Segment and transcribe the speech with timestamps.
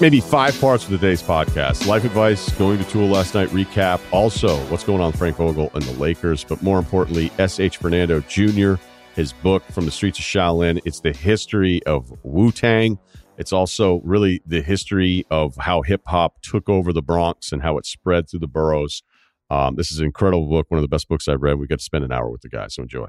[0.00, 4.56] Maybe five parts of today's podcast life advice, going to Tool last night recap, also
[4.66, 7.78] what's going on with Frank Vogel and the Lakers, but more importantly, S.H.
[7.78, 8.74] Fernando Jr.,
[9.16, 10.80] his book from the streets of Shaolin.
[10.84, 12.96] It's the history of Wu Tang.
[13.38, 17.76] It's also really the history of how hip hop took over the Bronx and how
[17.76, 19.02] it spread through the boroughs.
[19.50, 21.58] Um, this is an incredible book, one of the best books I've read.
[21.58, 23.08] We got to spend an hour with the guy, so enjoy.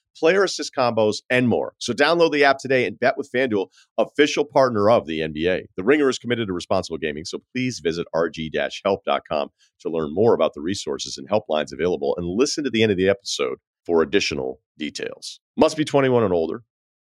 [0.17, 1.73] player assist combos, and more.
[1.79, 3.67] So download the app today and bet with FanDuel,
[3.97, 5.65] official partner of the NBA.
[5.75, 9.49] The Ringer is committed to responsible gaming, so please visit rg-help.com
[9.81, 12.97] to learn more about the resources and helplines available and listen to the end of
[12.97, 15.39] the episode for additional details.
[15.57, 16.63] Must be 21 and older.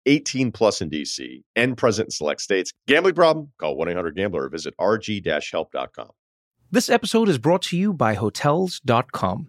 [0.06, 2.72] 18 plus in DC and present in select states.
[2.86, 3.52] Gambling problem?
[3.58, 6.10] Call 1-800-GAMBLER or visit rg-help.com.
[6.70, 9.48] This episode is brought to you by Hotels.com.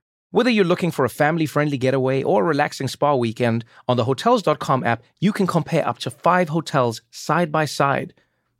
[0.33, 4.05] Whether you're looking for a family friendly getaway or a relaxing spa weekend, on the
[4.05, 8.13] Hotels.com app, you can compare up to five hotels side by side.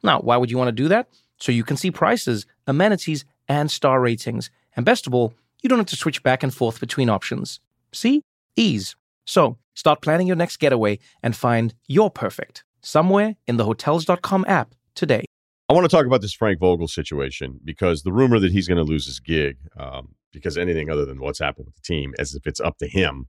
[0.04, 1.08] Now, why would you want to do that?
[1.38, 4.52] So you can see prices, amenities, and star ratings.
[4.76, 7.62] And best of all, you don't have to switch back and forth between options.
[7.94, 8.22] See?
[8.58, 8.98] Ease.
[9.26, 14.76] So start planning your next getaway and find your perfect somewhere in the Hotels.com app
[14.94, 15.24] today.
[15.70, 18.78] I want to talk about this Frank Vogel situation because the rumor that he's going
[18.78, 22.36] to lose his gig um, because anything other than what's happened with the team, as
[22.36, 23.28] if it's up to him,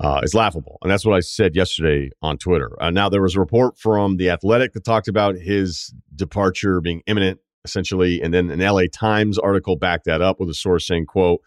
[0.00, 0.78] uh, is laughable.
[0.82, 2.76] And that's what I said yesterday on Twitter.
[2.82, 7.02] Uh, now, there was a report from The Athletic that talked about his departure being
[7.06, 8.20] imminent, essentially.
[8.20, 11.40] And then an LA Times article backed that up with a source saying, quote,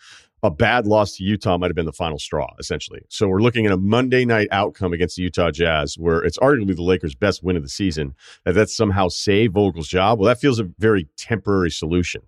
[0.43, 3.01] a bad loss to Utah might have been the final straw, essentially.
[3.09, 6.75] So we're looking at a Monday night outcome against the Utah Jazz, where it's arguably
[6.75, 8.13] the Lakers' best win of the season.
[8.45, 10.19] That that's somehow saved Vogel's job.
[10.19, 12.21] Well, that feels a very temporary solution.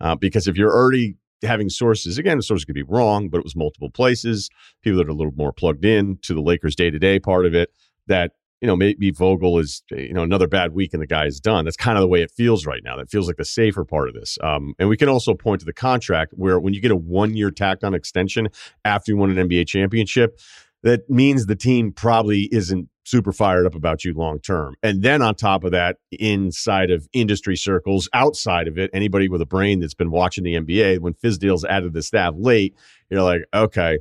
[0.00, 3.56] Uh, because if you're already having sources again the could be wrong but it was
[3.56, 4.48] multiple places
[4.82, 7.70] people that are a little more plugged in to the lakers day-to-day part of it
[8.06, 8.32] that
[8.62, 11.64] you know maybe vogel is you know another bad week and the guy is done.
[11.64, 12.96] That's kind of the way it feels right now.
[12.96, 14.38] That feels like the safer part of this.
[14.42, 17.50] Um, and we can also point to the contract where when you get a one-year
[17.50, 18.48] tacked on extension
[18.84, 20.38] after you won an nba championship
[20.82, 24.74] that means the team probably isn't super fired up about you long term.
[24.82, 29.40] And then on top of that, inside of industry circles, outside of it, anybody with
[29.40, 32.76] a brain that's been watching the NBA, when Fizdale's added the staff late,
[33.10, 33.98] you're like, okay,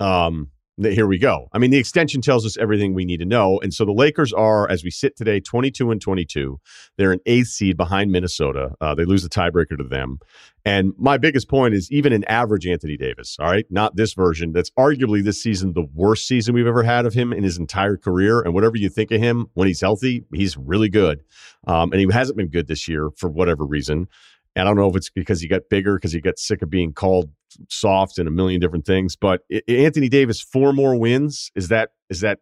[0.00, 0.50] um,
[0.82, 1.48] here we go.
[1.52, 3.60] I mean, the extension tells us everything we need to know.
[3.60, 6.58] And so the Lakers are, as we sit today, 22 and 22.
[6.96, 8.70] They're an eighth seed behind Minnesota.
[8.80, 10.18] Uh, they lose the tiebreaker to them.
[10.64, 14.52] And my biggest point is even an average Anthony Davis, all right, not this version,
[14.52, 17.96] that's arguably this season the worst season we've ever had of him in his entire
[17.96, 18.40] career.
[18.40, 21.20] And whatever you think of him when he's healthy, he's really good.
[21.66, 24.08] Um, and he hasn't been good this year for whatever reason.
[24.56, 26.70] And I don't know if it's because he got bigger, because he got sick of
[26.70, 27.30] being called
[27.68, 29.16] soft and a million different things.
[29.16, 31.50] But Anthony Davis, four more wins.
[31.54, 32.40] Is that is that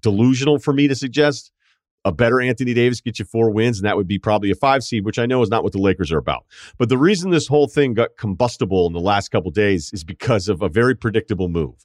[0.00, 1.52] delusional for me to suggest?
[2.04, 4.82] A better Anthony Davis gets you four wins, and that would be probably a five
[4.82, 6.46] seed, which I know is not what the Lakers are about.
[6.78, 10.48] But the reason this whole thing got combustible in the last couple days is because
[10.48, 11.84] of a very predictable move.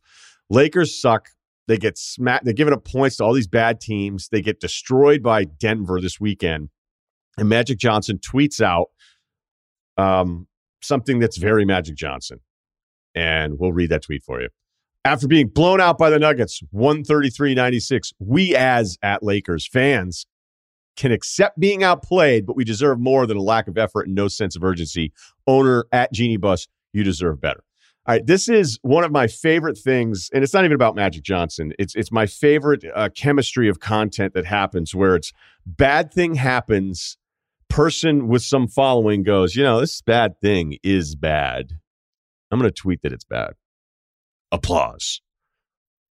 [0.50, 1.30] Lakers suck.
[1.68, 2.46] They get smacked.
[2.46, 4.30] They're giving up points to all these bad teams.
[4.30, 6.70] They get destroyed by Denver this weekend.
[7.38, 8.90] And Magic Johnson tweets out
[9.98, 10.48] um,
[10.82, 12.40] something that's very Magic Johnson.
[13.16, 14.50] And we'll read that tweet for you.
[15.06, 20.26] After being blown out by the Nuggets, 133 96, we as at Lakers fans
[20.96, 24.28] can accept being outplayed, but we deserve more than a lack of effort and no
[24.28, 25.12] sense of urgency.
[25.48, 27.64] Owner at Jeanie Buss, you deserve better.
[28.06, 31.24] All right, this is one of my favorite things, and it's not even about Magic
[31.24, 31.74] Johnson.
[31.80, 35.32] It's it's my favorite uh, chemistry of content that happens where it's
[35.66, 37.18] bad thing happens,
[37.70, 41.74] person with some following goes, you know, this bad thing is bad.
[42.52, 43.54] I'm going to tweet that it's bad.
[44.52, 45.22] Applause.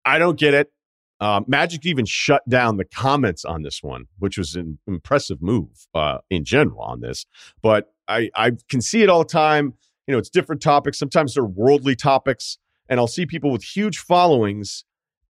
[0.04, 0.72] I don't get it.
[1.20, 5.86] Uh, Magic even shut down the comments on this one, which was an impressive move
[5.94, 7.26] uh, in general on this.
[7.62, 9.74] But I, I can see it all the time.
[10.06, 10.98] You know, it's different topics.
[10.98, 12.56] Sometimes they're worldly topics.
[12.88, 14.84] and I'll see people with huge followings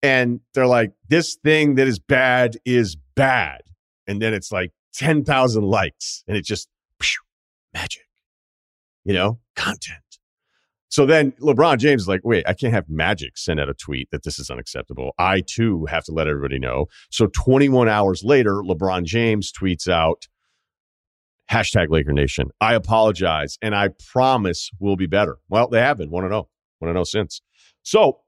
[0.02, 3.62] and they're like, this thing that is bad is bad.
[4.06, 6.68] And then it's like 10,000 likes and it just
[7.00, 7.20] phew,
[7.74, 8.06] magic,
[9.04, 10.02] you know, content.
[10.90, 14.10] So then LeBron James is like, wait, I can't have Magic send out a tweet
[14.10, 15.12] that this is unacceptable.
[15.18, 16.86] I too have to let everybody know.
[17.10, 20.28] So 21 hours later, LeBron James tweets out,
[21.50, 22.48] hashtag Laker Nation.
[22.60, 25.38] I apologize and I promise we'll be better.
[25.48, 26.48] Well, they have been 1 0,
[26.78, 27.42] 1 0 since.
[27.82, 28.20] So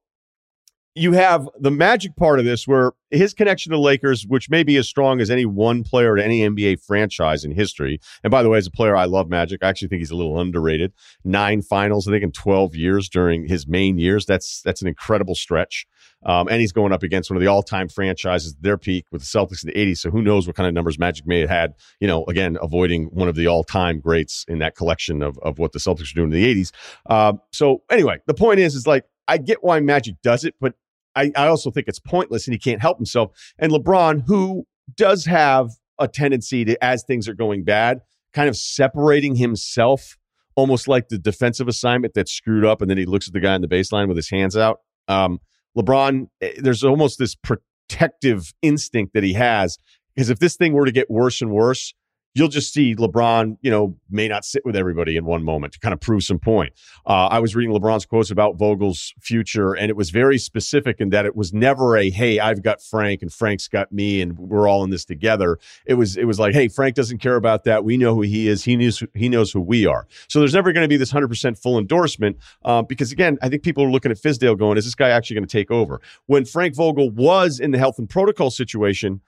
[0.94, 4.76] you have the magic part of this where his connection to Lakers, which may be
[4.76, 8.00] as strong as any one player at any NBA franchise in history.
[8.24, 9.62] And by the way, as a player, I love Magic.
[9.62, 10.92] I actually think he's a little underrated.
[11.24, 14.26] Nine finals, I think, in 12 years during his main years.
[14.26, 15.86] That's that's an incredible stretch.
[16.26, 19.26] Um, and he's going up against one of the all-time franchises, their peak with the
[19.26, 19.98] Celtics in the 80s.
[19.98, 23.06] So who knows what kind of numbers Magic may have had, you know, again, avoiding
[23.06, 26.32] one of the all-time greats in that collection of, of what the Celtics were doing
[26.32, 26.72] in the 80s.
[27.06, 30.74] Uh, so anyway, the point is, is like, I get why Magic does it, but
[31.14, 33.30] I, I also think it's pointless and he can't help himself.
[33.60, 34.66] And LeBron, who
[34.96, 38.00] does have a tendency to, as things are going bad,
[38.32, 40.16] kind of separating himself,
[40.56, 43.54] almost like the defensive assignment that's screwed up, and then he looks at the guy
[43.54, 44.80] in the baseline with his hands out.
[45.06, 45.38] Um,
[45.78, 49.78] LeBron, eh, there's almost this protective instinct that he has
[50.16, 51.94] because if this thing were to get worse and worse,
[52.34, 55.80] you'll just see LeBron, you know, may not sit with everybody in one moment to
[55.80, 56.72] kind of prove some point.
[57.06, 61.10] Uh, I was reading LeBron's quotes about Vogel's future, and it was very specific in
[61.10, 64.68] that it was never a "Hey, I've got Frank and Frank's got me, and we're
[64.68, 67.84] all in this together." It was it was like, "Hey, Frank doesn't care about that.
[67.84, 68.64] We know who he is.
[68.64, 71.28] He knows he knows who we are." So there's never going to be this hundred
[71.28, 74.84] percent full endorsement uh, because again, I think people are looking at Fizdale going, "Is
[74.84, 78.08] this guy actually going to take over?" When Frank Vogel was in the health and
[78.08, 79.20] protocol situation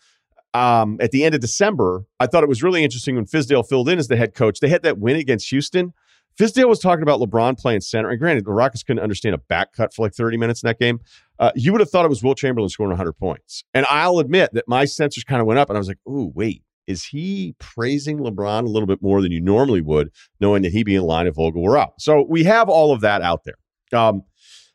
[0.54, 3.88] um, at the end of December, I thought it was really interesting when Fizdale filled
[3.88, 4.60] in as the head coach.
[4.60, 5.93] They had that win against Houston.
[6.38, 8.08] Fizdale was talking about LeBron playing center.
[8.08, 10.78] And granted, the Rockets couldn't understand a back cut for like 30 minutes in that
[10.78, 11.00] game.
[11.38, 13.64] Uh, you would have thought it was Wilt Chamberlain scoring 100 points.
[13.75, 16.32] And I'll admit that my sensors kind of went up and I was like, ooh,
[16.34, 20.10] wait, is he praising LeBron a little bit more than you normally would,
[20.40, 21.94] knowing that he'd be in line if Vogel were out?
[21.99, 23.99] So we have all of that out there.
[23.99, 24.22] Um,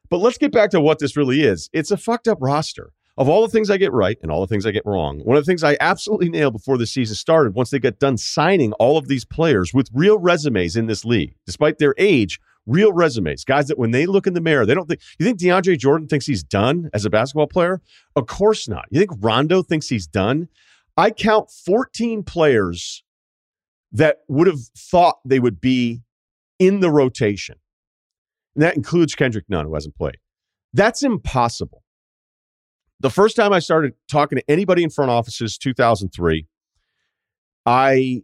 [0.10, 1.70] but let's get back to what this really is.
[1.74, 4.48] It's a fucked up roster of all the things I get right and all the
[4.48, 7.56] things I get wrong, one of the things I absolutely nailed before the season started,
[7.56, 11.34] once they got done signing all of these players with real resumes in this league,
[11.46, 14.88] despite their age, real resumes, guys that when they look in the mirror, they don't
[14.88, 17.82] think, you think DeAndre Jordan thinks he's done as a basketball player?
[18.16, 18.86] Of course not.
[18.92, 20.48] You think Rondo thinks he's done?
[20.96, 23.04] I count 14 players
[23.92, 26.02] that would have thought they would be
[26.60, 27.56] in the rotation.
[28.56, 30.18] And that includes Kendrick Nunn, who hasn't played.
[30.74, 31.84] That's impossible
[33.00, 36.48] the first time I started talking to anybody in front offices, 2003,
[37.66, 38.24] I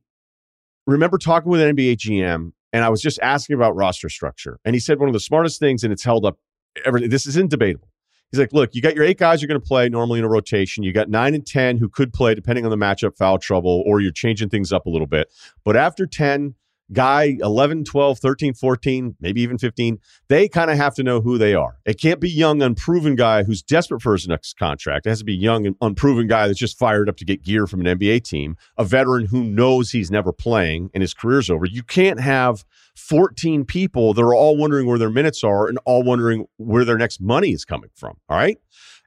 [0.87, 4.59] remember talking with an NBA GM and I was just asking about roster structure.
[4.65, 6.39] And he said one of the smartest things, and it's held up
[6.85, 7.09] everything.
[7.09, 7.89] This isn't debatable.
[8.31, 10.29] He's like, look, you got your eight guys you're going to play normally in a
[10.29, 10.83] rotation.
[10.83, 14.01] You got nine and 10 who could play depending on the matchup, foul trouble, or
[14.01, 15.31] you're changing things up a little bit.
[15.63, 16.55] But after 10,
[16.91, 21.37] guy 11, 12, 13, 14, maybe even 15, they kind of have to know who
[21.37, 21.77] they are.
[21.85, 25.05] It can't be young, unproven guy who's desperate for his next contract.
[25.05, 27.67] It has to be young and unproven guy that's just fired up to get gear
[27.67, 31.65] from an NBA team, a veteran who knows he's never playing and his career's over.
[31.65, 32.65] You can't have
[32.95, 36.97] 14 people that are all wondering where their minutes are and all wondering where their
[36.97, 38.17] next money is coming from.
[38.29, 38.57] All right.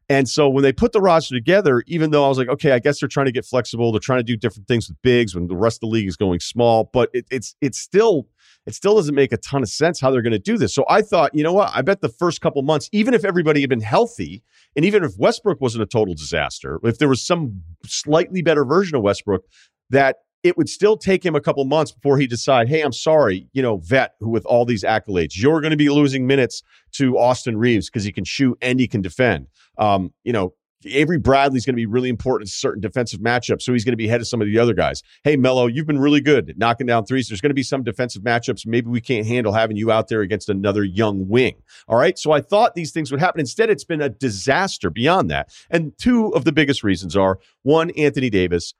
[0.08, 2.78] And so when they put the roster together, even though I was like, okay, I
[2.78, 5.48] guess they're trying to get flexible, they're trying to do different things with bigs when
[5.48, 8.28] the rest of the league is going small, but it, it's it's still
[8.66, 10.74] it still doesn't make a ton of sense how they're going to do this.
[10.74, 11.70] So I thought, you know what?
[11.74, 14.42] I bet the first couple months, even if everybody had been healthy,
[14.76, 18.96] and even if Westbrook wasn't a total disaster, if there was some slightly better version
[18.96, 19.44] of Westbrook,
[19.90, 23.48] that it would still take him a couple months before he decide, hey, I'm sorry,
[23.52, 26.62] you know, vet who with all these accolades, you're going to be losing minutes
[26.92, 29.48] to Austin Reaves because he can shoot and he can defend.
[29.78, 33.72] Um, you know, Avery Bradley's going to be really important in certain defensive matchups, so
[33.72, 35.02] he's going to be ahead of some of the other guys.
[35.24, 37.28] Hey, Melo, you've been really good at knocking down threes.
[37.28, 38.66] There's going to be some defensive matchups.
[38.66, 41.56] Maybe we can't handle having you out there against another young wing.
[41.88, 42.18] All right.
[42.18, 43.40] So I thought these things would happen.
[43.40, 45.50] Instead, it's been a disaster beyond that.
[45.70, 48.74] And two of the biggest reasons are one, Anthony Davis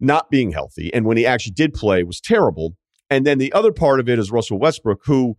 [0.00, 0.92] not being healthy.
[0.92, 2.76] And when he actually did play, was terrible.
[3.10, 5.36] And then the other part of it is Russell Westbrook, who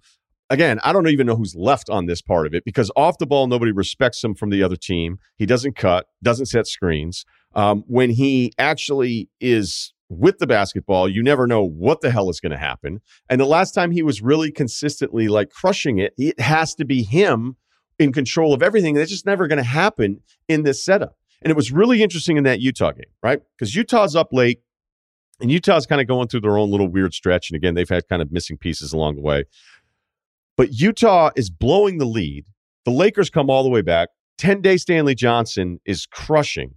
[0.49, 3.27] again, I don't even know who's left on this part of it because off the
[3.27, 5.19] ball, nobody respects him from the other team.
[5.37, 7.25] He doesn't cut, doesn't set screens.
[7.55, 12.39] Um, when he actually is with the basketball, you never know what the hell is
[12.39, 12.99] going to happen.
[13.29, 17.03] And the last time he was really consistently like crushing it, it has to be
[17.03, 17.57] him
[17.99, 18.95] in control of everything.
[18.95, 21.15] That's just never going to happen in this setup.
[21.41, 23.41] And it was really interesting in that Utah game, right?
[23.58, 24.62] Because Utah's up late
[25.39, 27.50] and Utah's kind of going through their own little weird stretch.
[27.50, 29.46] And again, they've had kind of missing pieces along the way.
[30.58, 32.48] But Utah is blowing the lead.
[32.86, 34.10] The Lakers come all the way back.
[34.38, 36.75] 10 day Stanley Johnson is crushing,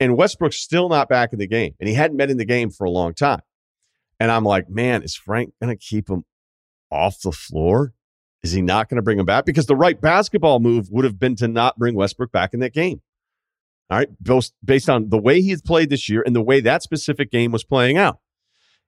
[0.00, 1.74] and Westbrook's still not back in the game.
[1.78, 3.40] And he hadn't been in the game for a long time.
[4.20, 6.24] And I'm like, man, is Frank going to keep him
[6.90, 7.94] off the floor?
[8.42, 9.44] Is he not going to bring him back?
[9.44, 12.72] Because the right basketball move would have been to not bring Westbrook back in that
[12.72, 13.00] game.
[13.90, 16.82] All right, based based on the way he's played this year and the way that
[16.82, 18.18] specific game was playing out.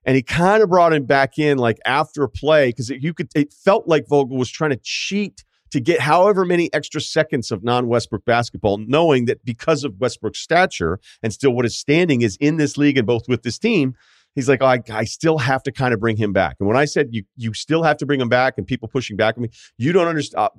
[0.05, 3.29] And he kind of brought him back in like after a play because you could
[3.35, 7.63] it felt like Vogel was trying to cheat to get however many extra seconds of
[7.63, 12.57] non-Westbrook basketball, knowing that because of Westbrook's stature and still what his standing is in
[12.57, 13.95] this league and both with this team,
[14.35, 16.57] he's like, oh, I, I still have to kind of bring him back.
[16.59, 19.17] And when I said you you still have to bring him back and people pushing
[19.17, 20.45] back on me, you don't understand.
[20.45, 20.49] Uh,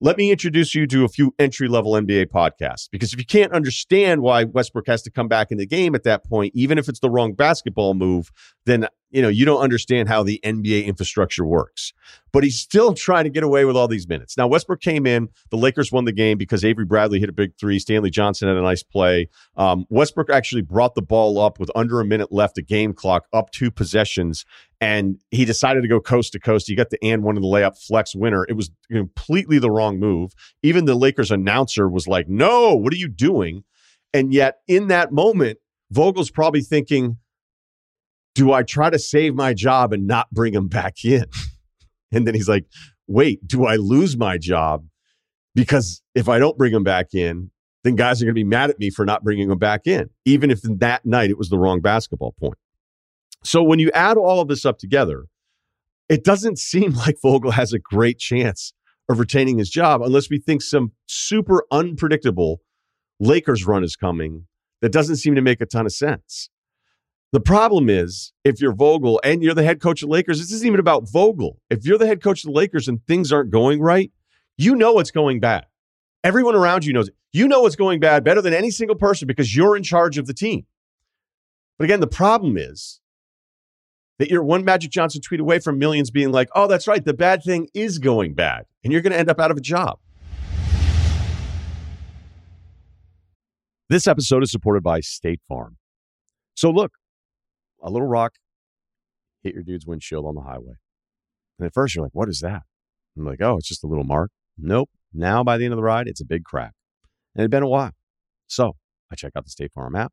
[0.00, 3.52] let me introduce you to a few entry level NBA podcasts because if you can't
[3.52, 6.88] understand why Westbrook has to come back in the game at that point, even if
[6.88, 8.30] it's the wrong basketball move,
[8.64, 11.92] then you know you don't understand how the NBA infrastructure works.
[12.30, 14.36] But he's still trying to get away with all these minutes.
[14.36, 17.56] Now Westbrook came in, the Lakers won the game because Avery Bradley hit a big
[17.58, 19.28] three, Stanley Johnson had a nice play.
[19.56, 23.26] Um, Westbrook actually brought the ball up with under a minute left, a game clock,
[23.32, 24.44] up two possessions,
[24.80, 26.68] and he decided to go coast to coast.
[26.68, 28.46] He got the and one of the layup flex winner.
[28.48, 30.32] It was completely the wrong move.
[30.62, 33.64] Even the Lakers announcer was like, "No, what are you doing?"
[34.14, 35.58] And yet, in that moment,
[35.90, 37.18] Vogel's probably thinking,
[38.34, 41.24] "Do I try to save my job and not bring him back in?"
[42.12, 42.66] and then he's like,
[43.08, 44.86] "Wait, do I lose my job
[45.54, 47.50] because if I don't bring him back in?"
[47.84, 50.10] Then guys are going to be mad at me for not bringing him back in,
[50.24, 52.58] even if that night it was the wrong basketball point.
[53.42, 55.26] So when you add all of this up together,
[56.08, 58.72] it doesn't seem like Vogel has a great chance
[59.08, 62.60] of retaining his job unless we think some super unpredictable
[63.20, 64.46] Lakers run is coming
[64.80, 66.50] that doesn't seem to make a ton of sense.
[67.32, 70.66] The problem is, if you're Vogel and you're the head coach of Lakers, this isn't
[70.66, 71.60] even about Vogel.
[71.68, 74.10] If you're the head coach of the Lakers and things aren't going right,
[74.56, 75.66] you know it's going bad.
[76.24, 77.14] Everyone around you knows it.
[77.32, 80.26] You know it's going bad better than any single person because you're in charge of
[80.26, 80.64] the team.
[81.78, 83.00] But again, the problem is
[84.18, 87.14] that you're one Magic Johnson tweet away from millions being like, oh, that's right, the
[87.14, 89.98] bad thing is going bad, and you're going to end up out of a job.
[93.88, 95.78] This episode is supported by State Farm.
[96.54, 96.92] So, look,
[97.82, 98.34] a little rock
[99.42, 100.74] hit your dude's windshield on the highway.
[101.58, 102.62] And at first, you're like, what is that?
[103.16, 104.30] I'm like, oh, it's just a little mark.
[104.58, 104.90] Nope.
[105.14, 106.72] Now, by the end of the ride, it's a big crack.
[107.34, 107.92] And it had been a while.
[108.46, 108.76] So,
[109.10, 110.12] I check out the State Farm app.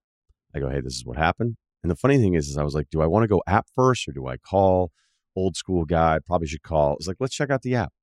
[0.56, 1.58] I go, hey, this is what happened.
[1.86, 3.68] And the funny thing is, is I was like, do I want to go app
[3.76, 4.92] first or do I call
[5.36, 6.18] old school guy?
[6.26, 6.96] Probably should call.
[6.96, 7.94] It's like, let's check out the app.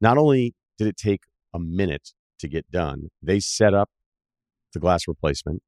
[0.00, 3.90] Not only did it take a minute to get done, they set up
[4.74, 5.60] the glass replacement.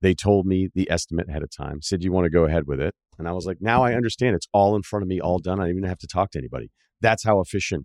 [0.00, 2.80] They told me the estimate ahead of time, said, you want to go ahead with
[2.80, 2.94] it?
[3.18, 4.34] And I was like, now I understand.
[4.34, 5.60] It's all in front of me, all done.
[5.60, 6.70] I don't even have to talk to anybody.
[7.02, 7.84] That's how efficient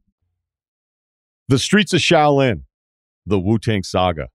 [1.51, 2.61] The Streets of Shaolin,
[3.25, 4.29] The Wu Tang Saga.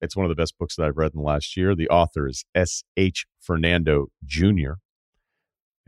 [0.00, 1.74] It's one of the best books that I've read in the last year.
[1.74, 3.26] The author is S.H.
[3.40, 4.74] Fernando Jr.,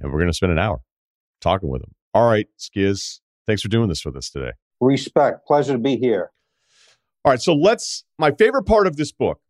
[0.00, 0.80] and we're going to spend an hour
[1.40, 1.92] talking with him.
[2.12, 4.50] All right, Skiz, thanks for doing this with us today.
[4.80, 5.46] Respect.
[5.46, 6.32] Pleasure to be here.
[7.24, 8.02] All right, so let's.
[8.18, 9.40] My favorite part of this book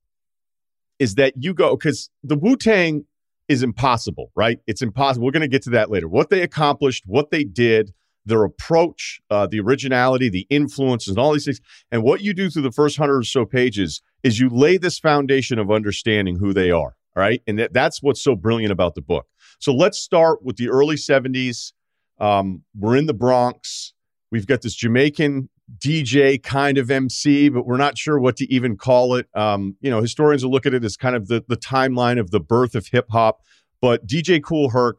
[0.99, 3.07] is that you go, because the Wu Tang
[3.49, 4.59] is impossible, right?
[4.67, 5.25] It's impossible.
[5.25, 6.07] We're going to get to that later.
[6.07, 11.33] What they accomplished, what they did, their approach, uh, the originality, the influences, and all
[11.33, 11.61] these things.
[11.91, 14.99] And what you do through the first hundred or so pages is you lay this
[14.99, 16.97] foundation of understanding who they are.
[17.17, 17.43] All right.
[17.47, 19.27] And that, that's what's so brilliant about the book.
[19.59, 21.73] So let's start with the early 70s.
[22.19, 23.95] Um, we're in the Bronx.
[24.31, 25.49] We've got this Jamaican
[25.79, 29.27] DJ kind of MC, but we're not sure what to even call it.
[29.35, 32.31] Um, you know, historians will look at it as kind of the, the timeline of
[32.31, 33.41] the birth of hip hop.
[33.81, 34.99] But DJ Kool Herc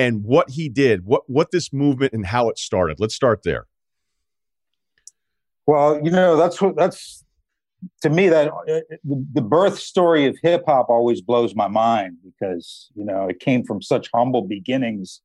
[0.00, 2.98] and what he did, what what this movement and how it started.
[2.98, 3.66] Let's start there.
[5.66, 7.22] Well, you know, that's what that's
[8.00, 12.16] to me that uh, the, the birth story of hip hop always blows my mind
[12.24, 15.20] because you know it came from such humble beginnings,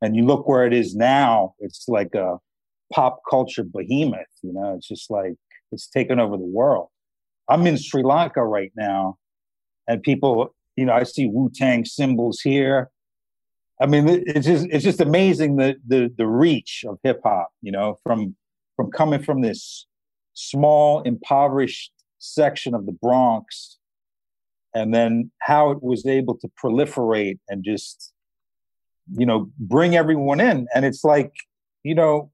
[0.00, 1.54] and you look where it is now.
[1.58, 2.38] It's like a
[2.90, 4.34] pop culture behemoth.
[4.42, 5.34] You know, it's just like
[5.70, 6.88] it's taken over the world.
[7.46, 9.18] I'm in Sri Lanka right now,
[9.86, 12.90] and people, you know, I see Wu Tang symbols here.
[13.80, 17.50] I mean, it's just it's just amazing the the the reach of hip hop.
[17.62, 18.36] You know, from
[18.76, 19.86] from coming from this
[20.34, 23.78] small, impoverished section of the Bronx,
[24.74, 28.12] and then how it was able to proliferate and just,
[29.16, 30.66] you know, bring everyone in.
[30.74, 31.32] And it's like,
[31.82, 32.30] you know,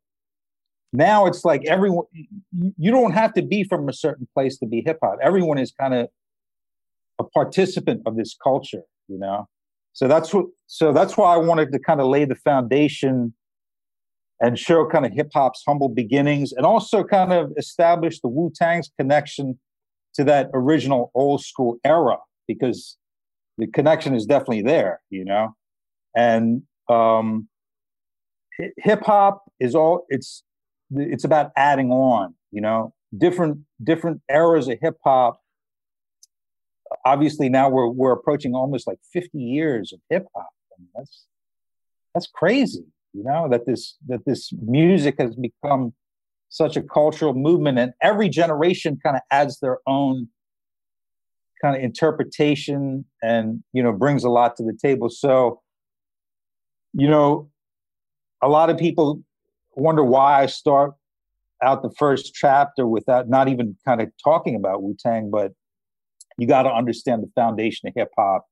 [0.93, 2.07] now it's like everyone,
[2.53, 5.19] you don't have to be from a certain place to be hip hop.
[5.23, 6.09] Everyone is kind of
[7.19, 9.49] a participant of this culture, you know?
[9.95, 13.33] So that's what, so that's why I wanted to kind of lay the foundation
[14.41, 18.53] and show kind of hip hop's humble beginnings and also kind of establish the Wu
[18.55, 19.59] Tang's connection
[20.15, 22.97] to that original old school era because
[23.57, 25.55] the connection is definitely there, you know?
[26.17, 27.49] And um,
[28.79, 30.43] hip hop is all, it's,
[30.91, 35.41] it's about adding on, you know, different, different eras of hip hop.
[37.05, 40.49] Obviously now we're, we're approaching almost like 50 years of hip hop.
[40.73, 41.27] I mean, that's,
[42.15, 42.85] that's crazy
[43.15, 45.95] you know that this that this music has become
[46.51, 50.29] such a cultural movement and every generation kind of adds their own
[51.63, 55.63] kind of interpretation and you know brings a lot to the table so
[56.93, 57.49] you know
[58.43, 59.23] a lot of people
[59.77, 60.93] wonder why i start
[61.63, 65.53] out the first chapter without not even kind of talking about wu-tang but
[66.39, 68.47] you got to understand the foundation of hip hop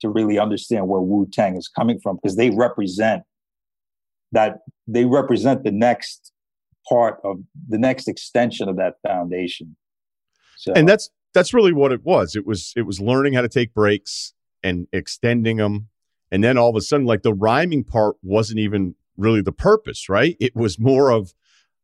[0.00, 3.22] to really understand where wu-tang is coming from because they represent
[4.32, 6.32] that they represent the next
[6.88, 9.76] part of the next extension of that foundation.
[10.56, 12.36] So, and that's that's really what it was.
[12.36, 15.88] It was it was learning how to take breaks and extending them,
[16.30, 20.08] and then all of a sudden, like the rhyming part wasn't even really the purpose,
[20.08, 20.36] right?
[20.40, 21.32] It was more of,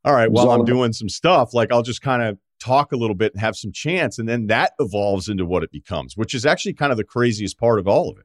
[0.04, 3.16] all right, while I'm doing some stuff, like I'll just kind of talk a little
[3.16, 6.46] bit and have some chance, and then that evolves into what it becomes, which is
[6.46, 8.24] actually kind of the craziest part of all of it.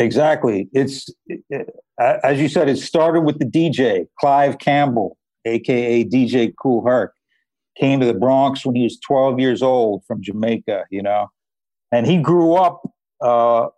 [0.00, 0.68] Exactly.
[0.72, 1.68] It's it,
[1.98, 2.68] as you said.
[2.68, 7.12] It started with the DJ Clive Campbell, aka DJ Kool Herc,
[7.78, 10.84] came to the Bronx when he was 12 years old from Jamaica.
[10.90, 11.28] You know,
[11.92, 12.82] and he grew up,
[13.20, 13.68] uh,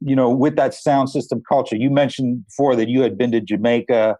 [0.00, 1.76] you know, with that sound system culture.
[1.76, 4.18] You mentioned before that you had been to Jamaica,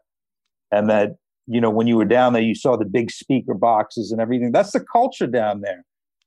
[0.70, 4.10] and that you know when you were down there, you saw the big speaker boxes
[4.12, 4.52] and everything.
[4.52, 5.84] That's the culture down there.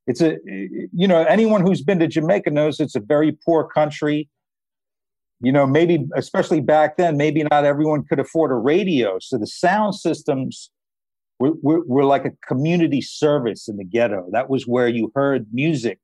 [0.08, 4.30] It's a, you know, anyone who's been to Jamaica knows it's a very poor country.
[5.42, 9.20] You know maybe especially back then maybe not everyone could afford a radio.
[9.22, 10.70] So the sound systems
[11.40, 14.28] were, were, were, like a community service in the ghetto.
[14.34, 16.00] That was where you heard music.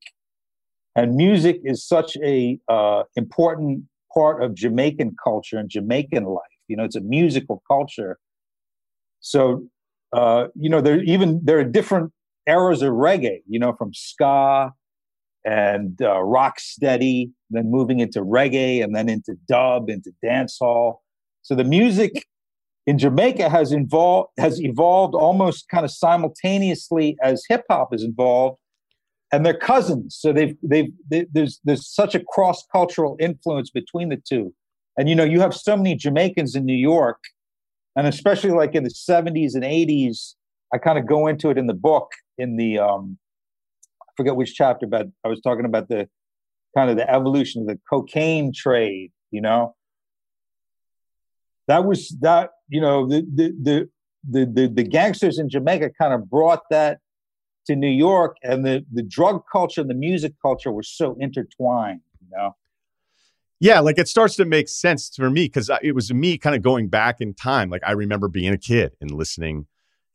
[0.94, 6.42] And music is such a uh, important part of jamaican culture and jamaican life.
[6.68, 8.18] You know it's a musical culture
[9.26, 9.64] so
[10.12, 12.12] uh, you know there even there are different
[12.48, 14.72] eras of reggae you know from ska
[15.46, 20.96] and uh, rock steady, then moving into reggae and then into dub, into dancehall.
[21.42, 22.26] So the music
[22.84, 28.58] in Jamaica has involved has evolved almost kind of simultaneously as hip hop is involved,
[29.32, 30.16] and they're cousins.
[30.18, 34.52] So they've they've they, there's there's such a cross cultural influence between the two,
[34.96, 37.18] and you know you have so many Jamaicans in New York,
[37.96, 40.34] and especially like in the 70s and 80s.
[40.72, 43.18] I kind of go into it in the book in the um,
[44.02, 46.08] i forget which chapter, but I was talking about the
[46.76, 49.74] kind of the evolution of the cocaine trade, you know.
[51.68, 53.88] That was that, you know, the the the
[54.28, 56.98] the the, the gangsters in Jamaica kind of brought that
[57.66, 62.00] to New York and the the drug culture and the music culture were so intertwined,
[62.20, 62.54] you know.
[63.58, 66.62] Yeah, like it starts to make sense for me because it was me kind of
[66.62, 67.70] going back in time.
[67.70, 69.66] Like I remember being a kid and listening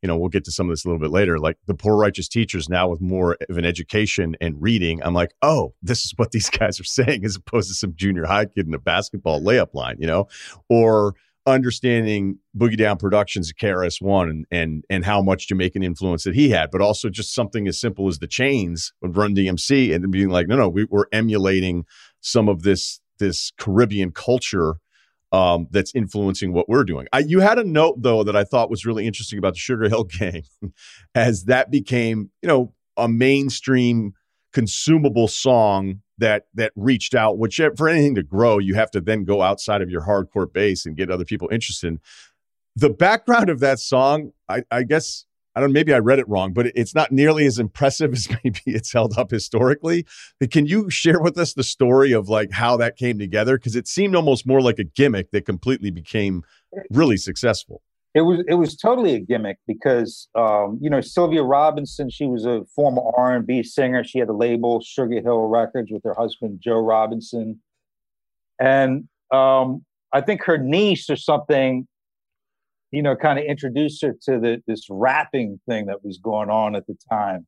[0.01, 1.37] you know, we'll get to some of this a little bit later.
[1.37, 5.33] Like the poor righteous teachers now with more of an education and reading, I'm like,
[5.41, 8.67] oh, this is what these guys are saying, as opposed to some junior high kid
[8.67, 10.27] in a basketball layup line, you know,
[10.69, 11.13] or
[11.47, 16.35] understanding Boogie Down Productions at KRS One and and and how much Jamaican influence that
[16.35, 20.11] he had, but also just something as simple as the chains with Run DMC and
[20.11, 21.85] being like, no, no, we, we're emulating
[22.21, 24.75] some of this this Caribbean culture
[25.31, 27.07] um, that's influencing what we're doing.
[27.13, 29.87] I, you had a note though that I thought was really interesting about the Sugar
[29.87, 30.43] Hill Gang,
[31.15, 34.13] as that became you know a mainstream
[34.51, 37.37] consumable song that that reached out.
[37.37, 40.85] Which for anything to grow, you have to then go outside of your hardcore base
[40.85, 41.97] and get other people interested.
[42.75, 46.53] The background of that song, I, I guess I don't maybe I read it wrong,
[46.53, 50.05] but it's not nearly as impressive as maybe it's held up historically.
[50.49, 53.57] Can you share with us the story of like how that came together?
[53.57, 56.43] Because it seemed almost more like a gimmick that completely became
[56.89, 57.81] really successful.
[58.13, 62.45] It was it was totally a gimmick because um, you know Sylvia Robinson, she was
[62.45, 64.03] a former R and B singer.
[64.03, 67.61] She had a label, Sugar Hill Records, with her husband Joe Robinson,
[68.59, 71.87] and um, I think her niece or something
[72.91, 76.75] you know, kind of introduced her to the this rapping thing that was going on
[76.75, 77.47] at the time.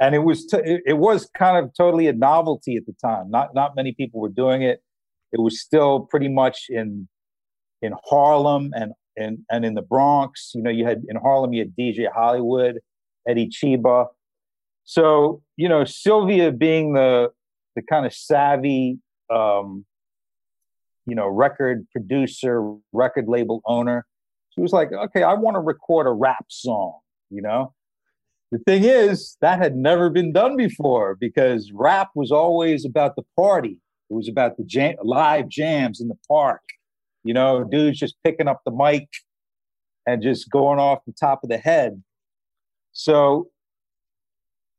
[0.00, 3.30] And it was t- it, was kind of totally a novelty at the time.
[3.30, 4.80] Not not many people were doing it.
[5.32, 7.08] It was still pretty much in
[7.82, 10.52] in Harlem and and and in the Bronx.
[10.54, 12.78] You know, you had in Harlem you had DJ Hollywood,
[13.26, 14.06] Eddie Cheeba.
[14.84, 17.30] So you know, Sylvia being the
[17.74, 18.98] the kind of savvy,
[19.30, 19.84] um,
[21.06, 24.06] you know, record producer, record label owner,
[24.58, 26.98] she was like, okay, I want to record a rap song.
[27.30, 27.74] You know,
[28.50, 33.24] the thing is that had never been done before because rap was always about the
[33.36, 33.78] party.
[34.10, 36.62] It was about the jam- live jams in the park
[37.24, 39.08] you know, dudes just picking up the mic
[40.06, 42.02] and just going off the top of the head.
[42.92, 43.48] So,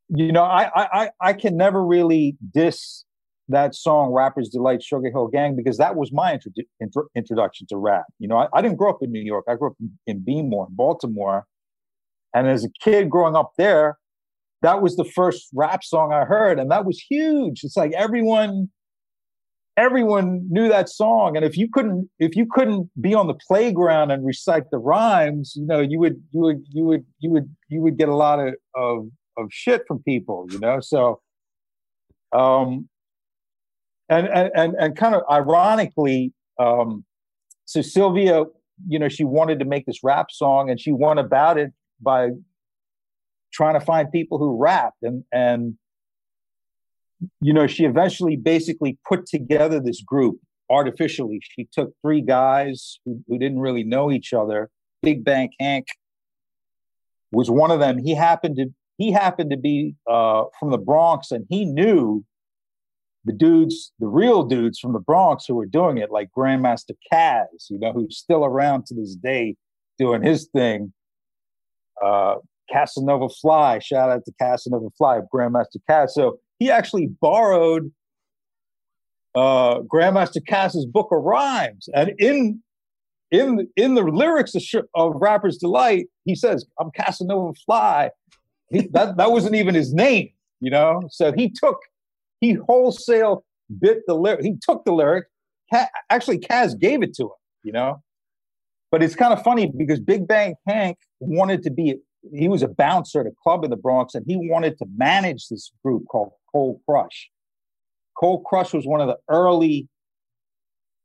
[0.09, 3.03] you know, I I I can never really diss
[3.49, 7.77] that song "Rappers Delight" Sugar Hill Gang because that was my intro- intro- introduction to
[7.77, 8.05] rap.
[8.19, 9.45] You know, I, I, didn't grow up in New York.
[9.47, 11.45] I grew up in, in Bmore, Baltimore,
[12.33, 13.97] and as a kid growing up there,
[14.61, 17.63] that was the first rap song I heard, and that was huge.
[17.63, 18.69] It's like everyone
[19.79, 24.11] everyone knew that song and if you couldn't if you couldn't be on the playground
[24.11, 27.81] and recite the rhymes you know you would you would you would you would you
[27.81, 29.07] would get a lot of of,
[29.37, 31.21] of shit from people you know so
[32.33, 32.89] um
[34.09, 37.03] and and and, and kind of ironically um
[37.65, 38.43] so sylvia
[38.87, 42.29] you know she wanted to make this rap song and she went about it by
[43.51, 45.77] trying to find people who rapped and and
[47.41, 51.41] you know, she eventually basically put together this group artificially.
[51.41, 54.69] She took three guys who, who didn't really know each other.
[55.01, 55.87] Big Bank Hank
[57.31, 57.97] was one of them.
[57.97, 62.25] He happened to he happened to be uh, from the Bronx, and he knew
[63.25, 67.45] the dudes, the real dudes from the Bronx who were doing it, like Grandmaster Caz,
[67.69, 69.55] you know, who's still around to this day
[69.97, 70.93] doing his thing.
[72.03, 72.35] Uh,
[72.71, 76.11] Casanova Fly, shout out to Casanova Fly, Grandmaster Caz.
[76.11, 77.91] So he actually borrowed
[79.35, 82.61] uh, Grandmaster Caz's book of rhymes, and in
[83.31, 84.63] in in the lyrics of,
[84.95, 88.11] of Rapper's Delight, he says, "I'm Casanova Fly."
[88.71, 90.29] He, that that wasn't even his name,
[90.61, 91.01] you know.
[91.09, 91.77] So he took
[92.41, 93.43] he wholesale
[93.79, 94.43] bit the lyric.
[94.43, 95.25] He took the lyric.
[96.09, 97.29] actually, Caz gave it to him,
[97.63, 98.01] you know.
[98.91, 101.95] But it's kind of funny because Big Bank Hank wanted to be
[102.33, 105.47] he was a bouncer at a club in the Bronx, and he wanted to manage
[105.47, 107.29] this group called Cold Crush.
[108.19, 109.87] Cold Crush was one of the early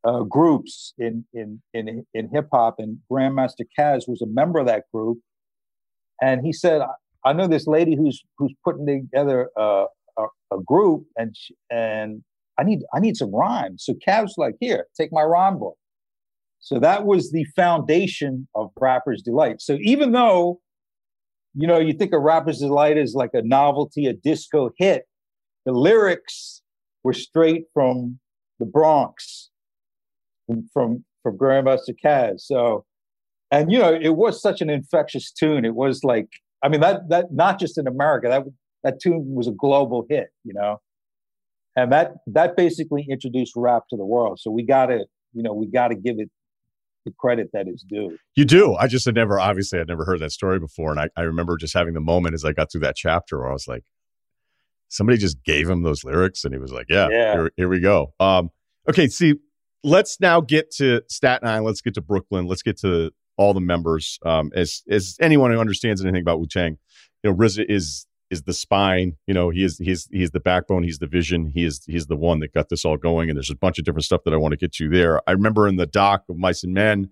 [0.02, 4.66] uh, groups in in in in hip hop, and Grandmaster Caz was a member of
[4.66, 5.18] that group.
[6.20, 6.82] And he said,
[7.24, 9.86] "I know this lady who's who's putting together a,
[10.18, 12.22] a, a group, and she, and
[12.58, 15.76] I need I need some rhymes." So Caz's like, "Here, take my rhyme book."
[16.60, 19.60] So that was the foundation of Rapper's Delight.
[19.60, 20.60] So even though
[21.54, 25.04] you know, you think of Rapper's Delight as like a novelty, a disco hit.
[25.64, 26.62] The lyrics
[27.04, 28.18] were straight from
[28.58, 29.50] the Bronx,
[30.46, 32.40] from from, from Grandmaster Caz.
[32.40, 32.84] So,
[33.50, 35.64] and you know, it was such an infectious tune.
[35.64, 36.28] It was like,
[36.62, 38.44] I mean, that that not just in America, that
[38.84, 40.28] that tune was a global hit.
[40.44, 40.80] You know,
[41.76, 44.38] and that that basically introduced rap to the world.
[44.40, 46.30] So we got to, you know, we got to give it
[47.04, 48.16] the credit that is due.
[48.34, 48.74] You do.
[48.74, 50.90] I just had never, obviously, I'd never heard that story before.
[50.90, 53.50] And I, I remember just having the moment as I got through that chapter where
[53.50, 53.84] I was like,
[54.88, 57.32] somebody just gave him those lyrics and he was like, yeah, yeah.
[57.34, 58.14] Here, here we go.
[58.20, 58.50] Um,
[58.88, 59.34] okay, see,
[59.82, 61.66] let's now get to Staten Island.
[61.66, 62.46] Let's get to Brooklyn.
[62.46, 64.18] Let's get to all the members.
[64.24, 66.78] Um, as, as anyone who understands anything about Wu Tang,
[67.22, 69.16] you know, RZA is is the spine.
[69.26, 70.82] You know, he is he's he's the backbone.
[70.82, 71.46] He's the vision.
[71.46, 73.30] He is he's the one that got this all going.
[73.30, 75.22] And there's a bunch of different stuff that I want to get to there.
[75.26, 77.08] I remember in the doc of Mics and Men,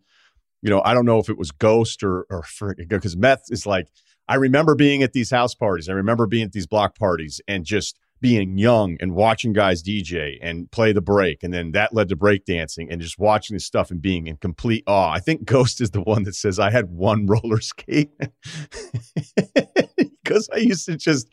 [0.61, 2.45] you know, I don't know if it was Ghost or or
[2.77, 3.89] because meth is like
[4.29, 5.89] I remember being at these house parties.
[5.89, 10.39] I remember being at these block parties and just being young and watching guys DJ
[10.41, 11.43] and play the break.
[11.43, 14.37] And then that led to break dancing and just watching this stuff and being in
[14.37, 15.11] complete awe.
[15.11, 18.13] I think Ghost is the one that says, I had one roller skate
[20.23, 21.29] because I used to just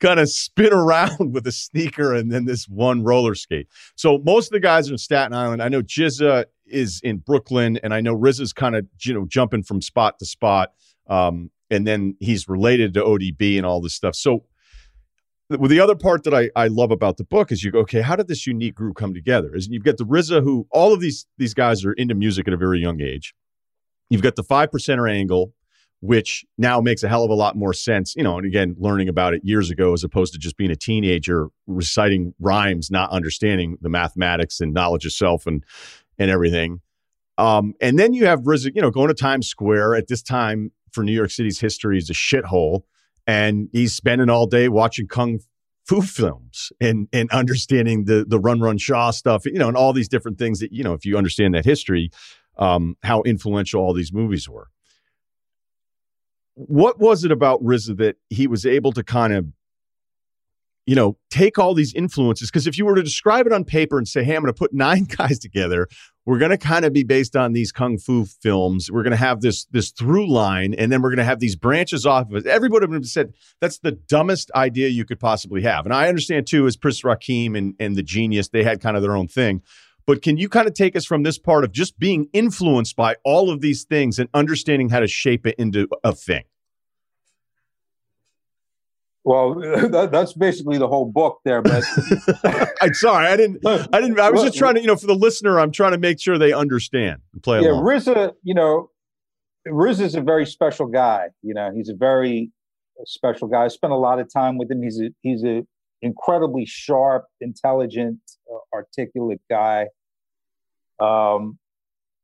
[0.00, 3.68] kind of spin around with a sneaker and then this one roller skate.
[3.96, 5.62] So most of the guys are in Staten Island.
[5.62, 9.62] I know GZA is in Brooklyn and I know RZA's kind of, you know, jumping
[9.62, 10.72] from spot to spot.
[11.08, 14.14] Um, and then he's related to ODB and all this stuff.
[14.14, 14.44] So
[15.48, 18.16] the other part that I, I love about the book is you go, okay, how
[18.16, 19.54] did this unique group come together?
[19.54, 22.54] Is you've got the RZA who all of these these guys are into music at
[22.54, 23.34] a very young age.
[24.08, 25.52] You've got the five percenter angle,
[26.02, 28.14] which now makes a hell of a lot more sense.
[28.16, 30.76] You know, and again, learning about it years ago as opposed to just being a
[30.76, 35.64] teenager reciting rhymes, not understanding the mathematics and knowledge of self and
[36.18, 36.80] and everything.
[37.38, 40.72] Um, and then you have RZA, you know, going to Times Square at this time
[40.90, 42.82] for New York City's history is a shithole,
[43.26, 45.38] and he's spending all day watching kung
[45.84, 49.92] fu films and and understanding the the Run Run Shaw stuff, you know, and all
[49.92, 52.10] these different things that you know, if you understand that history,
[52.58, 54.66] um, how influential all these movies were.
[56.54, 59.46] What was it about RZA that he was able to kind of
[60.86, 62.50] you know, take all these influences.
[62.50, 64.58] Because if you were to describe it on paper and say, hey, I'm going to
[64.58, 65.88] put nine guys together,
[66.24, 68.90] we're going to kind of be based on these kung fu films.
[68.90, 71.56] We're going to have this this through line, and then we're going to have these
[71.56, 72.46] branches off of it.
[72.46, 75.84] Everybody would have said that's the dumbest idea you could possibly have.
[75.84, 79.02] And I understand too, as Prince Rakeem and, and the genius, they had kind of
[79.02, 79.62] their own thing.
[80.06, 83.16] But can you kind of take us from this part of just being influenced by
[83.24, 86.44] all of these things and understanding how to shape it into a thing?
[89.24, 89.54] Well,
[89.90, 91.62] that, that's basically the whole book there.
[91.62, 91.84] But
[92.80, 93.64] I'm sorry, I didn't.
[93.66, 94.18] I didn't.
[94.18, 96.38] I was just trying to, you know, for the listener, I'm trying to make sure
[96.38, 97.84] they understand and play yeah, along.
[97.84, 98.90] RZA, you know,
[99.68, 101.28] RZA is a very special guy.
[101.42, 102.50] You know, he's a very
[103.04, 103.64] special guy.
[103.64, 104.82] I spent a lot of time with him.
[104.82, 105.64] He's a he's a
[106.02, 108.18] incredibly sharp, intelligent,
[108.52, 109.86] uh, articulate guy.
[111.00, 111.58] Um,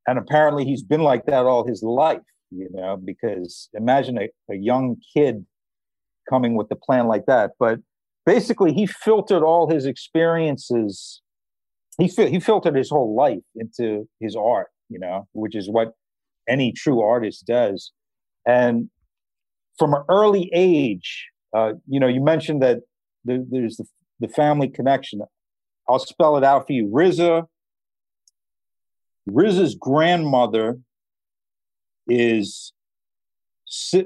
[0.07, 2.21] and apparently he's been like that all his life.
[2.51, 5.45] You know, because imagine a, a young kid
[6.29, 7.53] coming with a plan like that.
[7.59, 7.81] But
[8.25, 11.21] basically, he filtered all his experiences.
[11.99, 15.93] He fi- he filtered his whole life into his art, you know, which is what
[16.49, 17.93] any true artist does.
[18.47, 18.89] And
[19.79, 22.81] from an early age, uh, you know, you mentioned that
[23.25, 23.85] the, there's the,
[24.21, 25.21] the family connection.
[25.89, 26.87] I'll spell it out for you.
[26.87, 27.47] RZA,
[29.29, 30.79] RZA's grandmother
[32.07, 32.73] is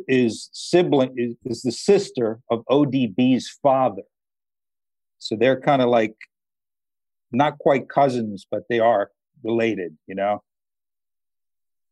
[0.09, 4.03] is sibling is, is the sister of ODB's father.
[5.19, 6.17] So they're kind of like
[7.31, 9.11] not quite cousins, but they are
[9.45, 10.43] related, you know.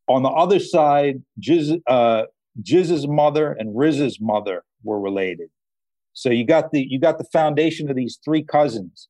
[0.08, 2.24] On the other side, Jiz, uh,
[2.60, 5.50] Jiz's mother and RZA's mother were related.
[6.12, 9.08] So you got the you got the foundation of these three cousins,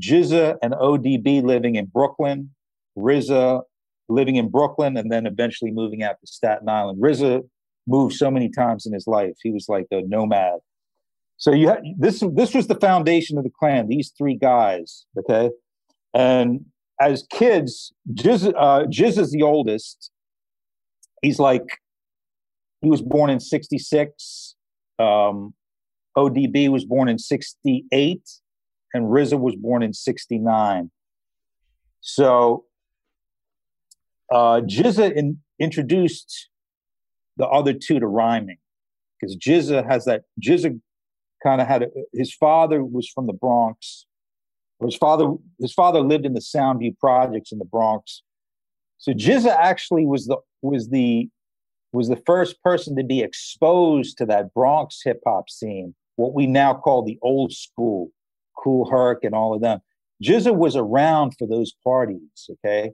[0.00, 2.50] GZA and ODB living in Brooklyn,
[2.96, 3.62] RZA
[4.08, 7.02] living in Brooklyn, and then eventually moving out to Staten Island.
[7.02, 7.42] RZA
[7.86, 9.34] moved so many times in his life.
[9.42, 10.60] He was like a nomad.
[11.36, 15.50] So you had this this was the foundation of the clan, these three guys, okay?
[16.14, 16.66] And
[17.00, 20.10] as kids, Jiz, uh, is the oldest.
[21.22, 21.78] He's like,
[22.82, 24.54] he was born in 66.
[24.98, 25.54] Um,
[26.16, 28.22] ODB was born in 68,
[28.92, 30.90] and RZA was born in 69.
[32.00, 32.64] So
[34.30, 36.48] uh, GZA in, introduced
[37.36, 38.58] the other two to rhyming
[39.20, 40.80] because GZA has that GZA
[41.42, 44.06] kind of had a, his father was from the Bronx.
[44.82, 48.22] His father his father lived in the Soundview projects in the Bronx.
[48.98, 51.28] So GZA actually was the was the
[51.92, 56.46] was the first person to be exposed to that Bronx hip hop scene, what we
[56.46, 58.10] now call the old school,
[58.56, 59.80] Kool Herc and all of them.
[60.22, 62.92] GZA was around for those parties, okay?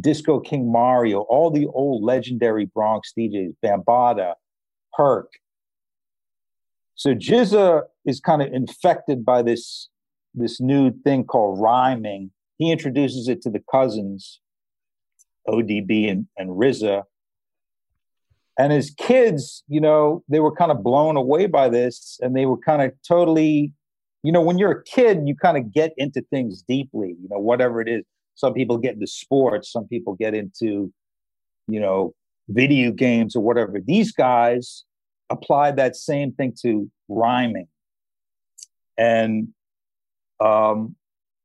[0.00, 4.34] Disco King Mario, all the old legendary Bronx DJs, Bambaataa,
[4.94, 5.30] Herc.
[6.94, 9.88] So GZA is kind of infected by this
[10.34, 12.30] this new thing called rhyming.
[12.56, 14.40] He introduces it to the cousins,
[15.48, 17.02] ODB and, and RZA.
[18.60, 22.44] And as kids, you know, they were kind of blown away by this and they
[22.44, 23.72] were kind of totally,
[24.22, 27.38] you know, when you're a kid, you kind of get into things deeply, you know,
[27.38, 28.04] whatever it is.
[28.34, 30.92] Some people get into sports, some people get into,
[31.68, 32.14] you know,
[32.50, 33.80] video games or whatever.
[33.82, 34.84] These guys
[35.30, 37.68] applied that same thing to rhyming.
[38.98, 39.48] And,
[40.38, 40.96] um,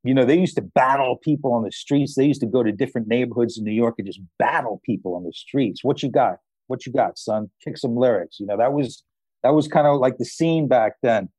[0.03, 2.15] you know, they used to battle people on the streets.
[2.15, 5.23] They used to go to different neighborhoods in New York and just battle people on
[5.23, 5.81] the streets.
[5.81, 6.39] What you got?
[6.67, 7.49] What you got, son?
[7.63, 8.39] Kick some lyrics.
[8.39, 9.03] You know, that was
[9.43, 11.29] that was kind of like the scene back then.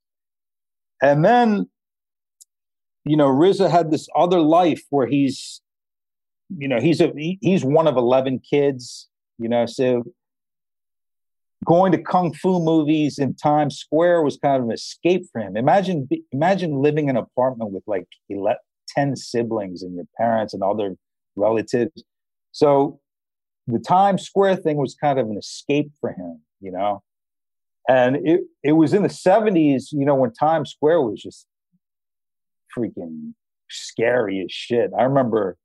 [1.02, 1.68] And then
[3.04, 5.60] you know, RZA had this other life where he's,
[6.58, 9.08] you know, he's a he's one of eleven kids.
[9.38, 10.04] You know, so
[11.64, 15.56] going to kung fu movies in Times Square was kind of an escape for him.
[15.56, 18.58] Imagine imagine living in an apartment with like 11,
[18.88, 20.96] 10 siblings and your parents and other
[21.36, 22.02] relatives.
[22.52, 23.00] So
[23.66, 27.02] the Times Square thing was kind of an escape for him, you know.
[27.88, 31.46] And it it was in the 70s, you know, when Times Square was just
[32.76, 33.34] freaking
[33.70, 34.90] scary as shit.
[34.98, 35.56] I remember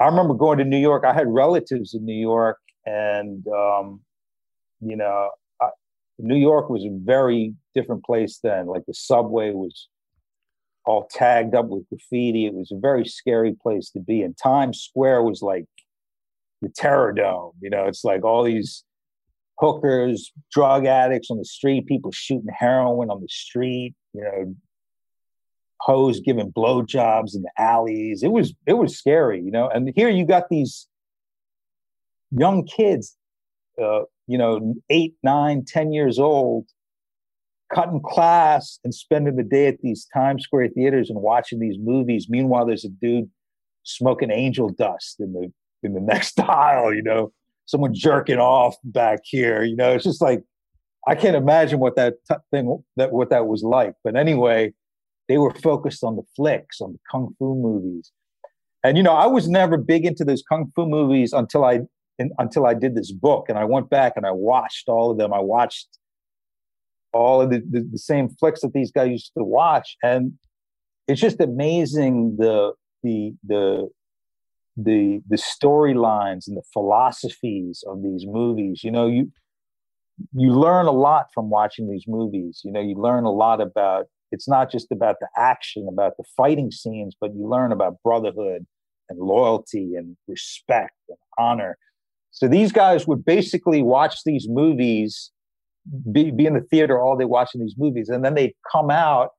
[0.00, 1.04] I remember going to New York.
[1.04, 4.00] I had relatives in New York, and um,
[4.80, 5.68] you know, I,
[6.18, 8.66] New York was a very different place then.
[8.66, 9.88] Like the subway was
[10.84, 12.46] all tagged up with graffiti.
[12.46, 14.22] It was a very scary place to be.
[14.22, 15.66] And Times Square was like
[16.62, 17.52] the terror dome.
[17.60, 18.84] You know, it's like all these
[19.58, 24.54] hookers, drug addicts on the street, people shooting heroin on the street, you know,
[25.80, 28.22] hoes giving blowjobs in the alleys.
[28.22, 29.68] It was it was scary, you know.
[29.68, 30.86] And here you got these
[32.30, 33.16] young kids,
[33.80, 36.66] uh, you know, eight, nine, ten years old,
[37.72, 42.26] cutting class and spending the day at these Times Square theaters and watching these movies.
[42.28, 43.30] Meanwhile, there's a dude
[43.82, 47.32] smoking angel dust in the in the next aisle, you know,
[47.66, 49.92] someone jerking off back here, you know.
[49.92, 50.42] It's just like
[51.06, 53.94] I can't imagine what that t- thing that what that was like.
[54.04, 54.74] But anyway,
[55.28, 58.12] they were focused on the flicks, on the kung fu movies.
[58.84, 61.80] And you know, I was never big into those kung fu movies until I
[62.18, 65.18] in, until I did this book, and I went back and I watched all of
[65.18, 65.32] them.
[65.32, 65.88] I watched
[67.12, 70.32] all of the, the, the same flicks that these guys used to watch, and
[71.06, 73.88] it's just amazing the the the
[74.78, 78.82] the the storylines and the philosophies of these movies.
[78.84, 79.30] You know, you
[80.32, 82.60] you learn a lot from watching these movies.
[82.64, 86.24] You know, you learn a lot about it's not just about the action, about the
[86.36, 88.66] fighting scenes, but you learn about brotherhood
[89.08, 91.76] and loyalty and respect and honor.
[92.30, 95.32] So these guys would basically watch these movies,
[96.12, 99.30] be, be in the theater all day watching these movies, and then they'd come out.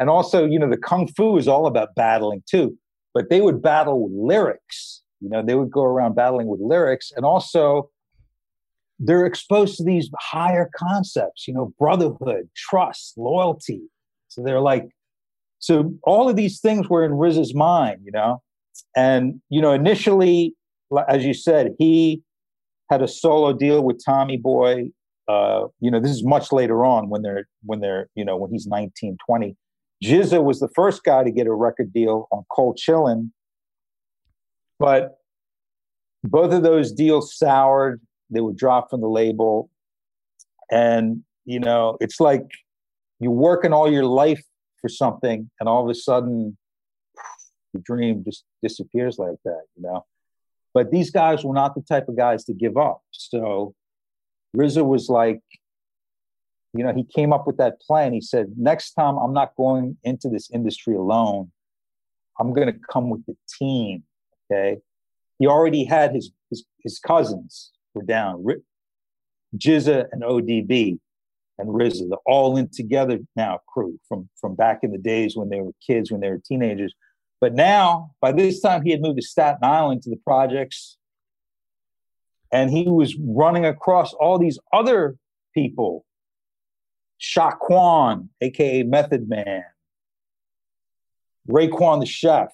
[0.00, 2.76] And also, you know, the kung fu is all about battling too,
[3.14, 5.02] but they would battle with lyrics.
[5.20, 7.12] You know, they would go around battling with lyrics.
[7.14, 7.90] And also,
[8.98, 13.82] they're exposed to these higher concepts, you know, brotherhood, trust, loyalty,
[14.32, 14.88] so they're like,
[15.58, 18.42] so all of these things were in RZA's mind, you know,
[18.96, 20.54] and you know initially,
[21.06, 22.22] as you said, he
[22.90, 24.90] had a solo deal with Tommy Boy.
[25.28, 28.50] Uh, you know, this is much later on when they're when they're you know when
[28.50, 29.54] he's 19, 20.
[30.02, 33.30] GZA was the first guy to get a record deal on Cold Chillin',
[34.78, 35.18] but
[36.24, 38.00] both of those deals soured.
[38.30, 39.70] They were dropped from the label,
[40.70, 42.46] and you know, it's like
[43.22, 44.42] you're working all your life
[44.82, 46.58] for something and all of a sudden
[47.72, 50.04] the dream just disappears like that you know
[50.74, 53.74] but these guys were not the type of guys to give up so
[54.54, 55.40] RZA was like
[56.74, 59.96] you know he came up with that plan he said next time i'm not going
[60.04, 61.50] into this industry alone
[62.38, 64.02] i'm going to come with the team
[64.50, 64.78] okay
[65.38, 68.44] he already had his his, his cousins were down
[69.56, 70.98] GZA and ODB
[71.58, 75.60] and RZA, all in together now crew from from back in the days when they
[75.60, 76.94] were kids, when they were teenagers.
[77.40, 80.96] But now, by this time, he had moved to Staten Island to the projects,
[82.52, 85.16] and he was running across all these other
[85.54, 86.04] people.
[87.22, 89.62] Shaquan, aka Method Man,
[91.48, 92.48] Raekwon the Chef,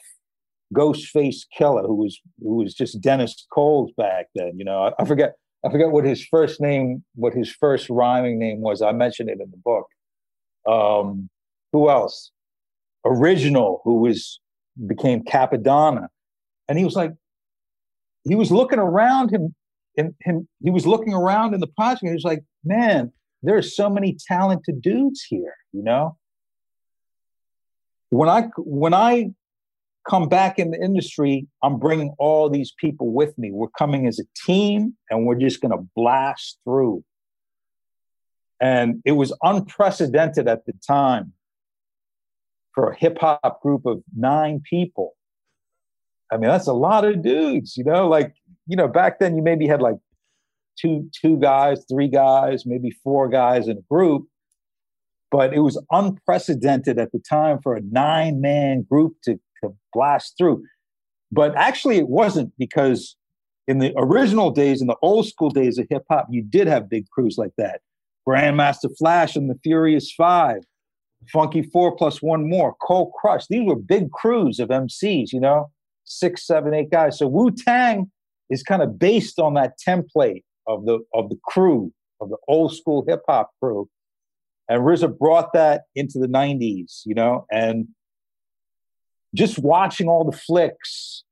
[0.74, 4.58] Ghostface Killah, who was who was just Dennis Coles back then.
[4.58, 8.38] You know, I, I forget I forget what his first name, what his first rhyming
[8.38, 8.82] name was.
[8.82, 9.86] I mentioned it in the book.
[10.68, 11.30] Um,
[11.72, 12.30] who else?
[13.04, 14.38] Original, who was
[14.86, 16.08] became Cappadonna,
[16.68, 17.12] and he was like,
[18.24, 19.54] he was looking around him,
[19.96, 20.46] and him.
[20.62, 22.02] He was looking around in the project.
[22.02, 25.54] And he was like, man, there are so many talented dudes here.
[25.72, 26.16] You know,
[28.10, 29.30] when I when I
[30.08, 33.50] come back in the industry, I'm bringing all these people with me.
[33.52, 37.04] We're coming as a team and we're just going to blast through.
[38.60, 41.34] And it was unprecedented at the time
[42.74, 45.14] for a hip hop group of nine people.
[46.32, 48.34] I mean, that's a lot of dudes, you know, like,
[48.66, 49.96] you know, back then you maybe had like
[50.80, 54.26] two, two guys, three guys, maybe four guys in a group.
[55.30, 60.34] But it was unprecedented at the time for a nine man group to to blast
[60.38, 60.62] through.
[61.30, 63.16] But actually, it wasn't because
[63.66, 66.88] in the original days, in the old school days of hip hop, you did have
[66.88, 67.80] big crews like that.
[68.26, 70.58] Grandmaster Flash and the Furious Five,
[71.32, 73.46] Funky Four plus one more, Cold Crush.
[73.48, 75.70] These were big crews of MCs, you know,
[76.04, 77.18] six, seven, eight guys.
[77.18, 78.10] So Wu Tang
[78.50, 82.74] is kind of based on that template of the of the crew of the old
[82.76, 83.88] school hip hop crew.
[84.68, 87.88] And RZA brought that into the 90s, you know, and
[89.34, 91.24] just watching all the flicks,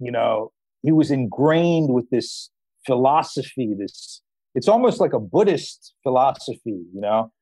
[0.00, 0.50] you know,
[0.82, 2.50] he was ingrained with this
[2.84, 4.20] philosophy, this
[4.54, 7.32] it's almost like a Buddhist philosophy, you know,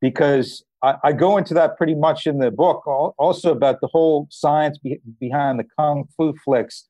[0.00, 4.28] because I, I go into that pretty much in the book, also about the whole
[4.30, 6.86] science be, behind the kung fu flicks,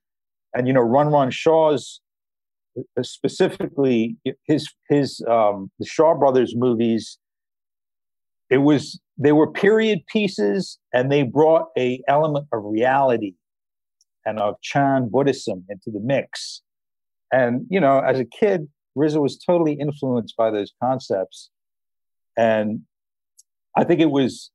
[0.55, 2.01] and you know, Run Run Shaw's
[3.03, 7.19] specifically his his um, the Shaw Brothers movies.
[8.51, 13.35] It was they were period pieces and they brought a element of reality
[14.25, 16.63] and of Chan Buddhism into the mix.
[17.33, 21.51] And, you know, as a kid, RZA was totally influenced by those concepts.
[22.37, 22.83] And
[23.77, 24.51] I think it was,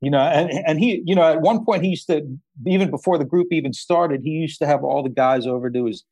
[0.00, 2.22] you know, and, and he, you know, at one point he used to,
[2.66, 5.84] even before the group even started, he used to have all the guys over to
[5.86, 6.04] his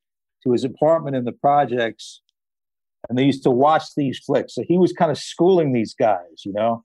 [0.45, 2.23] to his apartment in the projects
[3.09, 4.55] and they used to watch these flicks.
[4.55, 6.85] So he was kind of schooling these guys, you know.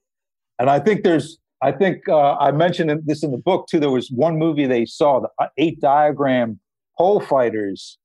[0.58, 3.80] And I think there's, I think uh, I mentioned this in the book too.
[3.80, 6.60] There was one movie they saw, the uh, Eight Diagram
[6.98, 7.98] Pole Fighters.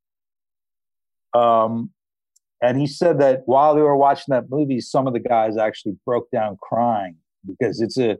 [1.34, 1.90] Um,
[2.62, 5.96] and he said that while they were watching that movie, some of the guys actually
[6.07, 8.16] broke down crying because it's a,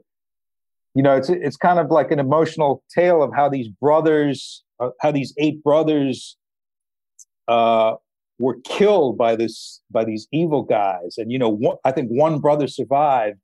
[0.93, 4.89] you know, it's it's kind of like an emotional tale of how these brothers, uh,
[5.01, 6.37] how these eight brothers,
[7.47, 7.95] uh,
[8.39, 11.15] were killed by this by these evil guys.
[11.17, 13.39] And you know one, i think one brother survived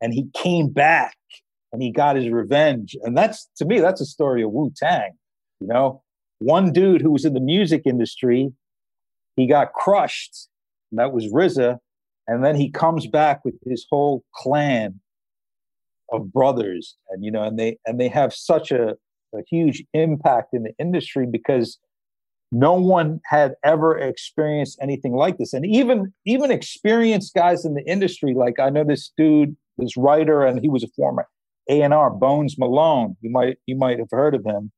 [0.00, 1.16] and he came back
[1.72, 2.96] and he got his revenge.
[3.02, 5.12] And that's to me that's a story of wu-tang
[5.60, 6.02] you know?
[6.38, 8.52] One dude who was in the music industry
[9.36, 10.48] he got crushed.
[10.90, 11.78] And that was RZA
[12.26, 15.00] and then he comes back with his whole clan
[16.12, 16.96] of brothers.
[17.10, 18.96] And you know and they and they have such a,
[19.32, 21.78] a huge impact in the industry because
[22.54, 25.52] no one had ever experienced anything like this.
[25.52, 30.44] And even even experienced guys in the industry like i know this dude this writer
[30.44, 31.26] and he was a former
[31.68, 33.16] a&r Bonz Malone.
[33.20, 34.70] You might you might have heard of him.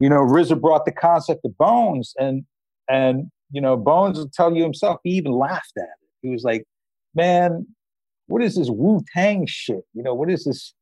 [0.00, 2.44] You know RZA brought the concept of Bonz and
[2.88, 6.08] and you know Bonz will tell you himself he even laughed at it.
[6.22, 6.64] He was like
[7.14, 7.66] man
[8.26, 9.84] what is this wu-tang shit?
[9.94, 10.74] You know what is this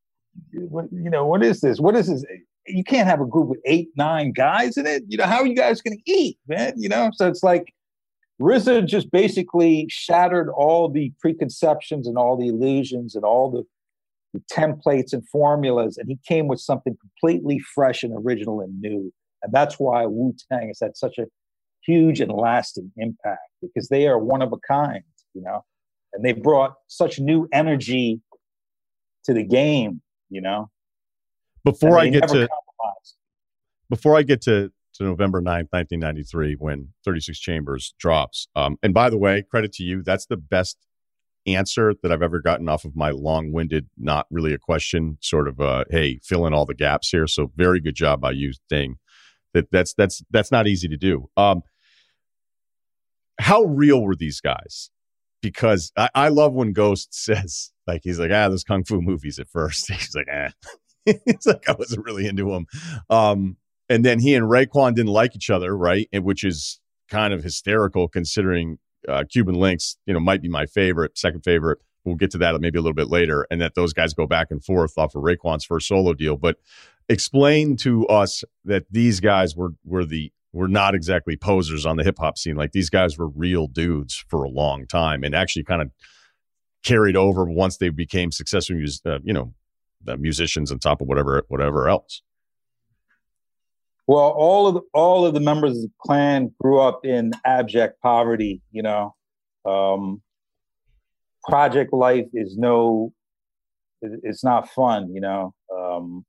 [0.53, 1.79] what, you know what is this?
[1.79, 2.25] What is this
[2.69, 5.05] you can't have a group with eight, nine guys in it.
[5.09, 6.75] You know, how are you guys going to eat, man?
[6.77, 7.73] You know, so it's like
[8.41, 13.63] RZA just basically shattered all the preconceptions and all the illusions and all the,
[14.35, 19.13] the templates and formulas, and he came with something completely fresh and original and new.
[19.43, 21.27] And that's why Wu Tang has had such a
[21.83, 25.05] huge and lasting impact because they are one of a kind,
[25.35, 25.65] you know,
[26.13, 28.21] and they brought such new energy
[29.25, 30.01] to the game,
[30.31, 30.71] you know
[31.67, 32.49] before I get to
[33.91, 38.49] before I get to to November 9th, 1993, when 36 Chambers drops.
[38.57, 40.03] Um, and by the way, credit to you.
[40.03, 40.79] That's the best
[41.47, 45.49] answer that I've ever gotten off of my long winded, not really a question, sort
[45.49, 47.27] of, uh, hey, fill in all the gaps here.
[47.27, 48.97] So very good job by you thing.
[49.53, 51.29] That that's that's that's not easy to do.
[51.37, 51.63] Um,
[53.39, 54.91] how real were these guys?
[55.43, 59.39] Because I, I love when Ghost says, like, he's like, ah, those kung fu movies
[59.39, 59.89] at first.
[59.93, 60.51] He's like, ah,
[61.27, 62.67] it's like I wasn't really into him.
[63.09, 63.57] Um,
[63.89, 66.09] and then he and Raekwon didn't like each other, right?
[66.13, 68.79] And which is kind of hysterical considering
[69.09, 71.79] uh, Cuban Linx, you know, might be my favorite, second favorite.
[72.05, 74.49] We'll get to that maybe a little bit later, and that those guys go back
[74.51, 76.37] and forth off of Raekwon's first solo deal.
[76.37, 76.57] But
[77.09, 82.05] explain to us that these guys were were the were not exactly posers on the
[82.05, 82.57] hip hop scene.
[82.57, 85.91] Like these guys were real dudes for a long time, and actually kind of
[86.85, 89.53] carried over once they became successful, uh, you know,
[90.07, 92.23] the musicians on top of whatever whatever else.
[94.07, 98.01] Well, all of the, all of the members of the clan grew up in abject
[98.01, 98.63] poverty.
[98.71, 99.15] You know,
[99.65, 100.23] um,
[101.45, 103.13] project life is no,
[104.01, 105.13] it's not fun.
[105.13, 106.25] You know, um,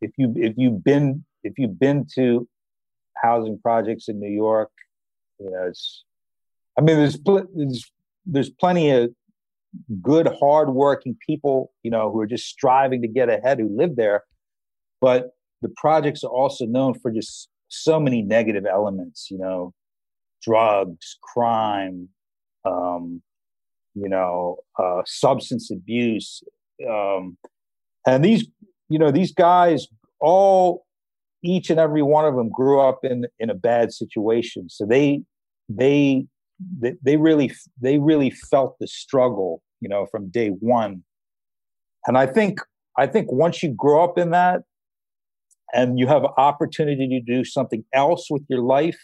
[0.00, 2.46] if you if you've been if you've been to
[3.16, 4.70] housing projects in New York,
[5.40, 6.04] you know, it's.
[6.76, 7.18] I mean, there's
[7.54, 7.90] there's
[8.26, 9.10] there's plenty of
[10.02, 14.24] good, hardworking people, you know, who are just striving to get ahead who live there.
[15.00, 15.30] But
[15.62, 19.72] the projects are also known for just so many negative elements, you know,
[20.42, 22.08] drugs, crime,
[22.64, 23.22] um,
[23.94, 26.42] you know, uh, substance abuse.
[26.88, 27.36] Um,
[28.06, 28.46] and these,
[28.88, 29.86] you know, these guys
[30.20, 30.86] all,
[31.42, 34.68] each and every one of them grew up in, in a bad situation.
[34.68, 35.22] So they,
[35.68, 36.26] they
[36.80, 41.02] they, they really they really felt the struggle you know from day one
[42.06, 42.60] and i think
[42.96, 44.62] i think once you grow up in that
[45.72, 48.98] and you have opportunity to do something else with your life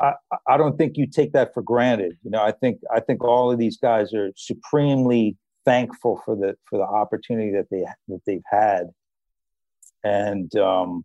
[0.00, 0.14] I,
[0.48, 2.16] I don't think you take that for granted.
[2.24, 6.56] You know, I think I think all of these guys are supremely thankful for the
[6.68, 8.90] for the opportunity that they that they've had.
[10.02, 11.04] And um,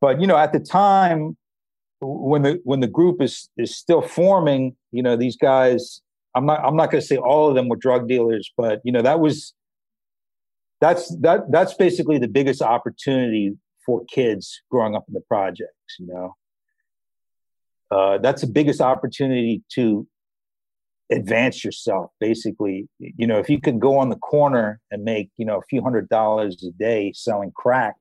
[0.00, 1.36] but you know, at the time,
[2.00, 6.00] when the when the group is is still forming, you know, these guys.
[6.32, 8.92] I'm not I'm not going to say all of them were drug dealers, but you
[8.92, 9.52] know that was
[10.80, 15.98] that's that that's basically the biggest opportunity for kids growing up in the projects.
[15.98, 16.36] You know,
[17.90, 20.06] uh, that's the biggest opportunity to
[21.10, 25.44] advance yourself basically you know if you can go on the corner and make you
[25.44, 27.96] know a few hundred dollars a day selling crack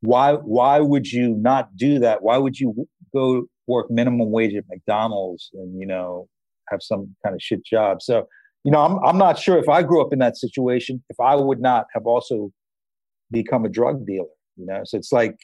[0.00, 4.64] why why would you not do that why would you go work minimum wage at
[4.68, 6.28] mcdonald's and you know
[6.68, 8.26] have some kind of shit job so
[8.64, 11.34] you know i'm, I'm not sure if i grew up in that situation if i
[11.34, 12.50] would not have also
[13.30, 14.26] become a drug dealer
[14.56, 15.36] you know so it's like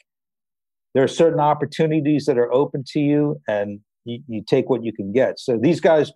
[0.93, 4.93] there are certain opportunities that are open to you and you, you take what you
[4.93, 6.11] can get so these guys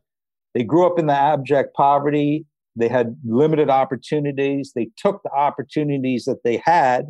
[0.53, 2.45] they grew up in the abject poverty.
[2.75, 4.71] They had limited opportunities.
[4.75, 7.07] They took the opportunities that they had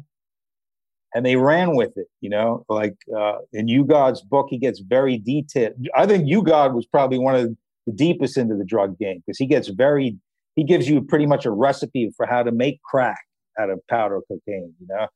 [1.14, 2.08] and they ran with it.
[2.22, 5.74] You know, like uh, in U-God's book, he gets very detailed.
[5.96, 7.56] I think U-God was probably one of
[7.88, 10.18] the deepest into the drug game because he gets very,
[10.56, 13.24] he gives you pretty much a recipe for how to make crack
[13.60, 15.08] out of powder cocaine, you know?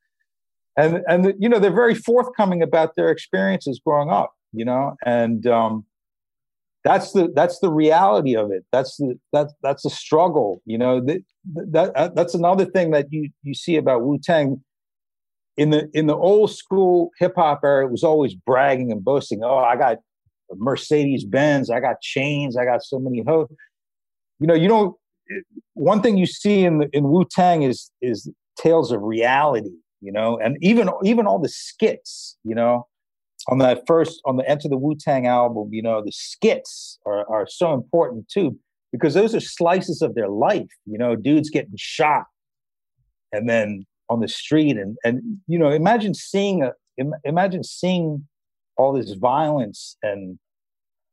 [0.76, 4.96] And, and, you know, they're very forthcoming about their experiences growing up, you know?
[5.04, 5.86] And, um,
[6.84, 11.00] that's the that's the reality of it that's the that's that's a struggle you know
[11.00, 14.62] that, that that's another thing that you you see about wu-tang
[15.56, 19.40] in the in the old school hip hop era it was always bragging and boasting
[19.42, 19.98] oh i got
[20.56, 23.48] mercedes benz i got chains i got so many hoes
[24.40, 24.96] you know you don't
[25.72, 30.38] one thing you see in the, in wu-tang is is tales of reality you know
[30.38, 32.86] and even even all the skits you know?
[33.48, 37.28] On that first on the Enter the Wu Tang album, you know, the skits are,
[37.30, 38.58] are so important too,
[38.90, 42.24] because those are slices of their life, you know, dudes getting shot
[43.32, 46.72] and then on the street and and you know, imagine seeing a
[47.24, 48.26] imagine seeing
[48.76, 50.38] all this violence and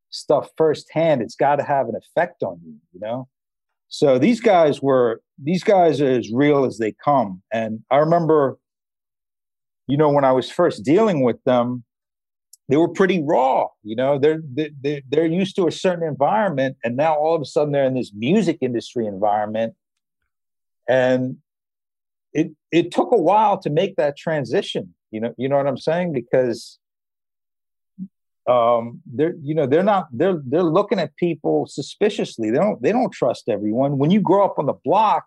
[0.10, 1.22] stuff firsthand.
[1.22, 3.28] It's got to have an effect on you, you know.
[3.90, 7.42] So these guys were these guys are as real as they come.
[7.52, 8.58] And I remember,
[9.88, 11.84] you know, when I was first dealing with them,
[12.70, 13.68] they were pretty raw.
[13.84, 17.46] You know, they're they're they're used to a certain environment, and now all of a
[17.46, 19.74] sudden they're in this music industry environment,
[20.88, 21.38] and
[22.34, 24.94] it it took a while to make that transition.
[25.12, 26.14] You know, you know what I'm saying?
[26.14, 26.80] Because
[28.48, 32.92] um they're you know they're not they're they're looking at people suspiciously they don't they
[32.92, 35.26] don't trust everyone when you grow up on the block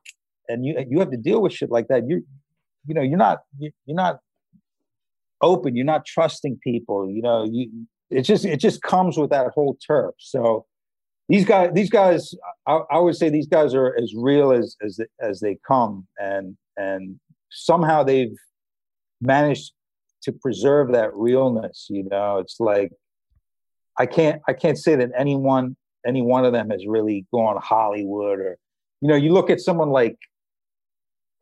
[0.48, 2.26] and you you have to deal with shit like that you
[2.86, 4.18] you know you're not you're not
[5.40, 9.46] open you're not trusting people you know you it just it just comes with that
[9.54, 10.66] whole turf so
[11.28, 12.34] these guys these guys
[12.66, 16.56] I, I, would say these guys are as real as as as they come and
[16.76, 17.18] and
[17.50, 18.36] somehow they've
[19.20, 19.72] managed
[20.22, 22.90] to preserve that realness you know it's like
[23.98, 28.38] i can't i can't say that anyone any one of them has really gone hollywood
[28.38, 28.58] or
[29.00, 30.16] you know you look at someone like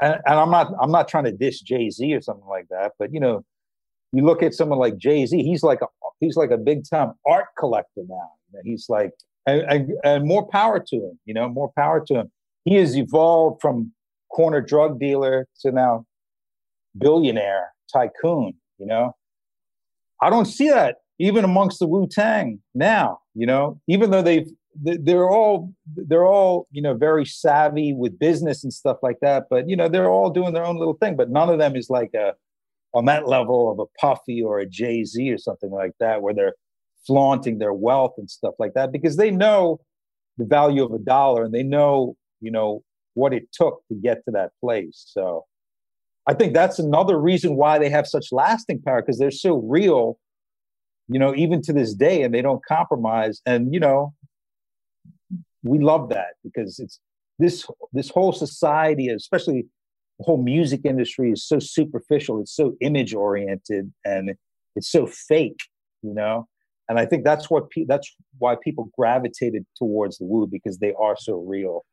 [0.00, 3.12] and, and i'm not i'm not trying to diss jay-z or something like that but
[3.12, 3.44] you know
[4.12, 5.86] you look at someone like Jay Z, he's like a
[6.20, 8.30] he's like a big time art collector now.
[8.64, 9.12] He's like
[9.46, 11.18] and, and, and, more power to him.
[11.24, 12.32] You know, more power to him.
[12.64, 13.92] He has evolved from
[14.34, 16.06] corner drug dealer to now
[16.96, 18.54] billionaire tycoon.
[18.78, 19.16] You know,
[20.20, 23.20] I don't see that even amongst the Wu Tang now.
[23.34, 24.48] You know, even though they've
[24.82, 29.68] they're all they're all you know very savvy with business and stuff like that but
[29.68, 32.14] you know they're all doing their own little thing but none of them is like
[32.14, 32.32] a
[32.94, 36.34] on that level of a Puffy or a Jay Z or something like that, where
[36.34, 36.54] they're
[37.06, 39.80] flaunting their wealth and stuff like that, because they know
[40.38, 42.82] the value of a dollar and they know, you know,
[43.14, 45.04] what it took to get to that place.
[45.06, 45.44] So
[46.26, 50.18] I think that's another reason why they have such lasting power because they're so real,
[51.08, 53.40] you know, even to this day, and they don't compromise.
[53.44, 54.14] And you know,
[55.62, 57.00] we love that because it's
[57.38, 59.66] this this whole society, especially
[60.22, 64.34] the whole music industry is so superficial it's so image oriented and
[64.76, 65.60] it's so fake
[66.02, 66.46] you know
[66.88, 70.92] and i think that's what pe- that's why people gravitated towards the Wu because they
[70.98, 71.84] are so real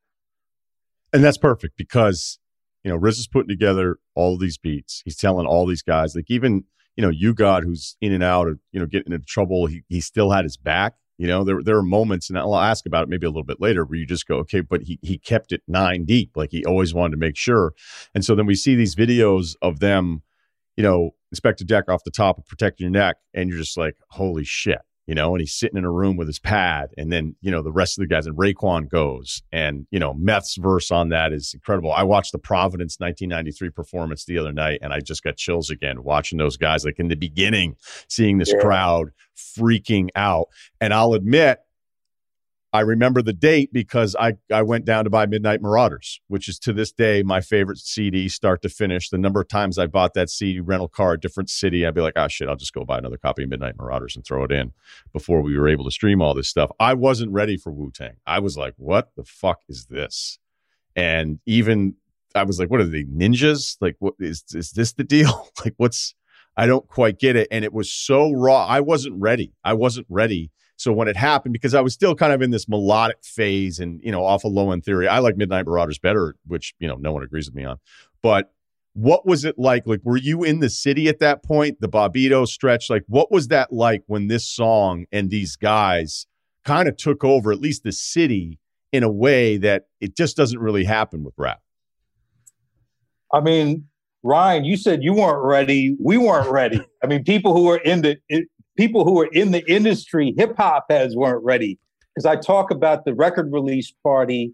[1.14, 2.39] and that's perfect because
[2.84, 5.01] you know riz is putting together all these beats.
[5.05, 8.60] He's telling all these guys like even you know U-God, who's in and out of
[8.72, 10.95] you know getting into trouble he, he still had his back.
[11.18, 13.60] You know, there there are moments, and I'll ask about it maybe a little bit
[13.60, 16.64] later, where you just go, okay, but he he kept it nine deep, like he
[16.64, 17.74] always wanted to make sure.
[18.16, 20.24] And so then we see these videos of them,
[20.78, 23.95] you know, Inspectah Deck off the top of Protect Your Neck, and you're just like,
[24.12, 24.80] holy shit,
[25.10, 27.64] you know, and he's sitting in a room with his pad, and then you know
[27.64, 31.34] the rest of the guys, and Raekwon goes, and you know Meth's verse on that
[31.34, 31.91] is incredible.
[31.91, 36.03] I watched the Providence 1993 performance the other night, and I just got chills again
[36.03, 36.86] watching those guys.
[36.86, 37.76] Like in the beginning,
[38.07, 38.60] seeing this yeah.
[38.60, 40.49] crowd freaking out,
[40.80, 41.57] and I'll admit,
[42.72, 46.59] I remember the date because I, I went down to buy Midnight Marauders, which is
[46.59, 49.09] to this day my favorite CD, start to finish.
[49.09, 52.01] The number of times I bought that CD rental car, a different city, I'd be
[52.01, 54.51] like, oh shit, I'll just go buy another copy of Midnight Marauders and throw it
[54.51, 54.72] in
[55.13, 56.70] before we were able to stream all this stuff.
[56.80, 58.17] I wasn't ready for Wu Tang.
[58.28, 60.38] I was like, what the fuck is this?
[60.95, 61.95] And even
[62.36, 63.78] I was like, what are they ninjas?
[63.82, 65.49] Like, what is is this the deal?
[65.65, 66.13] like, what's
[66.55, 67.47] I don't quite get it.
[67.51, 68.65] And it was so raw.
[68.65, 69.53] I wasn't ready.
[69.63, 72.70] I wasn't ready so when it happened, because I was still kind of in this
[72.70, 76.36] melodic phase and, you know, off of low end theory, I like Midnight Marauders better,
[76.48, 77.80] which, you know, no one agrees with me on.
[78.22, 78.54] But
[78.94, 79.86] what was it like?
[79.86, 82.90] Like, were you in the city at that point, the Bobbito stretch?
[82.90, 86.28] Like, what was that like when this song and these guys
[86.64, 88.58] kind of took over at least the city
[88.94, 91.62] in a way that it just doesn't really happen with rap?
[93.34, 93.89] I mean,
[94.24, 95.95] Ryen, you said you weren't ready.
[95.99, 96.82] We weren't ready.
[97.03, 98.17] I mean, people who were in the
[98.78, 101.80] people who were in the industry, hip hop heads weren't ready.
[102.13, 104.53] Because I talk about the record release party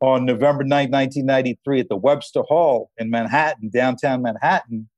[0.00, 4.88] on November 9, 1993 at the Webster Hall in Manhattan, downtown Manhattan.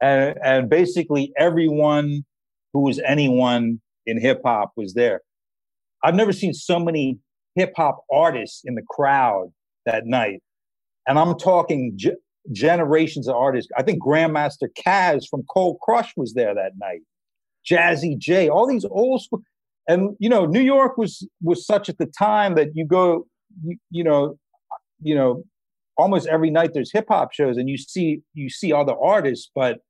[0.00, 2.24] And, and basically everyone
[2.72, 5.20] who was anyone in hip hop was there.
[6.02, 7.18] I've never seen so many
[7.54, 9.52] hip hop artists in the crowd
[9.86, 10.40] that night.
[11.06, 11.96] And I'm talking
[12.50, 13.70] generations of artists.
[13.76, 17.00] I think Grandmaster Caz from Cold Crush was there that night.
[17.68, 19.42] Jazzy Jay, all these old school.
[19.88, 23.26] And you know, New York was was such at the time that you go,
[23.62, 24.38] you, you know,
[25.00, 25.44] you know,
[25.96, 29.80] almost every night there's hip hop shows, and you see you see other artists, but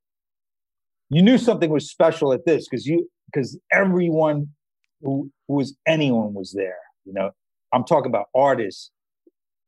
[1.10, 4.48] you knew something was special at this because you because everyone
[5.02, 6.78] who, who was anyone was there.
[7.04, 7.30] You know,
[7.72, 8.90] I'm talking about artists.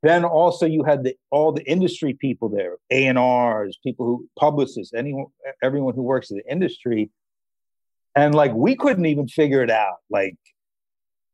[0.05, 4.29] Then also you had the all the industry people there, A and R's, people who
[4.39, 5.29] publicists, anyone,
[5.63, 7.11] everyone who works in the industry.
[8.15, 9.97] And like we couldn't even figure it out.
[10.11, 10.37] Like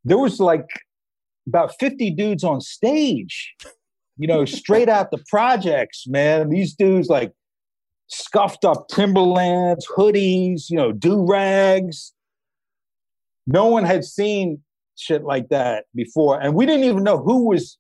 [0.05, 0.69] there was like
[1.49, 3.57] about 50 dudes on stage
[4.17, 6.49] you know straight out the projects man.
[6.49, 7.33] These dudes like
[8.07, 12.13] scuffed up timberlands hoodies you know do rags.
[13.49, 14.63] No one had seen
[14.95, 16.41] shit like that before.
[16.41, 17.80] And we didn't even know who was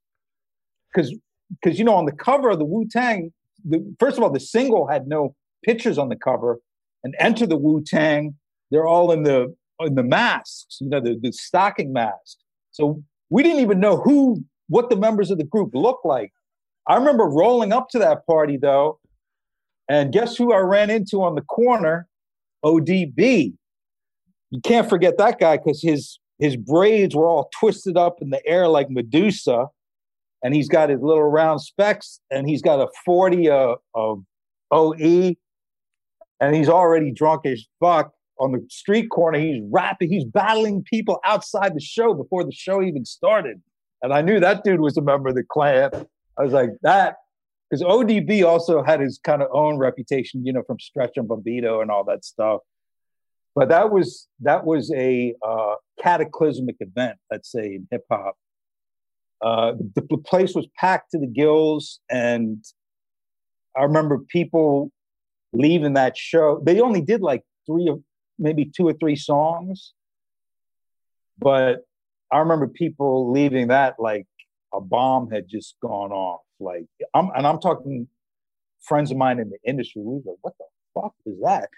[0.92, 1.14] because
[1.62, 3.32] because you know on the cover of the wu-tang
[3.64, 5.34] the, first of all the single had no
[5.64, 6.60] pictures on the cover
[7.04, 8.34] and enter the wu-tang
[8.70, 12.36] they're all in the in the masks, you know, the, the stocking masks.
[12.72, 16.32] So we didn't even know who what the members of the group looked like.
[16.86, 19.00] I remember rolling up to that party though,
[19.88, 22.06] and guess who I ran into on the corner?
[22.64, 23.54] ODB.
[24.50, 28.44] You can't forget that guy because his his braids were all twisted up in the
[28.46, 29.66] air like Medusa,
[30.42, 34.24] and he's got his little round specs, and he's got a forty uh, of
[34.70, 35.34] OE,
[36.40, 39.38] and he's already drunk as fuck on the street corner.
[39.38, 43.60] He's rapping, he's battling people outside the show before the show even started.
[44.02, 45.90] And I knew that dude was a member of the clan.
[46.38, 47.16] I was like, that,
[47.68, 51.82] because ODB also had his kind of own reputation, you know, from Stretch and Bobbito
[51.82, 52.60] and all that stuff.
[53.54, 58.36] But that was that was a uh, cataclysmic event, let's say, in hip hop.
[59.42, 62.62] Uh, the, the place was packed to the gills, and
[63.76, 64.90] I remember people
[65.52, 66.60] leaving that show.
[66.64, 68.02] They only did like three of
[68.38, 69.92] maybe two or three songs.
[71.38, 71.84] But
[72.30, 74.26] I remember people leaving that like
[74.74, 76.42] a bomb had just gone off.
[76.58, 78.08] Like I'm and I'm talking
[78.82, 80.02] friends of mine in the industry.
[80.02, 80.64] We were like, what the
[80.94, 81.68] fuck is that?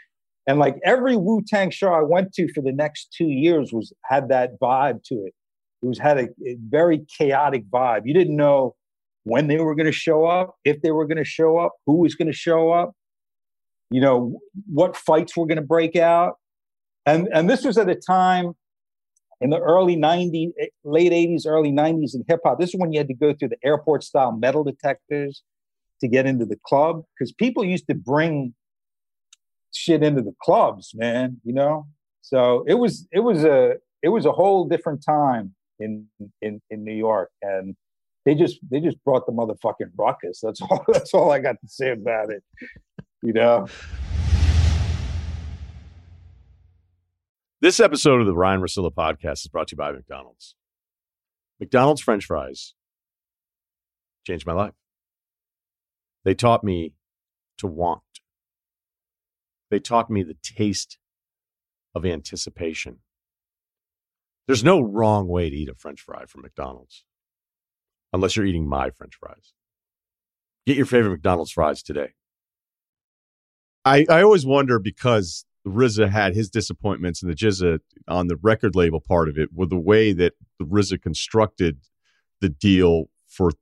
[0.47, 3.93] And like every Wu Tang show I went to for the next two years was
[4.05, 5.35] had that vibe to it.
[5.83, 8.03] It was had a, a very chaotic vibe.
[8.05, 8.77] You didn't know
[9.25, 11.97] when they were going to show up, if they were going to show up, who
[11.97, 12.93] was going to show up,
[13.91, 16.37] you know, what fights were going to break out.
[17.07, 18.55] And, and this was at a time
[19.41, 22.59] in the early 90s, eh, late 80s, early 90s in hip hop.
[22.59, 25.43] This is when you had to go through the airport style metal detectors
[26.01, 28.55] to get into the club because people used to bring
[29.73, 31.87] shit into the clubs, man, you know?
[32.23, 36.85] So it was it was a it was a whole different time in in in
[36.85, 37.77] New York and
[38.25, 40.41] they just they just brought the motherfucking ruckus.
[40.41, 42.43] That's all that's all I got to say about it.
[43.23, 43.67] You know.
[47.61, 50.57] This episode of the Ryen Russillo podcast is brought to you by McDonald's.
[51.61, 52.75] McDonald's French fries
[54.27, 54.75] changed my life.
[56.25, 56.95] They taught me
[57.59, 58.03] to want.
[59.71, 60.99] They taught me the taste
[61.95, 62.99] of anticipation.
[64.47, 67.05] There's no wrong way to eat a French fry from McDonald's,
[68.13, 69.53] unless you're eating my French fries.
[70.67, 72.11] Get your favorite McDonald's fries today.
[73.85, 78.75] I, I always wonder because RZA had his disappointments and the GZA on the record
[78.75, 81.79] label part of it with the way that the RZA constructed
[82.41, 83.53] the deal for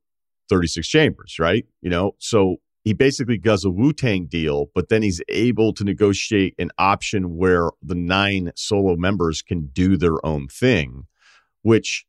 [0.49, 1.65] 36 Chambers, right?
[1.81, 5.83] You know, so he basically does a Wu Tang deal, but then he's able to
[5.83, 11.05] negotiate an option where the nine solo members can do their own thing,
[11.61, 12.05] which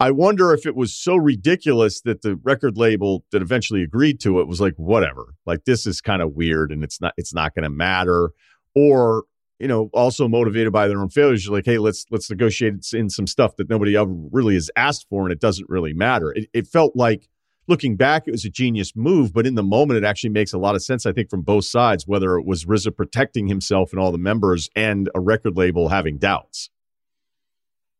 [0.00, 4.40] I wonder if it was so ridiculous that the record label that eventually agreed to
[4.40, 7.54] it was like, whatever, like this is kind of weird and it's not it's not
[7.54, 8.30] going to matter,
[8.74, 9.24] or
[9.60, 13.28] you know, also motivated by their own failures, like, hey, let's let's negotiate in some
[13.28, 16.32] stuff that nobody ever really has asked for, and it doesn't really matter.
[16.32, 17.28] It, it felt like
[17.68, 20.58] looking back, it was a genius move, but in the moment, it actually makes a
[20.58, 24.00] lot of sense, I think, from both sides, whether it was RZA protecting himself and
[24.00, 26.70] all the members and a record label having doubts.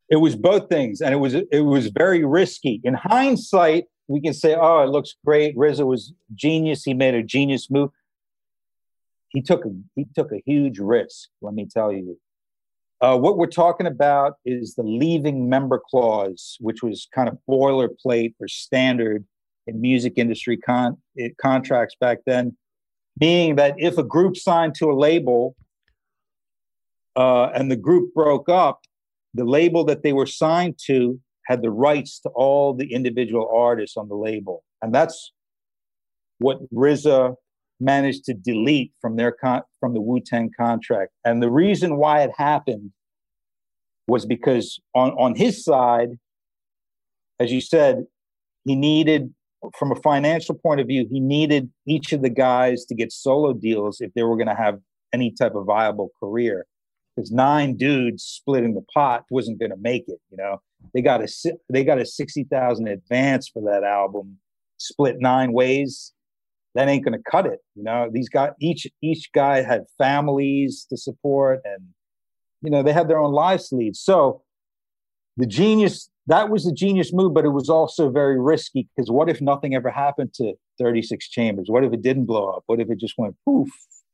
[0.08, 2.80] It was both things, and it was it was very risky.
[2.84, 7.22] In hindsight, we can say, "Oh, it looks great." RZA was genius; he made a
[7.22, 7.90] genius move.
[9.28, 11.30] He took a he took a huge risk.
[11.40, 12.18] Let me tell you.
[13.00, 18.34] Uh, what we're talking about is the leaving member clause, which was kind of boilerplate
[18.38, 19.24] or standard
[19.66, 22.56] in music industry con- it, contracts back then,
[23.18, 25.54] being that if a group signed to a label
[27.16, 28.80] uh, and the group broke up,
[29.34, 33.96] the label that they were signed to had the rights to all the individual artists
[33.96, 35.32] on the label, and that's
[36.38, 37.34] what RZA
[37.80, 41.12] managed to delete from their con- from the Wu Tang contract.
[41.24, 42.92] And the reason why it happened
[44.06, 46.18] was because on on his side,
[47.40, 48.04] as you said,
[48.64, 49.34] he needed
[49.76, 53.52] from a financial point of view, he needed each of the guys to get solo
[53.52, 54.78] deals if they were going to have
[55.12, 56.66] any type of viable career.
[57.14, 60.18] Because nine dudes splitting the pot wasn't going to make it.
[60.30, 60.62] You know,
[60.94, 61.28] they got a
[61.68, 64.38] they got a sixty thousand advance for that album,
[64.78, 66.12] split nine ways.
[66.74, 67.58] That ain't going to cut it.
[67.76, 71.88] You know, these guys each each guy had families to support, and
[72.62, 73.94] you know they had their own lives to lead.
[73.94, 74.42] So
[75.36, 79.28] the genius that was a genius move, but it was also very risky because what
[79.28, 81.66] if nothing ever happened to 36 Chambers?
[81.68, 82.62] What if it didn't blow up?
[82.66, 83.68] What if it just went poof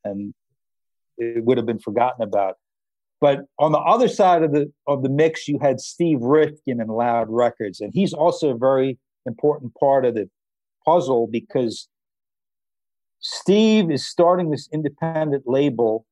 [0.05, 0.33] and
[1.19, 2.57] it would have been forgotten about?
[3.21, 6.91] But on the other side of the of the mix, you had Steve Rifkin and
[6.91, 10.31] Loud Records, and he's also a very important part of the
[10.85, 11.89] puzzle because
[13.21, 16.07] Steve is starting this independent label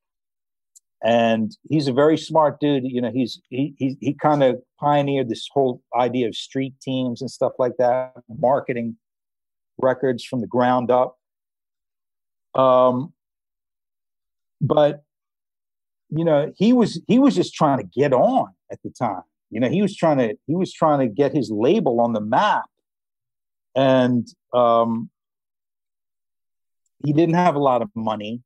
[1.02, 2.84] and he's a very smart dude.
[2.84, 7.20] You know, he's he he, he kind of pioneered this whole idea of street teams
[7.20, 8.96] and stuff like that, marketing
[9.78, 11.18] records from the ground up.
[12.54, 13.12] Um,
[14.60, 15.02] but
[16.08, 19.22] you know, he was he was just trying to get on at the time.
[19.50, 22.20] You know, he was trying to he was trying to get his label on the
[22.20, 22.64] map,
[23.74, 25.10] and um,
[27.04, 28.42] he didn't have a lot of money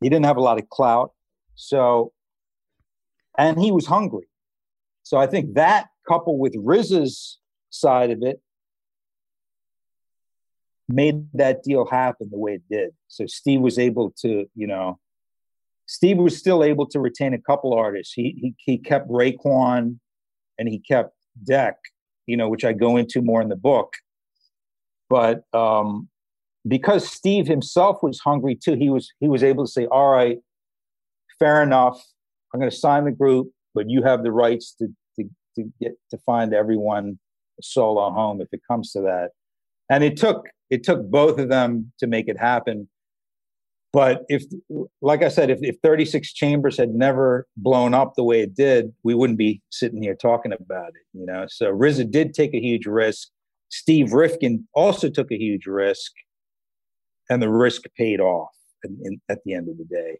[0.00, 1.12] he didn't have a lot of clout.
[1.54, 2.12] So,
[3.36, 4.27] and he was hungry.
[5.08, 7.38] So I think that coupled with RZA's
[7.70, 8.42] side of it
[10.86, 12.90] made that deal happen the way it did.
[13.06, 14.98] So Steve was able to, you know,
[15.86, 18.12] Steve was still able to retain a couple artists.
[18.12, 19.98] He he, he kept Raekwon
[20.58, 21.76] and he kept Deck,
[22.26, 23.94] you know, which I go into more in the book.
[25.08, 26.10] But um,
[26.66, 30.36] because Steve himself was hungry too, he was he was able to say, "All right,
[31.38, 31.98] fair enough.
[32.52, 35.24] I'm going to sign the group, but you have the rights to to
[35.56, 37.18] to get to find everyone
[37.58, 38.16] a solo mm-hmm.
[38.16, 39.30] home if it comes to that."
[39.90, 42.88] And it took it took both of them to make it happen.
[43.90, 44.44] But if,
[45.00, 48.92] like I said, if, if 36 Chambers had never blown up the way it did,
[49.02, 51.46] we wouldn't be sitting here talking about it, you know.
[51.48, 53.28] So RZA did take a huge risk.
[53.70, 56.12] Steve Rifkin also took a huge risk
[57.30, 58.50] and the risk paid off
[58.84, 60.18] in, in, at the end of the day.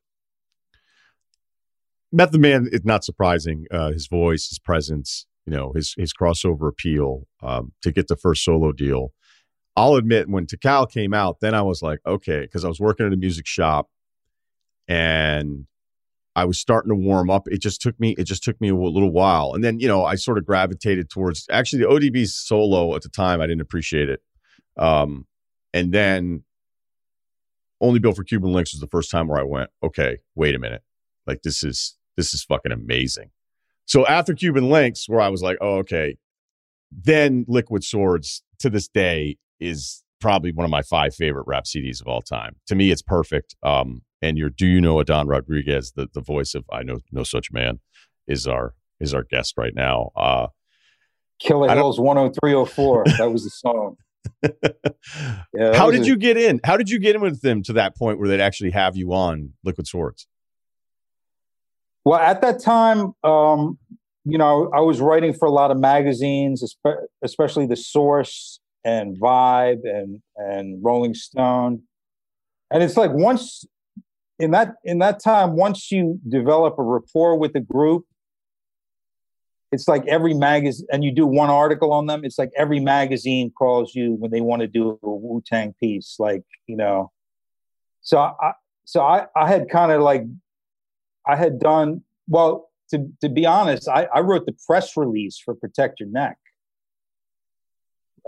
[2.11, 3.67] Method Man is not surprising.
[3.71, 8.17] Uh, his voice, his presence, you know, his his crossover appeal um, to get the
[8.17, 9.13] first solo deal.
[9.77, 13.07] I'll admit, when Tical came out, then I was like, okay, because I was working
[13.07, 13.89] at a music shop,
[14.89, 15.67] and
[16.35, 17.47] I was starting to warm up.
[17.47, 20.05] It just took me, it just took me a little while, and then you know,
[20.05, 21.47] I sort of gravitated towards.
[21.51, 24.21] Actually, the ODB's solo at the time, I didn't appreciate it,
[24.79, 25.27] um,
[25.75, 26.45] and then
[27.81, 30.59] only built for Cuban Linx was the first time where I went, okay, wait a
[30.59, 30.83] minute.
[31.27, 33.31] Like this is this is fucking amazing.
[33.87, 36.17] So after Cuban Linx, where I was like, oh, okay,
[36.91, 42.01] then Liquid Swords to this day is probably one of my five favorite rap CDs
[42.01, 42.57] of all time.
[42.67, 43.55] To me, it's perfect.
[43.63, 47.23] Um, and your Do You Know Adon Rodriguez, the the voice of I Know No
[47.23, 47.79] Such Man,
[48.27, 50.11] is our is our guest right now.
[50.17, 50.49] Uh
[51.41, 53.05] Killah Hills 10304.
[53.17, 53.97] that was the song
[55.55, 56.61] yeah, How did a, you get in?
[56.65, 59.13] How did you get in with them to that point where they'd actually have you
[59.13, 60.27] on Liquid Swords?
[62.09, 63.79] Well, at that time, um,
[64.25, 66.65] you know, I was writing for a lot of magazines,
[67.23, 71.83] especially The Source and Vibe and and Rolling Stone.
[72.71, 73.67] And it's like once
[74.39, 78.07] in that in that time, once you develop a rapport with the group,
[79.71, 82.25] it's like every magazine, and you do one article on them.
[82.25, 86.17] It's like every magazine calls you when they want to do a Wu Tang piece,
[86.19, 87.13] like you know.
[88.01, 88.53] So I,
[88.87, 90.23] so I, I had kind of like,
[91.29, 92.67] I had done well.
[92.91, 96.39] To to be honest, I, I wrote the press release for Protect Your Neck,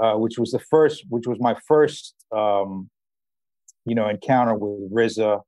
[0.01, 2.91] uh, which was the first, which was my first, um,
[3.87, 5.41] you know, encounter with RZA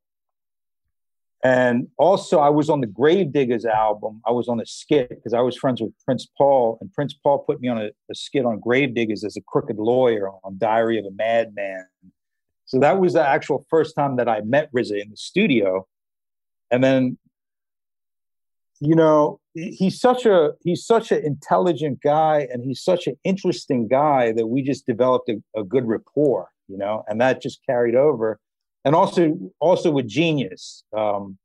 [1.42, 4.20] and also, I was on the Gravediggaz album.
[4.24, 7.40] I was on a skit because I was friends with Prince Paul, and Prince Paul
[7.40, 11.04] put me on a, a, skit on Gravediggaz as a crooked lawyer on Diary of
[11.04, 11.86] a Madman.
[12.66, 15.88] So that was the actual first time that I met RZA in the studio.
[16.70, 17.18] And then,
[18.84, 23.86] you know, he's such a he's such an intelligent guy, and he's such an interesting
[23.86, 26.48] guy that we just developed a, a good rapport.
[26.68, 28.40] You know, and that just carried over
[28.84, 31.38] and also also with genius um,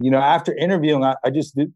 [0.00, 1.72] you know after interviewing i, I just did,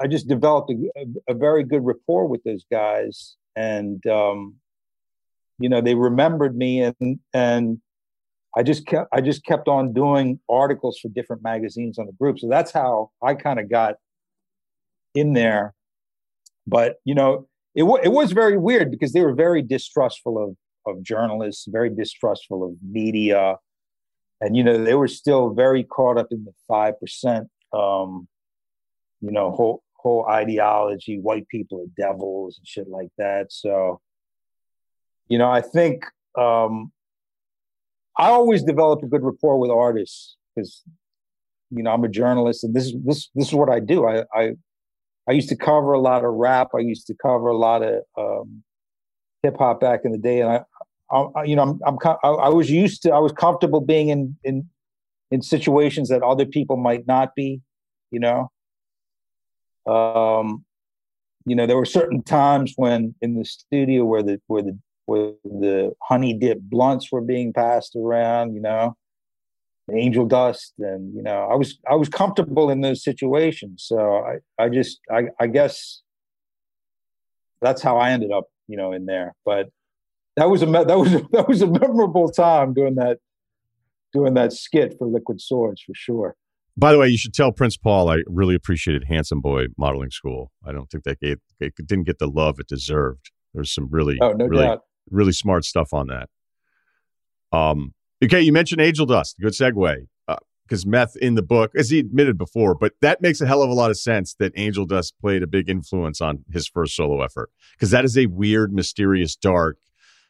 [0.00, 4.56] i just developed a, a, a, very good rapport with those guys and um,
[5.58, 7.80] you know they remembered me and and
[8.56, 12.38] i just kept i just kept on doing articles for different magazines on the group.
[12.38, 13.96] So that's how i kind of got
[15.14, 15.74] in there.
[16.66, 20.56] But you know it, w- it was very weird because they were very distrustful of
[20.84, 23.56] of journalists, very distrustful of media,
[24.40, 28.28] and you know they were still very caught up in the five percent, um,
[29.20, 33.52] you know, whole whole ideology, white people are devils and shit like that.
[33.52, 34.00] So,
[35.28, 36.04] you know, I think
[36.36, 36.92] um,
[38.18, 40.82] I always develop a good rapport with artists because,
[41.70, 44.06] you know, I'm a journalist and this is this this is what I do.
[44.06, 44.52] I I
[45.28, 46.68] I used to cover a lot of rap.
[46.74, 48.62] I used to cover a lot of um,
[49.42, 50.64] hip hop back in the day, and
[51.10, 54.08] I, I you know, I'm, I'm I, I was used to, I was comfortable being
[54.08, 54.68] in in
[55.30, 57.60] in situations that other people might not be,
[58.10, 58.50] you know.
[59.86, 60.64] Um,
[61.44, 65.32] you know, there were certain times when in the studio where the where the where
[65.44, 68.96] the honey dip blunts were being passed around, you know,
[69.92, 73.84] angel dust, and you know, I was I was comfortable in those situations.
[73.86, 76.02] So I I just I I guess
[77.60, 79.34] that's how I ended up you know, in there.
[79.44, 79.68] But
[80.36, 83.18] that was a that was a, that was a memorable time doing that
[84.12, 86.34] doing that skit for Liquid Swords for sure.
[86.76, 90.50] By the way, you should tell Prince Paul I really appreciated Handsome Boy Modeling School.
[90.66, 93.30] I don't think that gave, it didn't get the love it deserved.
[93.52, 94.80] There's some really oh, no really doubt.
[95.10, 96.28] Really smart stuff on that.
[97.56, 99.36] Um, okay, you mentioned Angel Dust.
[99.40, 100.06] Good segue
[100.72, 103.68] because meth in the book, as he admitted before, but that makes a hell of
[103.68, 107.20] a lot of sense that Angel Dust played a big influence on his first solo
[107.20, 109.76] effort because that is a weird, mysterious, dark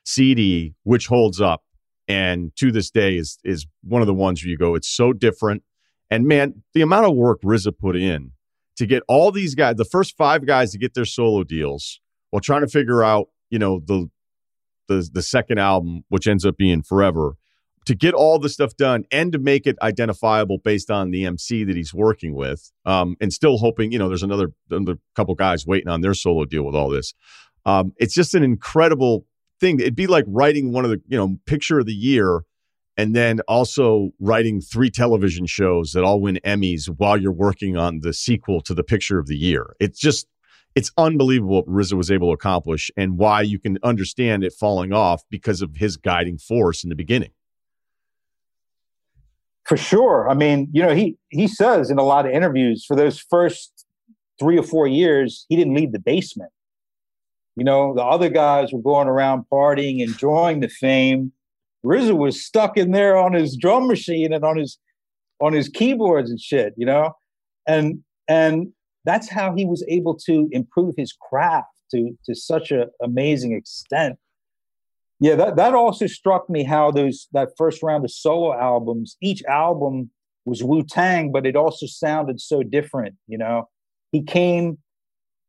[0.05, 1.63] CD which holds up
[2.09, 5.13] and to this day is is one of the ones where you go, it's so
[5.13, 5.63] different.
[6.11, 8.33] And man, the amount of work RZA put in
[8.77, 12.01] to get all these guys, the first five guys to get their solo deals,
[12.31, 14.11] while trying to figure out, you know, the
[14.89, 17.37] the the second album, which ends up being Forever
[17.85, 21.65] to get all the stuff done and to make it identifiable based on the MC
[21.65, 25.67] that he's working with, um, and still hoping, you know, there's another, another couple guys
[25.67, 27.15] waiting on their solo deal with all this.
[27.67, 29.27] Um, it's just an incredible
[29.61, 29.81] thing.
[29.81, 32.43] It'd be like writing one of the, you know, picture of the year
[32.97, 38.01] and then also writing three television shows that all win Emmys while you're working on
[38.01, 39.75] the sequel to the picture of the year.
[39.81, 40.27] It's just,
[40.75, 44.93] it's unbelievable what RZA was able to accomplish and why you can understand it falling
[44.93, 47.31] off because of his guiding force in the beginning.
[49.65, 50.29] For sure.
[50.29, 53.87] I mean, you know, he he says in a lot of interviews for those first
[54.39, 56.51] three or four years, he didn't leave the basement.
[57.55, 61.33] You know, the other guys were going around partying, enjoying the fame.
[61.85, 64.79] RZA was stuck in there on his drum machine and on his
[65.41, 67.13] on his keyboards and shit, you know?
[67.67, 68.73] And and
[69.05, 74.19] that's how he was able to improve his craft to to such an amazing extent
[75.23, 79.41] yeah, that, that also struck me how those that first round of solo albums, each
[79.45, 80.11] album
[80.45, 83.15] was Wu Tang, but it also sounded so different.
[83.29, 83.69] You know,
[84.11, 84.79] he came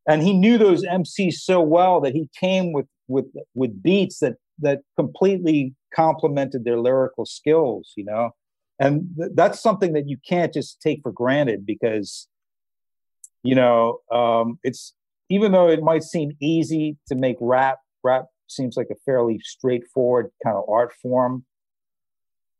[0.08, 3.26] and he knew those MCs so well that he came with with
[3.56, 7.94] with beats that that completely complemented their lyrical skills.
[7.98, 8.30] You know,
[8.78, 12.28] and th- that's something that you can't just take for granted because
[13.44, 14.94] you know um, it's
[15.30, 20.30] even though it might seem easy to make rap rap seems like a fairly straightforward
[20.44, 21.46] kind of art form.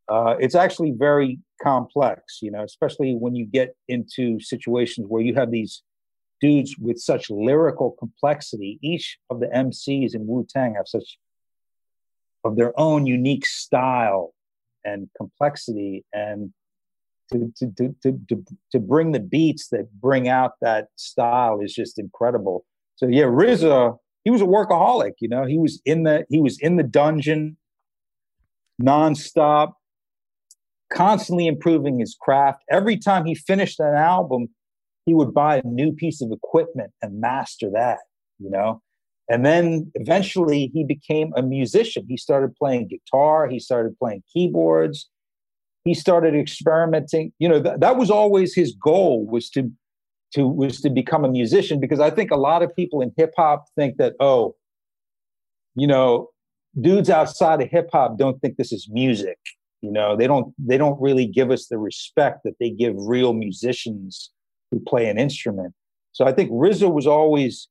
[0.10, 5.34] Uh, it's actually very complex, you know, especially when you get into situations where you
[5.34, 5.82] have these
[6.42, 8.80] dudes with such lyrical complexity.
[8.82, 11.18] Each of the MCs in Wu Tang have such
[12.44, 14.34] of their own unique style
[14.84, 16.52] and complexity and
[17.32, 21.98] to, to, to, to, to, bring the beats that bring out that style is just
[21.98, 22.66] incredible.
[22.96, 26.58] So yeah, RZA, he was a workaholic, you know, he was in the, he was
[26.60, 27.58] in the dungeon
[28.82, 29.74] nonstop,
[30.92, 32.64] constantly improving his craft.
[32.70, 34.50] Every time he finished an album,
[35.06, 38.00] he would buy a new piece of equipment and master that,
[38.40, 38.82] you know.
[39.30, 42.06] And then eventually he became a musician.
[42.08, 45.10] He started playing guitar, he started playing keyboards,
[45.84, 47.32] he started experimenting.
[47.40, 49.72] You know, th- that was always his goal was to
[50.34, 53.34] to was to become a musician because I think a lot of people in hip
[53.38, 54.56] hop think that oh,
[55.76, 56.30] you know,
[56.80, 59.38] dudes outside of hip hop don't think this is music.
[59.82, 63.34] You know, they don't they don't really give us the respect that they give real
[63.34, 64.32] musicians
[64.72, 65.74] who play an instrument.
[66.14, 67.68] So I think RZA was always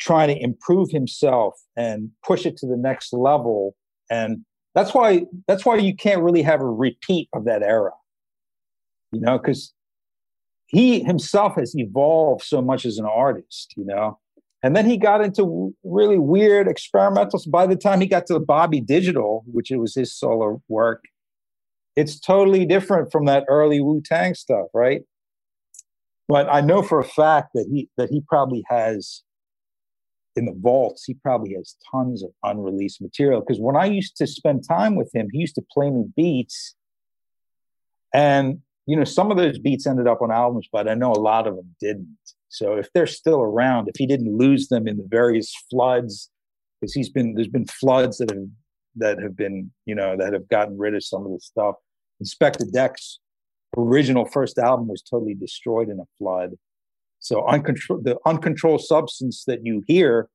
[0.00, 3.74] trying to improve himself and push it to the next level.
[4.10, 4.44] And
[4.74, 7.92] that's why that's why you can't really have a repeat of that era.
[9.12, 9.72] You know, because
[10.66, 14.18] he himself has evolved so much as an artist, you know.
[14.62, 17.48] And then he got into really weird experimentals.
[17.48, 21.04] By the time he got to Bobby Digital, which it was his solo work,
[21.96, 25.02] it's totally different from that early Wu Tang stuff, right?
[26.28, 29.22] But I know for a fact that he that he probably has
[30.36, 33.40] in the vaults, he probably has tons of unreleased material.
[33.40, 36.74] Because when I used to spend time with him, he used to play me beats.
[38.12, 41.14] And, you know, some of those beats ended up on albums, but I know a
[41.14, 42.16] lot of them didn't.
[42.48, 46.30] So if they're still around, if he didn't lose them in the various floods,
[46.80, 48.46] because he's been, there's been floods that have,
[48.96, 51.74] that have been, you know, that have gotten rid of some of the stuff.
[52.22, 53.18] Inspectah Deck's
[53.76, 56.52] original first album was totally destroyed in a flood.
[57.24, 60.28] So the uncontrolled substance that you hear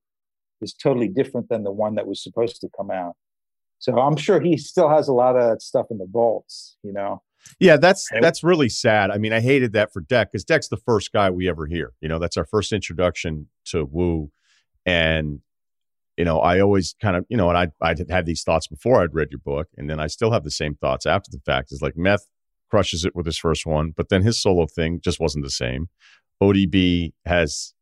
[0.60, 3.14] is totally different than the one that was supposed to come out.
[3.78, 6.92] So I'm sure he still has a lot of that stuff in the vaults, you
[6.92, 7.22] know.
[7.60, 9.12] Yeah, that's that's really sad.
[9.12, 11.94] I mean, I hated that for Deck because Deck's the first guy we ever hear.
[12.02, 14.32] You know, that's our first introduction to Wu,
[14.84, 15.42] and
[16.18, 19.02] you know, I always kind of, you know, and I I had these thoughts before
[19.02, 21.72] I'd read your book, and then I still have the same thoughts after the fact.
[21.72, 22.26] Is like Meth
[22.70, 25.88] crushes it with his first one, but then his solo thing just wasn't the same.
[26.42, 27.74] ODB has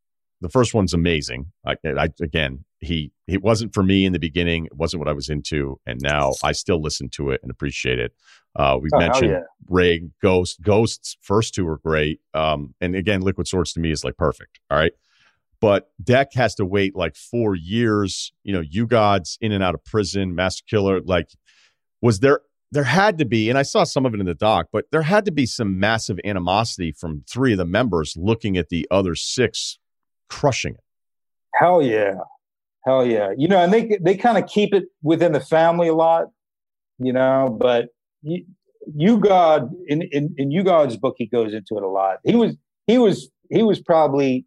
[0.42, 1.52] the first one's amazing.
[1.66, 4.66] I, I, again, he he wasn't for me in the beginning.
[4.66, 8.00] It wasn't what I was into, and now I still listen to it and appreciate
[8.00, 8.14] it.
[8.56, 9.42] Uh, we oh, mentioned yeah.
[9.68, 10.62] Ray Ghost.
[10.62, 14.60] Ghosts first two were great, um, and again, Liquid Swords to me is like perfect.
[14.70, 14.94] All right,
[15.60, 18.32] but Deck has to wait like four years.
[18.44, 21.02] You know, U-God's in and out of prison, Master Killer.
[21.02, 21.30] Like,
[22.02, 22.42] was there
[22.72, 25.02] there had to be, and I saw some of it in the doc, but there
[25.02, 29.16] had to be some massive animosity from three of the members looking at the other
[29.16, 29.80] six
[30.30, 30.84] crushing it.
[31.54, 32.16] Hell yeah.
[32.86, 33.32] Hell yeah.
[33.38, 36.28] You know, and they they kind of keep it within the family a lot,
[37.00, 37.90] you know, but
[38.22, 38.46] you,
[38.96, 42.20] U-God in, in in U-God's book he goes into it a lot.
[42.24, 42.56] He was
[42.86, 44.46] he was he was probably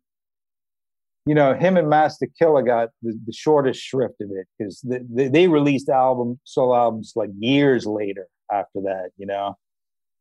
[1.27, 5.07] you know, him and Master Killer got the, the shortest shrift of it because the,
[5.13, 9.57] the, they released album solo albums like years later after that, you know,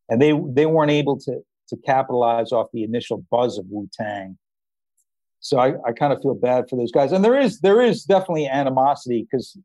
[0.10, 4.38] and they they weren't able to to capitalize off the initial buzz of Wu Tang.
[5.40, 8.04] So I, I kind of feel bad for those guys, and there is there is
[8.04, 9.58] definitely animosity because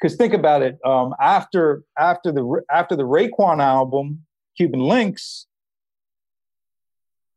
[0.00, 0.78] because think about it.
[0.84, 4.24] Um, after after the after the Raekwon album,
[4.56, 5.44] Cuban Linx,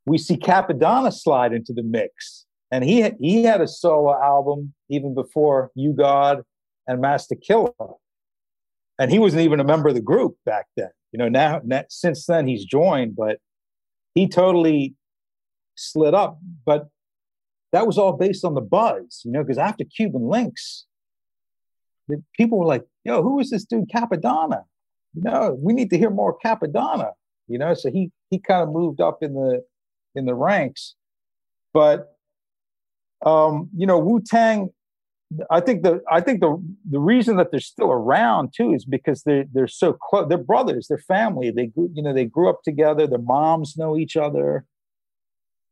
[0.07, 5.13] we see Cappadonna slide into the mix and he he had a solo album even
[5.13, 6.43] before U-God
[6.87, 7.71] and Master Killer,
[8.99, 10.89] and he wasn't even a member of the group back then.
[11.11, 13.39] You know, now, since then he's joined, but
[14.13, 14.95] he totally
[15.75, 16.39] slid up.
[16.65, 16.87] But
[17.71, 20.83] that was all based on the buzz, you know, because after Cuban Linx,
[22.07, 24.63] the people were like, "Yo, who is this dude Cappadonna?"
[25.13, 27.13] You know, we need to hear more Cappadonna.
[27.47, 29.63] You know, so he he kind of moved up in the
[30.15, 30.95] in the ranks,
[31.73, 32.16] but
[33.25, 34.69] um, you know, Wu Tang.
[35.51, 36.57] I think the I think the
[36.89, 40.27] the reason that they're still around too is because they're they're so close.
[40.29, 40.87] They're brothers.
[40.87, 41.51] They're family.
[41.51, 43.07] They grew, you know they grew up together.
[43.07, 44.65] Their moms know each other,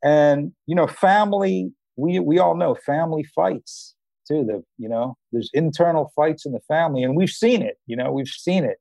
[0.04, 1.72] and you know family.
[1.96, 3.96] We we all know family fights
[4.28, 4.43] too.
[4.43, 7.78] The you know there's internal fights in the family, and we've seen it.
[7.88, 8.78] You know we've seen it,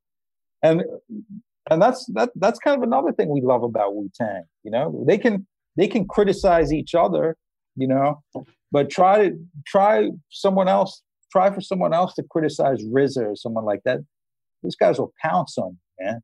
[0.61, 0.83] and
[1.71, 4.43] and that's that that's kind of another thing we love about Wu Tang.
[4.65, 5.47] You know they can
[5.77, 7.37] they can criticize each other
[7.77, 8.23] you know.
[8.73, 11.03] But try to try someone else.
[11.31, 14.01] Try for someone else to criticize RZA or someone like that.
[14.63, 16.21] These guys will pounce on you, man.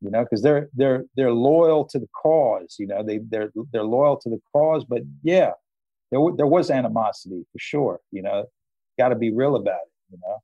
[0.00, 2.76] you know, because they're they're they're loyal to the cause.
[2.78, 4.84] You know, they they're they're loyal to the cause.
[4.84, 5.52] But yeah,
[6.10, 8.00] there there was animosity for sure.
[8.10, 8.46] You know,
[8.98, 10.12] got to be real about it.
[10.12, 10.36] You know.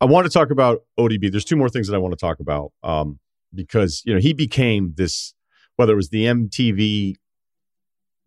[0.00, 1.30] I want to talk about ODB.
[1.30, 3.18] There's two more things that I want to talk about um,
[3.54, 5.34] because you know he became this,
[5.76, 7.16] whether it was the MTV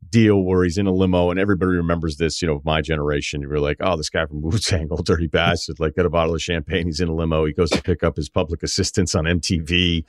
[0.10, 3.41] deal where he's in a limo and everybody remembers this, you know, my generation.
[3.41, 6.10] You were like, oh, this guy from Wu Tang, Ol' Dirty Bastard, like got a
[6.10, 6.86] bottle of champagne.
[6.86, 7.45] He's in a limo.
[7.45, 10.06] He goes to pick up his public assistance on MTV.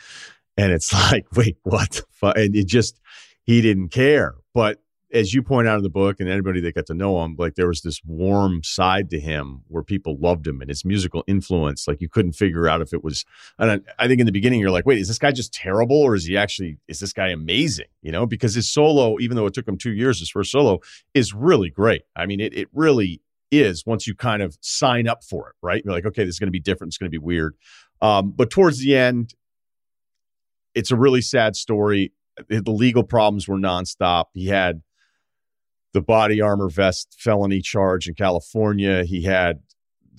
[0.56, 1.90] And it's like, wait, what?
[1.90, 2.36] The fuck?
[2.36, 3.00] And it just,
[3.42, 4.34] he didn't care.
[4.54, 4.80] But
[5.12, 7.54] as you point out in the book and anybody that got to know him, like
[7.54, 11.86] there was this warm side to him where people loved him and his musical influence.
[11.86, 13.24] Like you couldn't figure out if it was,
[13.58, 16.14] and I, think in the beginning you're like, wait, is this guy just terrible or
[16.16, 17.86] is he actually, is this guy amazing?
[18.02, 20.80] You know, because his solo, even though it took him two years, his first solo
[21.14, 22.02] is really great.
[22.16, 25.82] I mean, it, it really is once you kind of sign up for it, right?
[25.84, 26.90] You're like, okay, this is going to be different.
[26.90, 27.54] It's going to be weird.
[28.02, 29.34] Um, but towards the end,
[30.74, 32.12] it's a really sad story.
[32.48, 34.26] The legal problems were nonstop.
[34.34, 34.82] He had
[35.96, 39.02] the body armor vest felony charge in California.
[39.04, 39.60] He had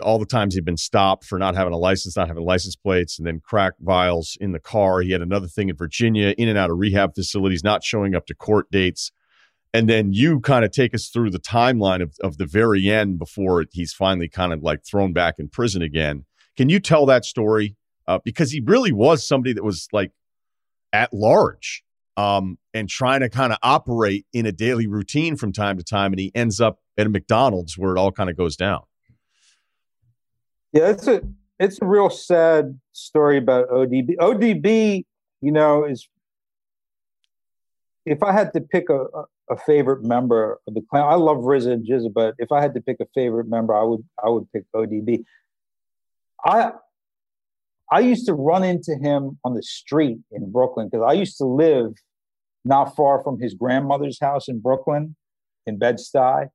[0.01, 3.19] all the times he'd been stopped for not having a license, not having license plates,
[3.19, 5.01] and then crack vials in the car.
[5.01, 8.25] He had another thing in Virginia, in and out of rehab facilities, not showing up
[8.25, 9.11] to court dates.
[9.71, 13.19] And then you kind of take us through the timeline of, of the very end
[13.19, 16.25] before he's finally kind of like thrown back in prison again.
[16.55, 17.75] Can you tell that story?
[18.07, 20.11] Uh, because he really was somebody that was like
[20.91, 21.83] at large
[22.17, 26.11] um, and trying to kind of operate in a daily routine from time to time.
[26.11, 28.81] And he ends up at a McDonald's where it all kind of goes down.
[30.73, 31.21] Yeah, it's a
[31.59, 34.15] it's a real sad story about ODB.
[34.17, 35.05] ODB,
[35.41, 36.09] you know, is
[38.05, 39.05] if I had to pick a,
[39.49, 42.73] a favorite member of the clan, I love RZA and GZA, but if I had
[42.73, 45.23] to pick a favorite member, I would I would pick ODB.
[46.43, 46.71] I
[47.91, 51.45] I used to run into him on the street in Brooklyn because I used to
[51.45, 51.93] live
[52.67, 55.15] not far from his grandmother's house in Brooklyn,
[55.65, 56.49] in Bed-Stuy.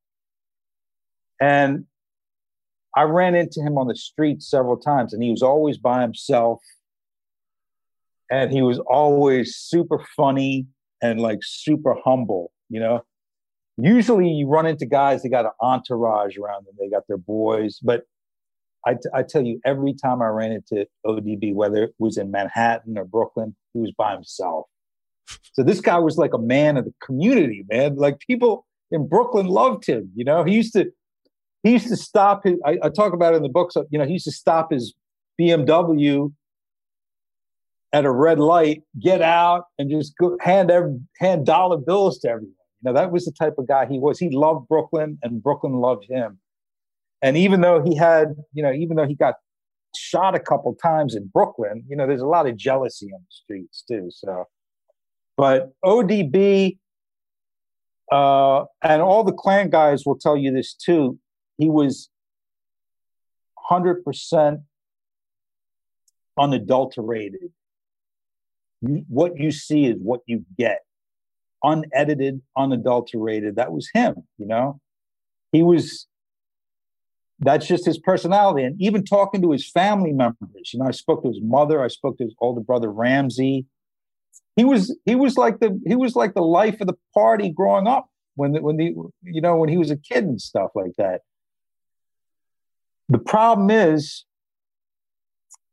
[1.41, 1.87] And
[2.95, 6.61] I ran into him on the street several times, and he was always by himself.
[8.31, 10.67] And he was always super funny
[11.03, 13.03] and like super humble, you know.
[13.79, 17.79] Usually you run into guys that got an entourage around them, they got their boys.
[17.83, 18.05] But
[18.87, 22.31] I, t- I tell you, every time I ran into ODB, whether it was in
[22.31, 24.67] Manhattan or Brooklyn, he was by himself.
[25.53, 27.97] So this guy was like a man of the community, man.
[27.97, 30.11] Like people in Brooklyn loved him.
[30.15, 30.91] You know, he used to
[31.63, 32.59] he used to stop his.
[32.65, 33.73] I, I talk about it in the book.
[33.73, 34.95] So you know, he used to stop his
[35.41, 36.33] BMW
[37.93, 42.29] at a red light, get out, and just go, hand every, hand dollar bills to
[42.29, 42.55] everyone.
[42.83, 44.19] You know, that was the type of guy he was.
[44.19, 46.39] He loved Brooklyn, and Brooklyn loved him.
[47.21, 49.35] And even though he had, you know, even though he got
[49.95, 53.27] shot a couple times in Brooklyn, you know, there's a lot of jealousy on the
[53.31, 54.09] streets too.
[54.11, 54.47] So
[55.43, 56.79] but ODB
[58.13, 61.19] uh, and all the clan guys will tell you this too.
[61.59, 62.09] He was
[63.69, 64.63] 100%
[66.39, 67.51] unadulterated.
[69.09, 70.83] What you see is what you get.
[71.65, 73.57] Unedited, unadulterated.
[73.57, 74.81] That was him, you know?
[75.51, 76.07] He was,
[77.41, 78.63] that's just his personality.
[78.63, 81.89] And even talking to his family members, you know, I spoke to his mother, I
[81.89, 83.67] spoke to his older brother, Ramsey
[84.57, 87.87] he was he was like the he was like the life of the party growing
[87.87, 90.93] up when the, when the you know when he was a kid and stuff like
[90.99, 91.23] that.
[93.09, 94.25] The problem is,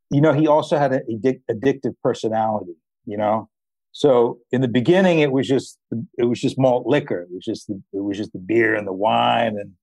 [0.10, 2.76] you know, he also had an addic- addictive personality.
[3.06, 3.50] You know,
[3.92, 5.78] so in the beginning, it was just
[6.18, 7.22] it was just malt liquor.
[7.22, 9.74] It was just the, it was just the beer and the wine, and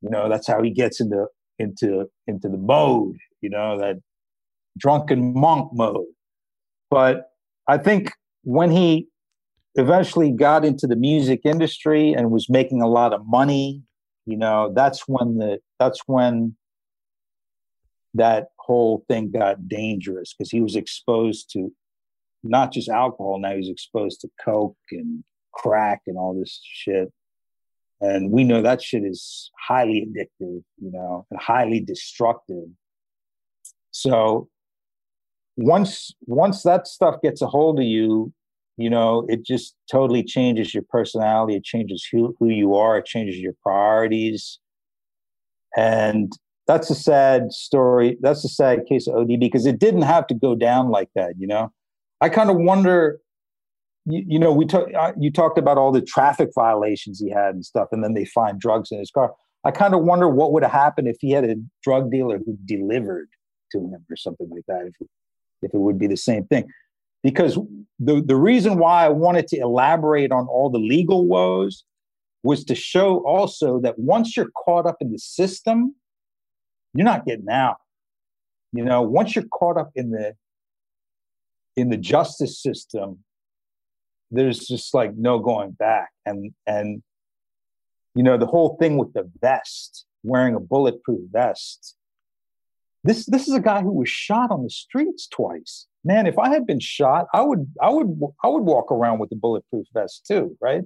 [0.00, 1.26] you know that's how he gets into
[1.58, 3.16] into into the mode.
[3.40, 3.96] You know that
[4.78, 6.06] drunken monk mode.
[6.90, 7.31] But
[7.72, 8.12] I think
[8.44, 9.08] when he
[9.76, 13.82] eventually got into the music industry and was making a lot of money,
[14.26, 16.54] you know, that's when the that's when
[18.12, 21.72] that whole thing got dangerous because he was exposed to
[22.42, 25.24] not just alcohol now he's exposed to coke and
[25.54, 27.10] crack and all this shit.
[28.02, 32.68] And we know that shit is highly addictive you know and highly destructive.
[33.92, 34.50] So
[35.56, 38.32] once once that stuff gets a hold of you
[38.76, 41.54] you know it just totally changes your personality.
[41.56, 42.98] It changes who, who you are.
[42.98, 44.58] It changes your priorities.
[45.76, 46.32] And
[46.66, 48.16] that's a sad story.
[48.20, 51.34] That's a sad case of odb because it didn't have to go down like that
[51.38, 51.72] you know?
[52.20, 53.18] I kind of wonder
[54.06, 57.54] you, you know we talk, uh, you talked about all the traffic violations he had
[57.54, 59.32] and stuff and then they find drugs in his car.
[59.64, 62.56] I kind of wonder what would have happened if he had a drug dealer who
[62.64, 63.28] delivered
[63.72, 65.08] to him or something like that if
[65.62, 66.68] if it would be the same thing.
[67.22, 67.58] Because
[67.98, 71.84] the, the reason why I wanted to elaborate on all the legal woes
[72.42, 75.94] was to show also that once you're caught up in the system,
[76.94, 77.76] you're not getting out.
[78.72, 80.34] You know, once you're caught up in the
[81.76, 83.18] in the justice system,
[84.30, 86.10] there's just like no going back.
[86.26, 87.02] And and
[88.14, 91.96] you know, the whole thing with the vest, wearing a bulletproof vest.
[93.04, 95.86] This this is a guy who was shot on the streets twice.
[96.04, 99.32] Man, if I had been shot, I would I would I would walk around with
[99.32, 100.82] a bulletproof vest too, right?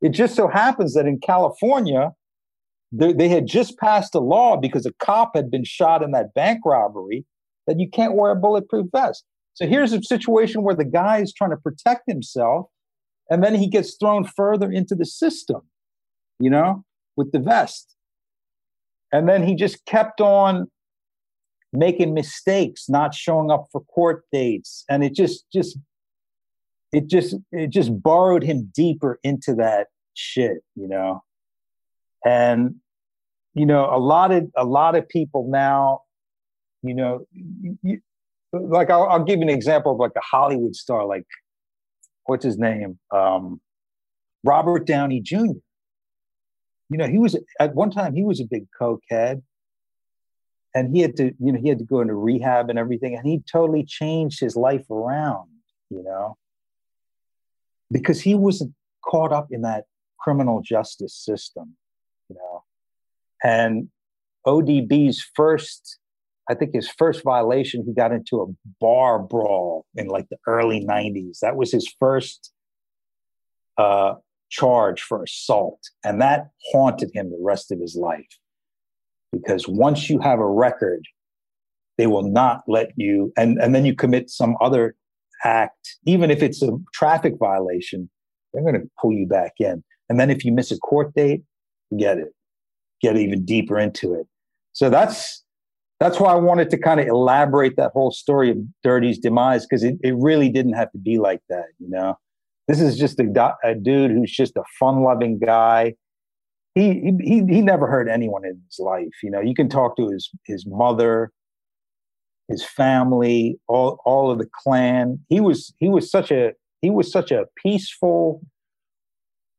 [0.00, 2.12] It just so happens that in California,
[2.90, 6.32] they, they had just passed a law because a cop had been shot in that
[6.34, 7.26] bank robbery
[7.66, 9.24] that you can't wear a bulletproof vest.
[9.54, 12.66] So here's a situation where the guy is trying to protect himself,
[13.28, 15.60] and then he gets thrown further into the system,
[16.38, 16.84] you know,
[17.16, 17.94] with the vest.
[19.12, 20.70] And then he just kept on
[21.72, 25.78] making mistakes, not showing up for court dates, and it just just
[26.92, 31.22] it just it just borrowed him deeper into that shit, you know.
[32.24, 32.76] And
[33.54, 36.02] you know, a lot of a lot of people now,
[36.82, 38.00] you know, you,
[38.52, 41.26] like I'll, I'll, give you an example of like a Hollywood star, like
[42.24, 43.60] what's his name, um,
[44.44, 45.58] Robert Downey Jr.
[46.88, 49.42] You know, he was at one time he was a big cokehead,
[50.74, 53.26] and he had to, you know, he had to go into rehab and everything, and
[53.26, 55.48] he totally changed his life around.
[55.90, 56.36] You know,
[57.90, 58.74] because he wasn't
[59.04, 59.84] caught up in that
[60.18, 61.76] criminal justice system,
[62.28, 62.64] you know.
[63.42, 63.88] And
[64.46, 65.98] ODB's first,
[66.48, 70.84] I think his first violation, he got into a bar brawl in like the early
[70.84, 71.40] 90s.
[71.40, 72.52] That was his first
[73.78, 74.14] uh,
[74.50, 75.80] charge for assault.
[76.04, 78.38] And that haunted him the rest of his life.
[79.32, 81.04] Because once you have a record,
[81.98, 84.96] they will not let you, and, and then you commit some other
[85.44, 88.10] act, even if it's a traffic violation,
[88.52, 89.82] they're going to pull you back in.
[90.08, 91.42] And then if you miss a court date,
[91.96, 92.34] get it,
[93.00, 94.26] get even deeper into it.
[94.72, 95.44] So that's
[96.00, 99.84] that's why I wanted to kind of elaborate that whole story of Dirty's demise because
[99.84, 102.16] it, it really didn't have to be like that, you know.
[102.66, 105.94] This is just a, a dude who's just a fun-loving guy.
[106.74, 109.08] He, he he never hurt anyone in his life.
[109.22, 111.32] You know, you can talk to his his mother,
[112.48, 115.18] his family, all all of the clan.
[115.28, 118.42] He was he was such a he was such a peaceful,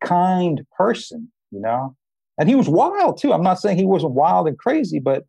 [0.04, 1.96] kind person, you know.
[2.38, 3.34] And he was wild too.
[3.34, 5.26] I'm not saying he wasn't wild and crazy, but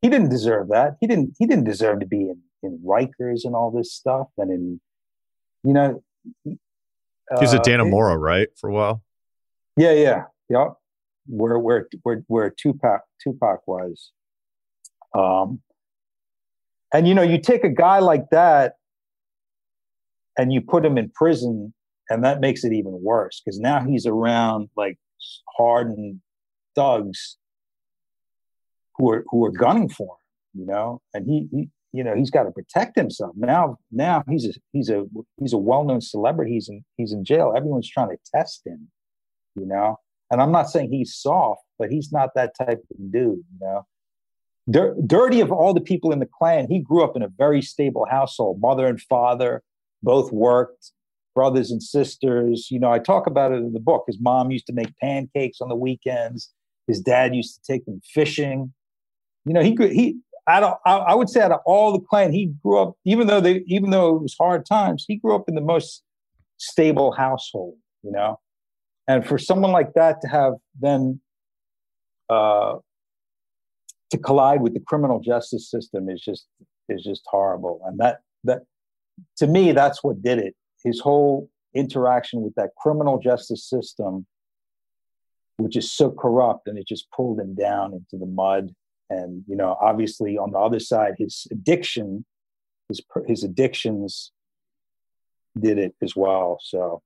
[0.00, 0.96] he didn't deserve that.
[1.00, 4.50] He didn't he didn't deserve to be in, in Rikers and all this stuff and
[4.50, 4.80] in
[5.64, 6.02] you know
[6.44, 6.56] he
[7.30, 9.02] was at uh, Dannemora, right, for a while.
[9.76, 10.68] Yeah, yeah, yeah.
[11.26, 14.10] Where where where where Tupac Tupac was.
[15.14, 15.60] Um,
[16.92, 18.74] and you know, you take a guy like that
[20.36, 21.72] and you put him in prison,
[22.10, 24.98] and that makes it even worse because now he's around like
[25.56, 26.20] hardened
[26.74, 27.38] thugs
[28.96, 32.30] who are who are gunning for him, you know, and he, he you know he's
[32.30, 33.78] got to protect himself now.
[33.90, 35.04] Now he's a he's a
[35.38, 36.52] he's a well known celebrity.
[36.52, 37.54] He's in he's in jail.
[37.56, 38.88] Everyone's trying to test him,
[39.54, 39.98] you know.
[40.32, 43.86] And I'm not saying he's soft, but he's not that type of dude, you know.
[45.06, 48.06] Dirty of all the people in the clan, he grew up in a very stable
[48.10, 48.60] household.
[48.60, 49.62] Mother and father
[50.02, 50.92] both worked,
[51.34, 52.68] brothers and sisters.
[52.70, 54.04] You know, I talk about it in the book.
[54.06, 56.50] His mom used to make pancakes on the weekends.
[56.86, 58.72] His dad used to take them fishing.
[59.44, 59.92] You know, he could.
[59.92, 60.18] he.
[60.46, 60.78] I don't.
[60.86, 62.94] I would say out of all the clan, he grew up.
[63.04, 66.02] Even though they, even though it was hard times, he grew up in the most
[66.56, 67.74] stable household.
[68.02, 68.40] You know,
[69.12, 71.20] and for someone like that to have then
[72.30, 72.76] uh,
[74.10, 76.46] to collide with the criminal justice system is just
[76.88, 77.82] is just horrible.
[77.84, 78.60] And that that
[79.36, 80.54] to me that's what did it.
[80.82, 84.26] His whole interaction with that criminal justice system
[85.58, 88.74] which is so corrupt and it just pulled him down into the mud.
[89.10, 92.24] And you know obviously on the other side his addiction
[92.88, 94.32] his his addictions
[95.60, 96.58] did it as well.
[96.62, 97.02] So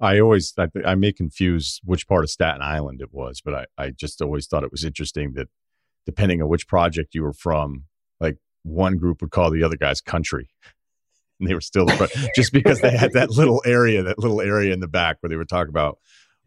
[0.00, 3.66] I always I, I may confuse which part of Staten Island it was, but I,
[3.76, 5.48] I just always thought it was interesting that
[6.06, 7.84] depending on which project you were from,
[8.20, 10.48] like one group would call the other guys country.
[11.40, 14.74] And they were still the just because they had that little area, that little area
[14.74, 15.98] in the back where they would talk about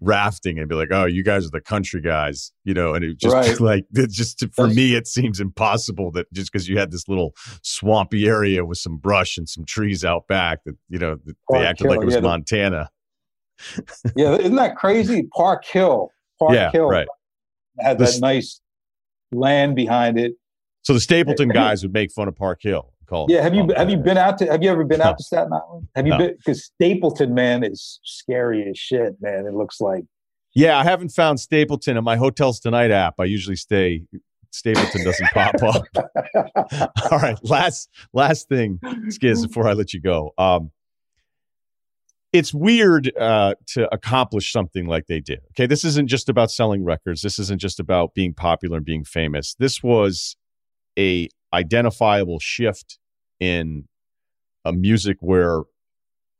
[0.02, 2.94] rafting and be like, "Oh, you guys are the country guys," you know.
[2.94, 3.58] And it just right.
[3.62, 7.34] like it just for me, it seems impossible that just because you had this little
[7.64, 11.18] swampy area with some brush and some trees out back, that you know
[11.54, 12.90] they acted like it was yeah, Montana
[14.16, 15.24] yeah, isn't that crazy?
[15.36, 17.08] Park Hill, Park yeah, Hill right.
[17.80, 18.62] had that nice
[19.32, 20.34] land behind it.
[20.84, 23.28] So the Stapleton guys would make fun of Park Hill, call.
[23.30, 25.06] Yeah, have you have you been out to have you ever been no.
[25.06, 25.88] out to Staten Island?
[25.96, 26.18] Have you no.
[26.18, 29.46] been because Stapleton man is scary as shit, man.
[29.46, 30.04] It looks like.
[30.54, 33.16] Yeah, I haven't found Stapleton in my hotels tonight app.
[33.20, 34.04] I usually stay
[34.52, 35.86] Stapleton doesn't pop up.
[37.12, 40.34] All right, last last thing, Skiz, before I let you go.
[40.38, 40.72] Um,
[42.34, 45.40] it's weird uh, to accomplish something like they did.
[45.52, 47.22] Okay, this isn't just about selling records.
[47.22, 49.56] This isn't just about being popular and being famous.
[49.60, 50.38] This was
[50.98, 52.98] a identifiable shift
[53.40, 53.86] in
[54.64, 55.64] a music where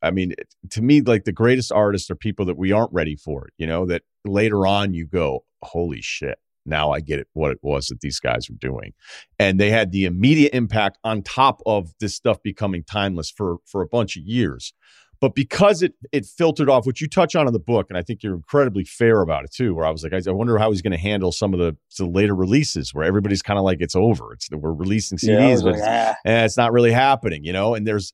[0.04, 0.34] I mean,
[0.72, 3.50] to me, like the greatest artists are people that we aren't ready for.
[3.58, 7.60] You know, that later on you go, "Holy shit!" Now I get it, what it
[7.62, 8.94] was that these guys were doing,
[9.38, 13.82] and they had the immediate impact on top of this stuff becoming timeless for for
[13.82, 14.74] a bunch of years.
[15.22, 18.02] But because it it filtered off, which you touch on in the book, and I
[18.02, 19.76] think you're incredibly fair about it too.
[19.76, 22.08] Where I was like, I, wonder how he's going to handle some of the, the
[22.08, 24.34] later releases, where everybody's kind of like, it's over.
[24.34, 26.16] It's we're releasing CDs, yeah, but like, ah.
[26.26, 27.76] and it's not really happening, you know.
[27.76, 28.14] And there's,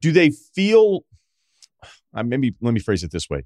[0.00, 1.00] do they feel?
[2.14, 3.44] Uh, maybe let me phrase it this way: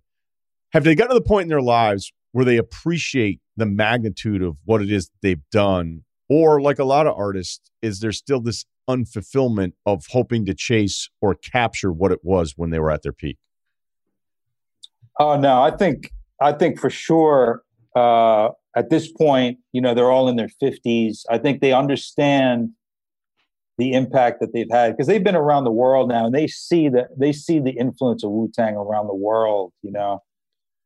[0.72, 4.58] Have they gotten to the point in their lives where they appreciate the magnitude of
[4.64, 8.64] what it is they've done, or like a lot of artists, is there still this
[8.88, 13.12] unfulfillment of hoping to chase or capture what it was when they were at their
[13.12, 13.38] peak?
[15.18, 16.10] Oh no, I think
[16.40, 17.62] I think for sure
[17.94, 21.24] uh, at this point, you know, they're all in their fifties.
[21.30, 22.70] I think they understand
[23.78, 26.88] the impact that they've had because they've been around the world now, and they see
[26.90, 29.72] that they see the influence of Wu Tang around the world.
[29.82, 30.22] You know,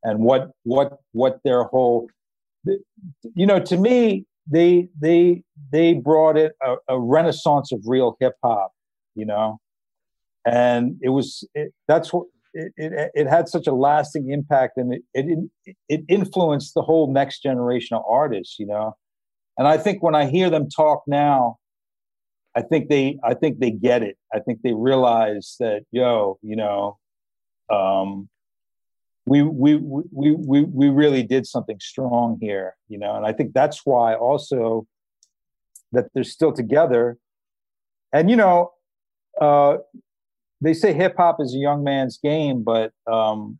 [0.03, 2.09] and what what what their whole,
[3.35, 8.35] you know, to me, they they they brought it a, a renaissance of real hip
[8.43, 8.73] hop,
[9.15, 9.61] you know,
[10.45, 14.95] and it was it, that's what it, it, it had such a lasting impact and
[14.95, 15.51] it, it
[15.89, 18.97] it influenced the whole next generation of artists, you know.
[19.57, 21.59] And I think when I hear them talk now,
[22.57, 24.17] I think they I think they get it.
[24.35, 26.99] I think they realize that yo, you know,
[27.71, 28.29] um,
[29.27, 33.53] we, we we we we really did something strong here, you know, and I think
[33.53, 34.87] that's why also
[35.93, 37.19] that they're still together.
[38.13, 38.73] And you know,
[39.41, 39.79] uh,
[40.61, 43.59] they say hip hop is a young man's game, but um,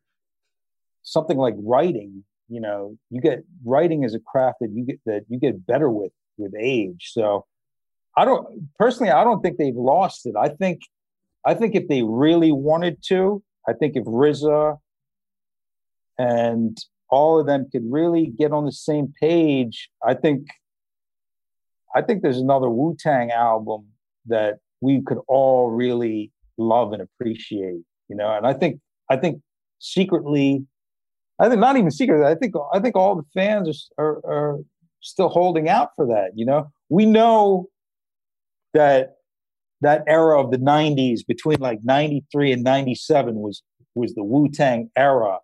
[1.03, 5.25] something like writing, you know, you get writing is a craft that you get that
[5.29, 7.11] you get better with with age.
[7.13, 7.47] So
[8.17, 10.35] I don't personally, I don't think they've lost it.
[10.37, 10.81] I think,
[11.45, 14.79] I think if they really wanted to, I think if RZA
[16.21, 16.77] and
[17.09, 20.49] all of them could really get on the same page, I think
[21.95, 23.87] I think there's another Wu Tang album
[24.27, 28.37] that we could all really love and appreciate, you know.
[28.37, 29.41] And I think I think
[29.79, 30.67] secretly,
[31.41, 34.59] I think not even secretly, I think I think all the fans are, are, are
[35.01, 36.33] still holding out for that.
[36.35, 37.69] You know, we know
[38.75, 39.15] that
[39.81, 43.63] that era of the 90s between like 93 and 97 was
[43.95, 45.39] was the Wu-Tang era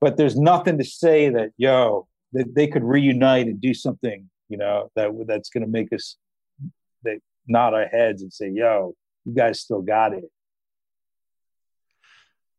[0.00, 4.56] but there's nothing to say that yo that they could reunite and do something you
[4.56, 6.16] know that that's going to make us
[7.04, 8.94] they nod our heads and say yo
[9.24, 10.24] you guys still got it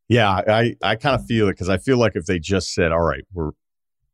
[0.07, 2.91] yeah i i kind of feel it because i feel like if they just said
[2.91, 3.52] all right we're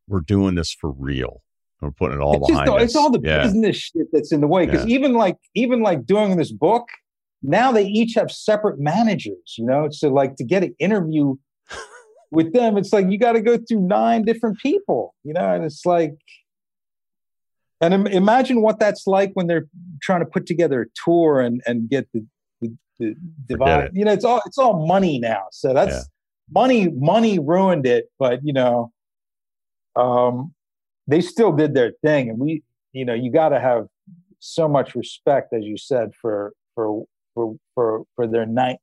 [0.08, 1.42] we're doing this for real
[1.80, 2.82] we're putting it all it's behind just, us.
[2.84, 3.42] It's all the yeah.
[3.42, 4.66] business shit that's in the way.
[4.66, 4.94] Because yeah.
[4.94, 6.88] even like even like doing this book,
[7.42, 9.56] now they each have separate managers.
[9.58, 11.36] You know, so like to get an interview
[12.30, 15.64] with them, it's like you got to go through nine different people, you know, and
[15.64, 16.14] it's like,
[17.80, 19.66] and Im- imagine what that's like when they're
[20.02, 22.26] trying to put together a tour and and get the
[22.60, 23.14] the, the
[23.46, 23.90] divide.
[23.92, 26.02] You know, it's all it's all money now, so that's yeah.
[26.52, 26.88] money.
[26.88, 28.92] Money ruined it, but you know,
[29.94, 30.54] um,
[31.06, 32.62] they still did their thing, and we,
[32.92, 33.86] you know, you got to have
[34.38, 37.04] so much respect, as you said, for for
[37.34, 38.78] for for for their night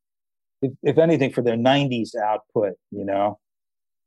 [0.64, 2.74] if, if anything, for their '90s output.
[2.92, 3.40] You know,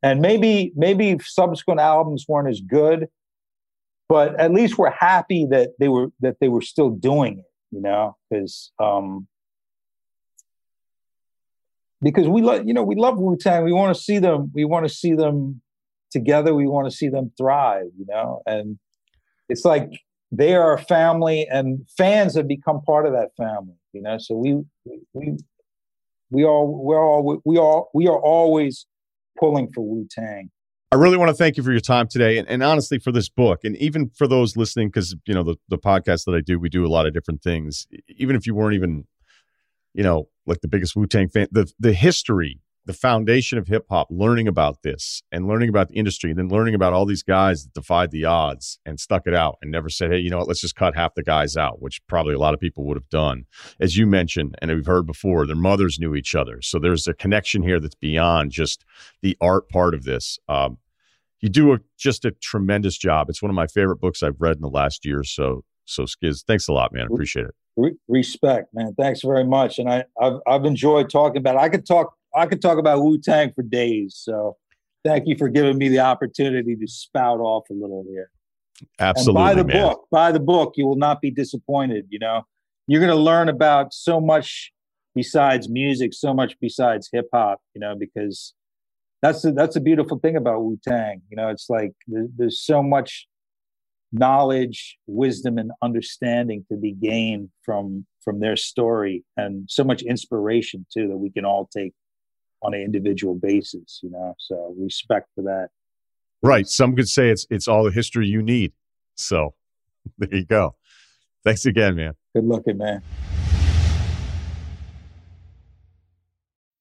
[0.03, 3.09] and maybe maybe subsequent albums weren't as good,
[4.09, 7.45] but at least we're happy that they were that they were still doing it.
[7.71, 9.27] You know, because um,
[12.01, 13.65] because we love you know we love Wu Tang.
[13.65, 14.51] We want to see them.
[14.55, 15.61] We want to see them
[16.11, 16.55] together.
[16.55, 17.87] We want to see them thrive.
[17.99, 18.79] You know, and
[19.49, 19.91] it's like
[20.31, 23.77] they are a family, and fans have become part of that family.
[23.93, 24.63] You know, so we
[25.13, 25.37] we
[26.31, 28.87] we all we're all we all we are always
[29.39, 30.51] pulling for Wu Tang.
[30.93, 33.29] I really want to thank you for your time today, and, and honestly for this
[33.29, 36.59] book, and even for those listening, because you know the the podcast that I do,
[36.59, 37.87] we do a lot of different things.
[38.09, 39.05] Even if you weren't even,
[39.95, 43.85] you know, like the biggest Wu Tang fan, the the history the foundation of hip
[43.91, 47.25] hop, learning about this and learning about the industry, and then learning about all these
[47.25, 50.39] guys that defied the odds and stuck it out and never said, hey, you know
[50.39, 52.97] what, let's just cut half the guys out, which probably a lot of people would
[52.97, 53.45] have done.
[53.81, 56.63] As you mentioned, and we've heard before, their mothers knew each other.
[56.63, 58.85] So there's a connection here that's beyond just
[59.21, 60.39] the art part of this.
[60.49, 60.79] Um,
[61.41, 63.29] you do a, just a tremendous job.
[63.29, 65.65] It's one of my favorite books I've read in the last year or so.
[65.85, 67.07] So Skiz, thanks a lot, man.
[67.13, 67.55] Appreciate it.
[67.77, 68.95] Re- respect, man.
[68.99, 69.79] Thanks very much.
[69.79, 71.57] And I, I've, I've enjoyed talking about.
[71.57, 71.61] It.
[71.61, 72.16] I could talk.
[72.37, 74.15] I could talk about Wu Tang for days.
[74.17, 74.57] So
[75.05, 78.31] thank you for giving me the opportunity to spout off a little here.
[78.99, 79.41] Absolutely.
[79.41, 79.83] And buy the man.
[79.83, 80.07] book.
[80.11, 80.75] Buy the book.
[80.77, 82.07] You will not be disappointed.
[82.11, 82.43] You know,
[82.87, 84.73] you're going to learn about so much
[85.15, 87.61] besides music, so much besides hip hop.
[87.75, 88.55] You know, because
[89.23, 91.23] that's that's a beautiful thing about Wu Tang.
[91.31, 93.27] You know, it's like there, there's so much
[94.13, 100.85] knowledge, wisdom, and understanding to be gained from from their story, and so much inspiration
[100.93, 101.95] too that we can all take
[102.63, 104.01] on an individual basis.
[104.03, 105.69] You know, so respect for that.
[106.43, 106.67] Right.
[106.67, 108.73] Some could say it's it's all the history you need.
[109.15, 109.55] So
[110.19, 110.75] there you go.
[111.45, 112.15] Thanks again, man.
[112.35, 113.03] Good looking, man.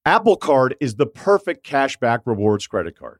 [0.08, 3.20] Apple Card is the perfect cashback rewards credit card.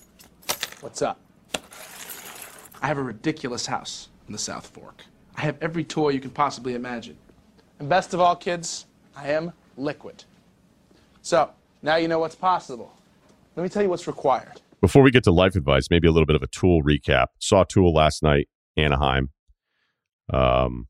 [0.81, 1.19] What's up?
[2.81, 5.03] I have a ridiculous house in the South Fork.
[5.35, 7.17] I have every toy you can possibly imagine.
[7.77, 10.23] And best of all, kids, I am liquid.
[11.21, 11.51] So,
[11.83, 12.97] now you know what's possible.
[13.55, 14.59] Let me tell you what's required.
[14.81, 17.27] Before we get to life advice, maybe a little bit of a Tool recap.
[17.37, 19.29] Saw Tool last night, Anaheim.
[20.33, 20.87] Um,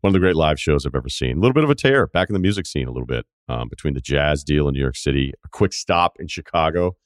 [0.00, 1.36] one of the great live shows I've ever seen.
[1.38, 3.68] A little bit of a tear back in the music scene, a little bit um,
[3.68, 6.96] between the jazz deal in New York City, a quick stop in Chicago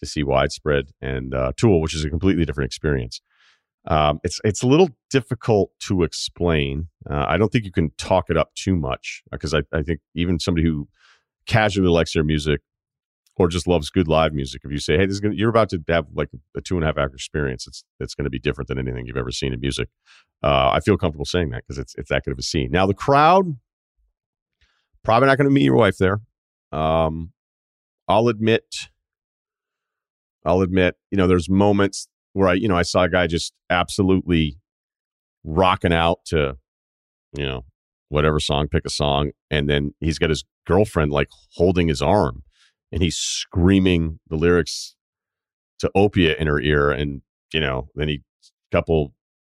[0.00, 3.20] to see widespread and uh, Tool, which is a completely different experience.
[3.88, 6.88] Um, it's it's a little difficult to explain.
[7.08, 10.00] Uh, I don't think you can talk it up too much because I, I think
[10.14, 10.88] even somebody who
[11.46, 12.62] casually likes their music
[13.36, 15.68] or just loves good live music, if you say, "Hey, this is gonna, you're about
[15.68, 18.40] to have like a two and a half hour experience," it's it's going to be
[18.40, 19.88] different than anything you've ever seen in music.
[20.42, 22.72] Uh, I feel comfortable saying that because it's it's that good of a scene.
[22.72, 23.56] Now the crowd
[25.04, 26.20] probably not going to meet your wife there.
[26.72, 27.32] Um,
[28.08, 28.88] I'll admit
[30.46, 33.52] I'll admit, you know, there's moments where I, you know, I saw a guy just
[33.70, 34.58] absolutely
[35.44, 36.56] rocking out to,
[37.36, 37.64] you know,
[38.08, 42.42] whatever song, pick a song, and then he's got his girlfriend like holding his arm,
[42.92, 44.94] and he's screaming the lyrics
[45.80, 48.22] to opiate in her ear, and you know, then he
[48.72, 49.12] couple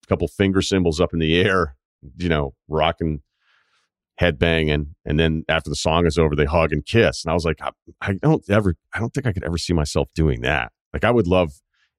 [0.09, 1.77] couple finger cymbals up in the air,
[2.16, 3.20] you know, rocking
[4.19, 7.35] head banging and then after the song is over they hug and kiss and i
[7.35, 7.70] was like I,
[8.01, 11.10] I, don't ever i don't think i could ever see myself doing that like I
[11.10, 11.52] would love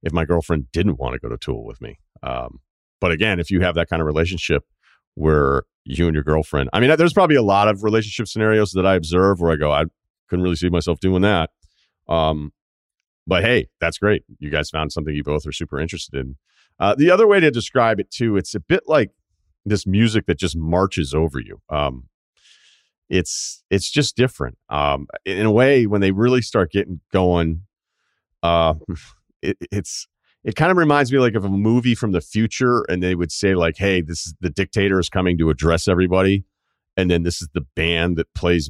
[0.03, 1.99] if my girlfriend didn't want to go to Tool with me.
[2.23, 2.59] Um,
[3.01, 4.63] but again, if you have that kind of relationship
[5.15, 8.85] where you and your girlfriend, I mean, there's probably a lot of relationship scenarios that
[8.85, 9.85] I observe where I go, I
[10.29, 11.49] couldn't really see myself doing that.
[12.07, 12.51] Um,
[13.27, 14.23] but hey, that's great.
[14.39, 16.35] You guys found something you both are super interested in.
[16.79, 19.11] Uh, the other way to describe it too, it's a bit like
[19.65, 21.61] this music that just marches over you.
[21.69, 22.05] Um,
[23.09, 24.57] it's it's just different.
[24.69, 27.63] Um, in a way, when they really start getting going,
[28.43, 28.75] uh,
[29.41, 30.07] it, it's
[30.43, 33.31] it kind of reminds me like of a movie from the future, and they would
[33.31, 36.45] say like, "Hey, this is the dictator is coming to address everybody,"
[36.95, 38.69] and then this is the band that plays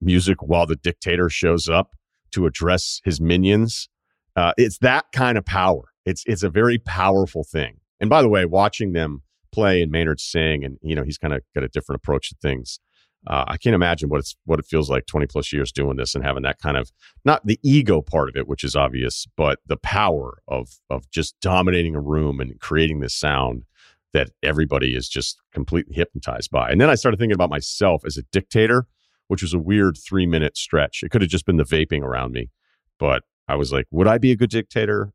[0.00, 1.96] music while the dictator shows up
[2.32, 3.88] to address his minions.
[4.36, 5.88] Uh, it's that kind of power.
[6.04, 7.80] It's it's a very powerful thing.
[8.00, 11.34] And by the way, watching them play and Maynard sing, and you know he's kind
[11.34, 12.78] of got a different approach to things.
[13.26, 16.14] Uh, I can't imagine what it's what it feels like 20 plus years doing this
[16.14, 16.90] and having that kind of
[17.24, 21.38] not the ego part of it, which is obvious, but the power of of just
[21.40, 23.64] dominating a room and creating this sound
[24.12, 26.70] that everybody is just completely hypnotized by.
[26.70, 28.86] And then I started thinking about myself as a dictator,
[29.26, 31.02] which was a weird three minute stretch.
[31.02, 32.50] It could have just been the vaping around me,
[32.98, 35.12] but I was like, would I be a good dictator?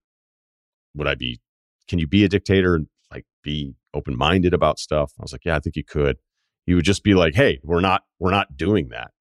[0.95, 1.39] Would I be?
[1.87, 5.13] Can you be a dictator and like be open minded about stuff?
[5.19, 6.17] I was like, yeah, I think you could
[6.65, 9.11] he would just be like, "Hey, we're not we're not doing that.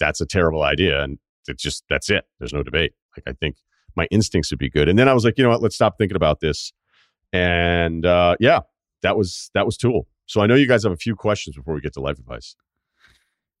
[0.00, 1.18] That's a terrible idea." And
[1.48, 2.24] it's just that's it.
[2.38, 2.92] There's no debate.
[3.16, 3.56] Like I think
[3.96, 4.88] my instincts would be good.
[4.88, 5.62] And then I was like, you know what?
[5.62, 6.72] Let's stop thinking about this.
[7.32, 8.60] And uh, yeah,
[9.02, 10.06] that was that was Tool.
[10.26, 12.56] So I know you guys have a few questions before we get to life advice.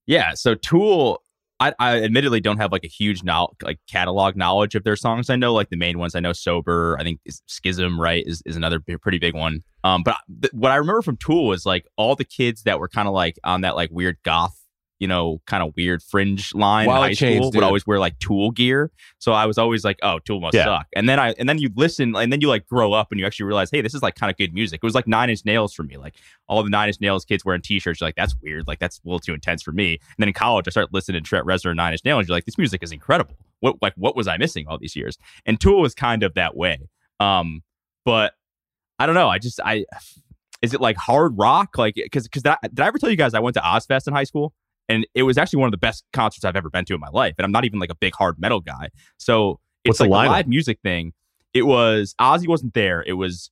[0.06, 0.34] Yeah.
[0.34, 1.22] So Tool,
[1.60, 5.30] I, I admittedly don't have like a huge no- like catalog knowledge of their songs.
[5.30, 6.14] I know like the main ones.
[6.14, 6.96] I know Sober.
[6.98, 9.60] I think Schism, right, is, is another b- pretty big one.
[9.84, 12.88] Um, but th- what I remember from Tool was like all the kids that were
[12.88, 14.63] kind of like on that like weird goth
[15.04, 17.58] you know, kind of weird fringe line Wild in high chains, school dude.
[17.58, 18.90] would always wear like Tool gear.
[19.18, 20.64] So I was always like, oh, Tool must yeah.
[20.64, 20.86] suck.
[20.96, 23.26] And then I and then you listen and then you like grow up and you
[23.26, 24.80] actually realize, hey, this is like kind of good music.
[24.82, 25.98] It was like Nine Inch Nails for me.
[25.98, 26.14] Like
[26.48, 28.66] all the Nine Inch Nails kids wearing T-shirts, you're like that's weird.
[28.66, 29.92] Like that's a little too intense for me.
[29.92, 32.20] And then in college, I started listening to Trent Reznor and Nine Inch Nails.
[32.20, 33.36] And you're like, this music is incredible.
[33.60, 35.18] What like what was I missing all these years?
[35.44, 36.78] And Tool was kind of that way.
[37.20, 37.62] Um,
[38.06, 38.32] but
[38.98, 39.28] I don't know.
[39.28, 39.84] I just I
[40.64, 41.76] is it like hard rock?
[41.76, 44.14] Like because because that did I ever tell you guys I went to Ozzfest in
[44.14, 44.54] high school?
[44.88, 47.08] And it was actually one of the best concerts I've ever been to in my
[47.08, 47.34] life.
[47.38, 50.30] And I'm not even like a big hard metal guy, so it's What's like a
[50.30, 51.12] live music thing.
[51.52, 53.04] It was Ozzy wasn't there.
[53.06, 53.50] It was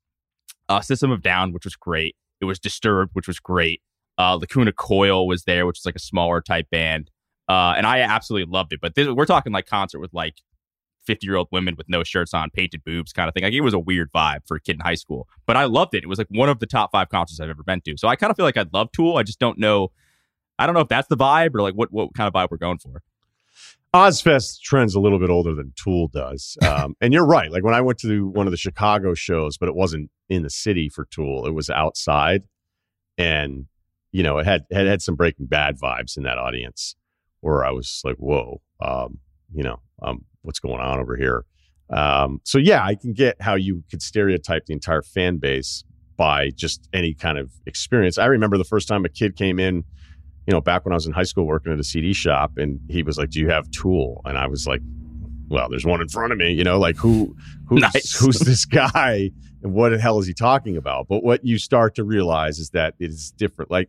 [0.68, 2.16] uh, System of Down, which was great.
[2.40, 3.82] It was Disturbed, which was great.
[4.18, 7.10] Uh, Lacuna Coil was there, which is like a smaller type band,
[7.48, 8.80] uh, and I absolutely loved it.
[8.80, 10.34] But this, we're talking like concert with like
[11.06, 13.42] 50 year old women with no shirts on, painted boobs kind of thing.
[13.42, 15.94] Like it was a weird vibe for a kid in high school, but I loved
[15.94, 16.04] it.
[16.04, 17.96] It was like one of the top five concerts I've ever been to.
[17.96, 19.16] So I kind of feel like I'd love Tool.
[19.16, 19.90] I just don't know
[20.62, 22.56] I don't know if that's the vibe or like what what kind of vibe we're
[22.56, 23.02] going for.
[23.92, 27.50] Ozzfest trends a little bit older than Tool does, um, and you're right.
[27.50, 30.50] Like when I went to one of the Chicago shows, but it wasn't in the
[30.50, 32.44] city for Tool; it was outside,
[33.18, 33.66] and
[34.12, 36.94] you know it had had had some Breaking Bad vibes in that audience,
[37.40, 39.18] where I was like, "Whoa, um,
[39.52, 41.44] you know, um, what's going on over here?"
[41.90, 45.84] Um, so yeah, I can get how you could stereotype the entire fan base
[46.16, 48.16] by just any kind of experience.
[48.16, 49.84] I remember the first time a kid came in
[50.46, 52.80] you know, back when I was in high school working at a CD shop, and
[52.88, 54.80] he was like, "Do you have Tool?" And I was like,
[55.48, 57.36] "Well, there's one in front of me." You know, like who,
[57.68, 58.18] who's nice.
[58.18, 59.30] who's this guy,
[59.62, 61.06] and what the hell is he talking about?
[61.08, 63.70] But what you start to realize is that it is different.
[63.70, 63.88] Like,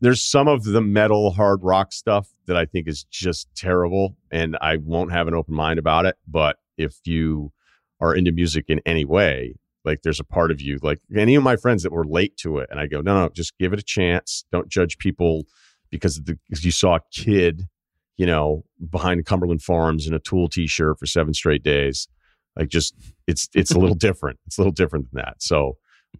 [0.00, 4.56] there's some of the metal hard rock stuff that I think is just terrible, and
[4.60, 6.16] I won't have an open mind about it.
[6.26, 7.52] But if you
[8.00, 11.42] are into music in any way, like there's a part of you like any of
[11.42, 13.78] my friends that were late to it and i go no no just give it
[13.78, 15.44] a chance don't judge people
[15.90, 17.68] because, the, because you saw a kid
[18.16, 22.08] you know behind cumberland farms in a tool t-shirt for seven straight days
[22.56, 22.94] like just
[23.26, 25.76] it's it's a little different it's a little different than that so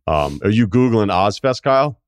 [0.07, 2.01] um are you googling ozzfest kyle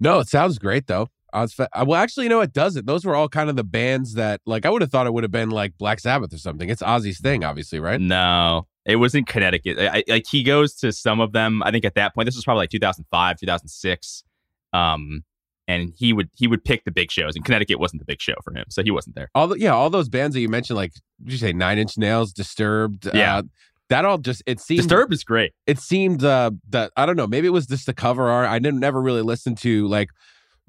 [0.00, 1.68] no it sounds great though Ozzfest.
[1.72, 2.86] Uh, well, actually, you know, it doesn't.
[2.86, 5.24] Those were all kind of the bands that, like, I would have thought it would
[5.24, 6.68] have been like Black Sabbath or something.
[6.68, 8.00] It's Ozzy's thing, obviously, right?
[8.00, 9.78] No, it was in Connecticut.
[9.78, 11.62] I, like he goes to some of them.
[11.62, 14.24] I think at that point, this was probably like 2005, 2006.
[14.72, 15.24] Um,
[15.68, 18.34] and he would he would pick the big shows, and Connecticut wasn't the big show
[18.42, 19.30] for him, so he wasn't there.
[19.34, 20.92] All the, yeah, all those bands that you mentioned, like
[21.22, 23.38] did you say Nine Inch Nails, Disturbed, yeah.
[23.38, 23.42] Uh,
[23.88, 25.52] that all just it seemed Disturbed is great.
[25.66, 28.48] It seemed uh, that I don't know, maybe it was just the cover art.
[28.48, 30.08] I didn't never really listen to like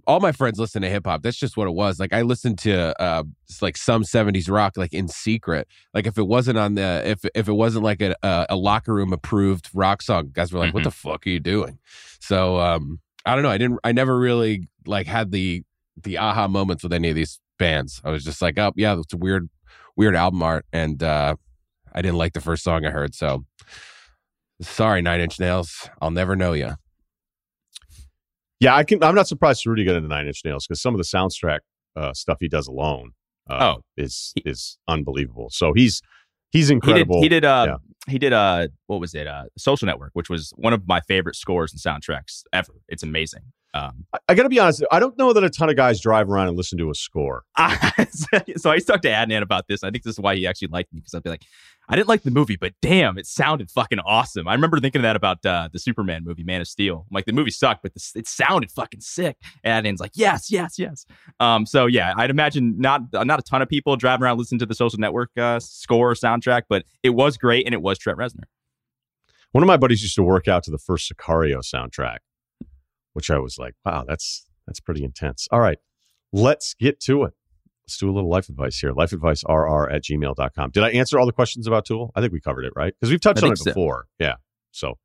[0.05, 1.21] all my friends listen to hip hop.
[1.23, 1.99] That's just what it was.
[1.99, 3.23] Like I listened to uh
[3.61, 5.67] like some 70s rock like in secret.
[5.93, 9.13] Like if it wasn't on the if if it wasn't like a a, locker room
[9.13, 10.77] approved rock song, guys were like, mm-hmm.
[10.77, 11.79] "What the fuck are you doing?"
[12.19, 13.49] So um I don't know.
[13.49, 15.63] I didn't I never really like had the
[16.01, 18.01] the aha moments with any of these bands.
[18.03, 19.49] I was just like, "Oh, yeah, it's a weird
[19.95, 21.35] weird album art and uh
[21.93, 23.45] I didn't like the first song I heard." So
[24.61, 25.89] sorry, 9 Inch Nails.
[26.01, 26.75] I'll never know you.
[28.63, 29.03] Yeah, I can.
[29.03, 31.59] I'm not surprised Rudy got into Nine Inch Nails because some of the soundtrack
[31.95, 33.11] uh, stuff he does alone
[33.49, 33.81] uh, oh.
[33.97, 35.49] is is unbelievable.
[35.51, 36.01] So he's
[36.51, 37.21] he's incredible.
[37.21, 37.35] He did.
[37.35, 37.45] He did.
[37.45, 38.11] Uh, yeah.
[38.11, 38.33] He did.
[38.33, 39.27] Uh, what was it?
[39.27, 42.73] Uh, Social Network, which was one of my favorite scores and soundtracks ever.
[42.87, 43.41] It's amazing.
[43.73, 44.83] Um, I, I got to be honest.
[44.91, 47.43] I don't know that a ton of guys drive around and listen to a score.
[47.57, 49.83] so I talked to Adnan about this.
[49.83, 51.45] I think this is why he actually liked me because I'd be like,
[51.89, 54.47] I didn't like the movie, but damn, it sounded fucking awesome.
[54.47, 57.05] I remember thinking that about uh, the Superman movie, Man of Steel.
[57.09, 59.37] I'm like the movie sucked, but the, it sounded fucking sick.
[59.63, 61.05] And Adnan's like, yes, yes, yes.
[61.39, 64.65] Um, so yeah, I'd imagine not not a ton of people driving around listening to
[64.65, 68.43] the Social Network uh, score soundtrack, but it was great and it was Trent Reznor.
[69.51, 72.19] One of my buddies used to work out to the first Sicario soundtrack,
[73.13, 75.47] which I was like, wow, that's that's pretty intense.
[75.51, 75.77] All right,
[76.31, 77.33] let's get to it.
[77.85, 78.91] Let's do a little life advice here.
[78.93, 80.71] Life advice rr at gmail.com.
[80.71, 82.11] Did I answer all the questions about Tool?
[82.15, 82.93] I think we covered it, right?
[82.97, 83.71] Because we've touched I on it think so.
[83.71, 84.05] before.
[84.19, 84.35] Yeah.
[84.71, 84.97] So,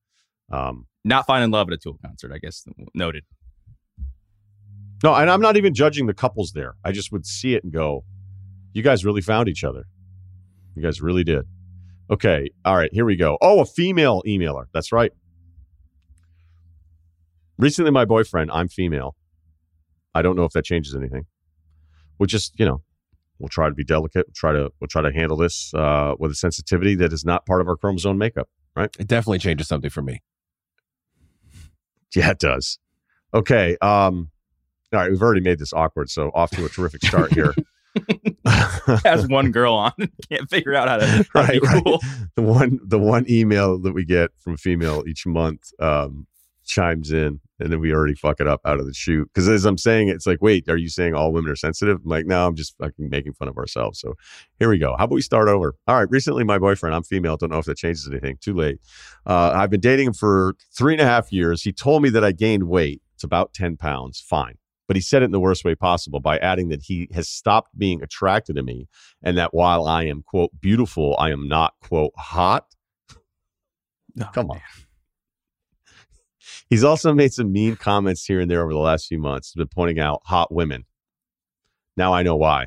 [0.52, 2.64] um, Not finding love at a Tool concert, I guess.
[2.94, 3.24] Noted.
[5.02, 6.76] no, and I'm not even judging the couples there.
[6.84, 8.04] I just would see it and go,
[8.72, 9.84] you guys really found each other.
[10.76, 11.46] You guys really did.
[12.10, 12.50] Okay.
[12.64, 12.90] All right.
[12.92, 13.36] Here we go.
[13.40, 14.66] Oh, a female emailer.
[14.72, 15.12] That's right.
[17.58, 19.16] Recently, my boyfriend, I'm female.
[20.14, 21.26] I don't know if that changes anything.
[22.18, 22.82] We'll just, you know,
[23.38, 24.26] we'll try to be delicate.
[24.26, 27.46] We'll try to, we'll try to handle this uh, with a sensitivity that is not
[27.46, 28.48] part of our chromosome makeup.
[28.76, 28.94] Right?
[28.98, 30.22] It definitely changes something for me.
[32.14, 32.78] Yeah, it does.
[33.34, 33.76] Okay.
[33.82, 34.30] Um,
[34.92, 35.10] all right.
[35.10, 36.10] We've already made this awkward.
[36.10, 37.54] So off to a terrific start here.
[39.04, 39.92] Has one girl on,
[40.30, 41.84] can't figure out how to, how right, be right.
[42.36, 46.26] The one the one email that we get from a female each month um,
[46.68, 49.28] chimes in, and then we already fuck it up out of the chute.
[49.32, 51.98] Because as I'm saying, it's like, wait, are you saying all women are sensitive?
[52.04, 53.98] I'm like, no, I'm just fucking making fun of ourselves.
[53.98, 54.14] So
[54.58, 54.94] here we go.
[54.96, 55.74] How about we start over?
[55.88, 56.10] All right.
[56.10, 57.36] Recently, my boyfriend, I'm female.
[57.36, 58.36] Don't know if that changes anything.
[58.40, 58.78] Too late.
[59.26, 61.62] Uh, I've been dating him for three and a half years.
[61.62, 63.02] He told me that I gained weight.
[63.14, 64.20] It's about 10 pounds.
[64.20, 64.58] Fine.
[64.86, 67.76] But he said it in the worst way possible by adding that he has stopped
[67.76, 68.88] being attracted to me
[69.22, 72.66] and that while I am, quote, beautiful, I am not, quote, hot.
[74.20, 74.60] Oh, Come on.
[76.70, 79.48] He's also made some mean comments here and there over the last few months.
[79.48, 80.84] He's been pointing out hot women.
[81.96, 82.66] Now I know why.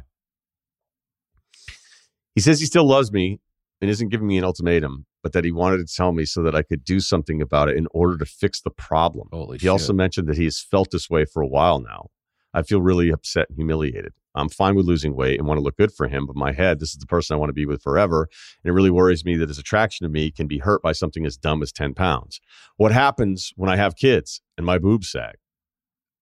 [2.36, 3.40] He says he still loves me
[3.80, 6.56] and isn't giving me an ultimatum, but that he wanted to tell me so that
[6.56, 9.28] I could do something about it in order to fix the problem.
[9.32, 12.08] Holy he also mentioned that he has felt this way for a while now.
[12.54, 14.14] I feel really upset and humiliated.
[14.34, 16.80] I'm fine with losing weight and want to look good for him, but my head,
[16.80, 18.30] this is the person I want to be with forever.
[18.64, 21.26] And it really worries me that his attraction to me can be hurt by something
[21.26, 22.40] as dumb as 10 pounds.
[22.78, 25.36] What happens when I have kids and my boobs sag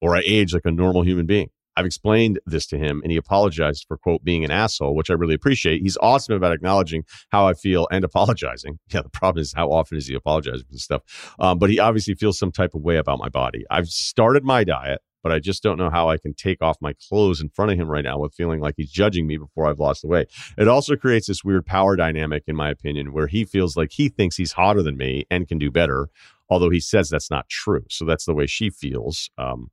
[0.01, 1.49] or I age like a normal human being?
[1.79, 5.13] I've explained this to him and he apologized for, quote, being an asshole, which I
[5.13, 5.81] really appreciate.
[5.81, 8.79] He's awesome about acknowledging how I feel and apologizing.
[8.91, 11.35] Yeah, the problem is how often is he apologizing for stuff?
[11.39, 13.65] Um, but he obviously feels some type of way about my body.
[13.69, 16.93] I've started my diet, but I just don't know how I can take off my
[17.07, 19.77] clothes in front of him right now with feeling like he's judging me before I've
[19.77, 20.27] lost the weight.
[20.57, 24.09] It also creates this weird power dynamic, in my opinion, where he feels like he
[24.09, 26.09] thinks he's hotter than me and can do better,
[26.49, 27.83] although he says that's not true.
[27.91, 29.29] So that's the way she feels.
[29.37, 29.69] Um,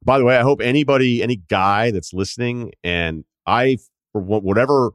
[0.00, 3.78] by the way, I hope anybody, any guy that's listening, and I,
[4.12, 4.92] for whatever,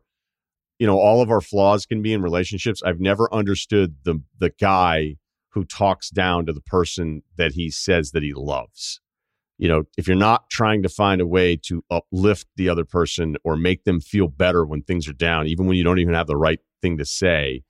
[0.79, 4.51] you know, all of our flaws can be in relationships, I've never understood the the
[4.51, 5.17] guy
[5.49, 9.01] who talks down to the person that he says that he loves.
[9.57, 13.38] You know, if you're not trying to find a way to uplift the other person
[13.44, 16.27] or make them feel better when things are down, even when you don't even have
[16.27, 17.64] the right thing to say,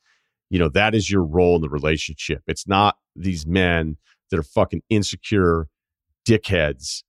[0.50, 2.42] you know, that is your role in the relationship.
[2.48, 3.98] It's not these men
[4.32, 5.68] that are fucking insecure
[6.28, 7.04] dickheads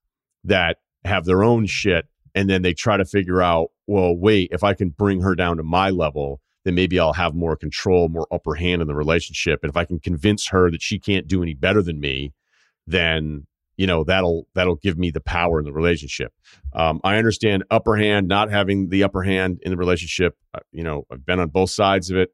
[0.45, 4.63] that have their own shit and then they try to figure out, well, wait, if
[4.63, 8.27] I can bring her down to my level, then maybe I'll have more control, more
[8.31, 9.61] upper hand in the relationship.
[9.63, 12.35] And if I can convince her that she can't do any better than me,
[12.87, 13.47] then
[13.77, 16.33] you know that'll that'll give me the power in the relationship.
[16.73, 20.37] Um, I understand upper hand, not having the upper hand in the relationship.
[20.55, 22.31] Uh, you know, I've been on both sides of it,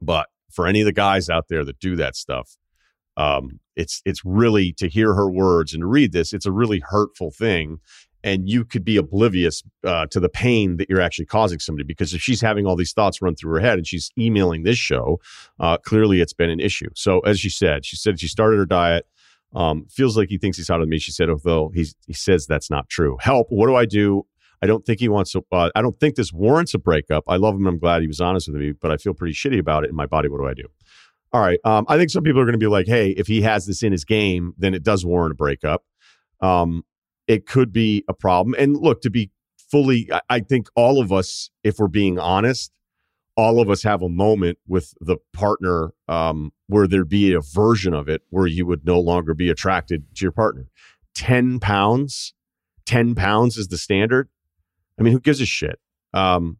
[0.00, 2.56] but for any of the guys out there that do that stuff,
[3.16, 6.32] um, it's it's really to hear her words and to read this.
[6.32, 7.78] It's a really hurtful thing,
[8.24, 12.14] and you could be oblivious uh, to the pain that you're actually causing somebody because
[12.14, 15.20] if she's having all these thoughts run through her head and she's emailing this show,
[15.60, 16.88] uh, clearly it's been an issue.
[16.94, 19.06] So as she said, she said she started her diet.
[19.54, 20.98] Um, feels like he thinks he's hotter than me.
[20.98, 23.18] She said, although he's, he says that's not true.
[23.20, 23.48] Help!
[23.50, 24.26] What do I do?
[24.62, 25.44] I don't think he wants to.
[25.50, 27.24] Uh, I don't think this warrants a breakup.
[27.26, 27.66] I love him.
[27.66, 29.96] I'm glad he was honest with me, but I feel pretty shitty about it in
[29.96, 30.28] my body.
[30.28, 30.64] What do I do?
[31.32, 31.58] All right.
[31.64, 33.82] Um, I think some people are going to be like, hey, if he has this
[33.82, 35.82] in his game, then it does warrant a breakup.
[36.40, 36.84] Um,
[37.26, 38.54] it could be a problem.
[38.58, 39.30] And look, to be
[39.70, 42.70] fully, I, I think all of us, if we're being honest,
[43.36, 47.94] all of us have a moment with the partner um, where there'd be a version
[47.94, 50.66] of it where you would no longer be attracted to your partner.
[51.14, 52.34] 10 pounds,
[52.86, 54.28] 10 pounds is the standard.
[54.98, 55.78] I mean, who gives a shit?
[56.12, 56.58] Um,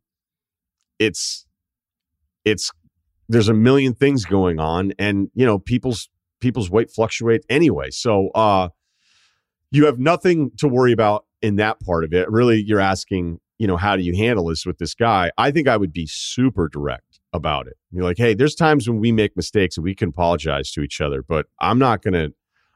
[0.99, 1.47] it's,
[2.45, 2.71] it's,
[3.29, 6.09] there's a million things going on and, you know, people's,
[6.41, 7.91] people's weight fluctuate anyway.
[7.91, 8.69] So, uh,
[9.71, 12.31] you have nothing to worry about in that part of it.
[12.31, 15.31] Really, you're asking, you know, how do you handle this with this guy?
[15.39, 17.77] I think I would be super direct about it.
[17.93, 21.01] You're like, hey, there's times when we make mistakes and we can apologize to each
[21.01, 22.31] other, but I'm not gonna,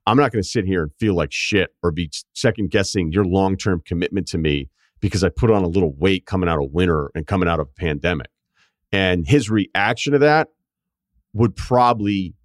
[0.06, 3.56] I'm not gonna sit here and feel like shit or be second guessing your long
[3.56, 7.10] term commitment to me because I put on a little weight coming out of winter
[7.16, 8.28] and coming out of a pandemic.
[8.92, 10.50] And his reaction to that
[11.32, 12.36] would probably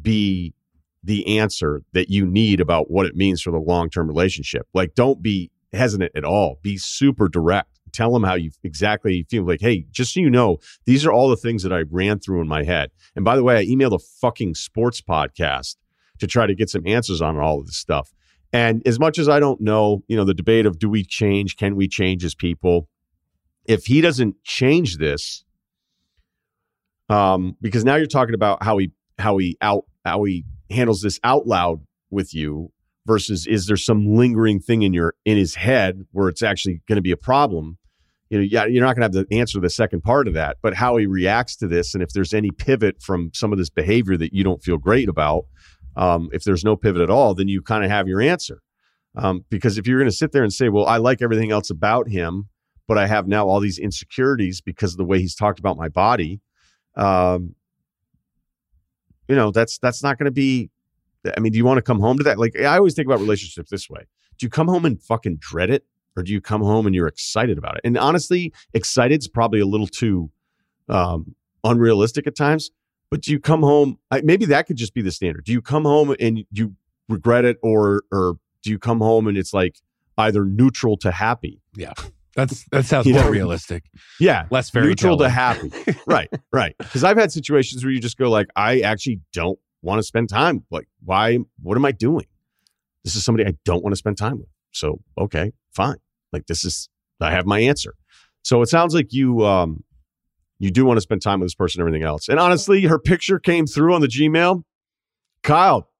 [0.00, 0.54] be
[1.02, 4.68] the answer that you need about what it means for the long term relationship.
[4.72, 6.60] Like, don't be hesitant at all.
[6.62, 7.77] Be super direct.
[7.92, 9.46] Tell them how you exactly feel.
[9.46, 12.40] Like, hey, just so you know, these are all the things that I ran through
[12.40, 12.90] in my head.
[13.16, 15.76] And by the way, I emailed a fucking sports podcast
[16.18, 18.12] to try to get some answers on all of this stuff.
[18.52, 21.56] And as much as I don't know, you know, the debate of do we change,
[21.56, 22.88] can we change as people?
[23.66, 25.44] If he doesn't change this,
[27.10, 31.18] um, because now you're talking about how he how he out how he handles this
[31.24, 32.72] out loud with you
[33.08, 36.96] versus is there some lingering thing in your in his head where it's actually going
[36.96, 37.78] to be a problem?
[38.30, 40.34] You know yeah you're not going to have to answer to the second part of
[40.34, 43.58] that but how he reacts to this and if there's any pivot from some of
[43.58, 45.44] this behavior that you don't feel great about
[45.96, 48.60] um, if there's no pivot at all then you kind of have your answer.
[49.16, 51.70] Um, because if you're going to sit there and say well i like everything else
[51.70, 52.50] about him
[52.86, 55.88] but i have now all these insecurities because of the way he's talked about my
[55.88, 56.42] body
[56.96, 57.54] um,
[59.28, 60.70] you know that's that's not going to be
[61.36, 62.38] i mean do you want to come home to that?
[62.38, 64.06] Like i always think about relationships this way.
[64.38, 65.84] Do you come home and fucking dread it
[66.16, 67.82] or do you come home and you're excited about it?
[67.84, 70.30] And honestly excited's probably a little too
[70.88, 71.34] um,
[71.64, 72.70] unrealistic at times
[73.10, 75.44] but do you come home I, maybe that could just be the standard.
[75.44, 76.74] Do you come home and you
[77.08, 79.76] regret it or or do you come home and it's like
[80.16, 81.60] either neutral to happy?
[81.76, 81.92] Yeah.
[82.34, 83.84] That's that sounds more know, realistic.
[84.20, 84.46] yeah.
[84.50, 85.72] Less neutral to happy.
[86.06, 86.74] Right right.
[86.78, 90.28] Because i've had situations where you just go like i actually don't want to spend
[90.28, 92.26] time like why what am i doing?
[93.04, 94.48] This is somebody i don't want to spend time with.
[94.72, 95.98] So okay fine.
[96.32, 96.88] Like this is
[97.20, 97.94] i have my answer.
[98.42, 99.84] So it sounds like you um
[100.58, 102.28] you do want to spend time with this person everything else.
[102.28, 104.62] And honestly her picture came through on the gmail.
[105.42, 105.90] Kyle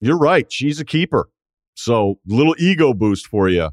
[0.00, 1.28] you're right she's a keeper.
[1.74, 3.70] So little ego boost for you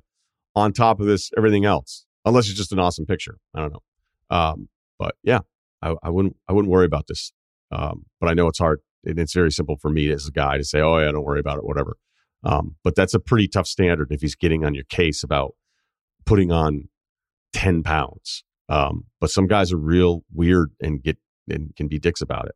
[0.55, 2.05] on top of this everything else.
[2.23, 3.83] Unless it's just an awesome picture i don't know.
[4.29, 5.39] Um, but yeah,
[5.81, 7.33] I, I wouldn't I wouldn't worry about this.
[7.71, 10.57] Um, but I know it's hard and it's very simple for me as a guy
[10.57, 11.97] to say, oh yeah, don't worry about it, whatever.
[12.43, 15.55] Um, but that's a pretty tough standard if he's getting on your case about
[16.25, 16.89] putting on
[17.53, 18.43] ten pounds.
[18.69, 21.17] Um, but some guys are real weird and get
[21.47, 22.55] and can be dicks about it.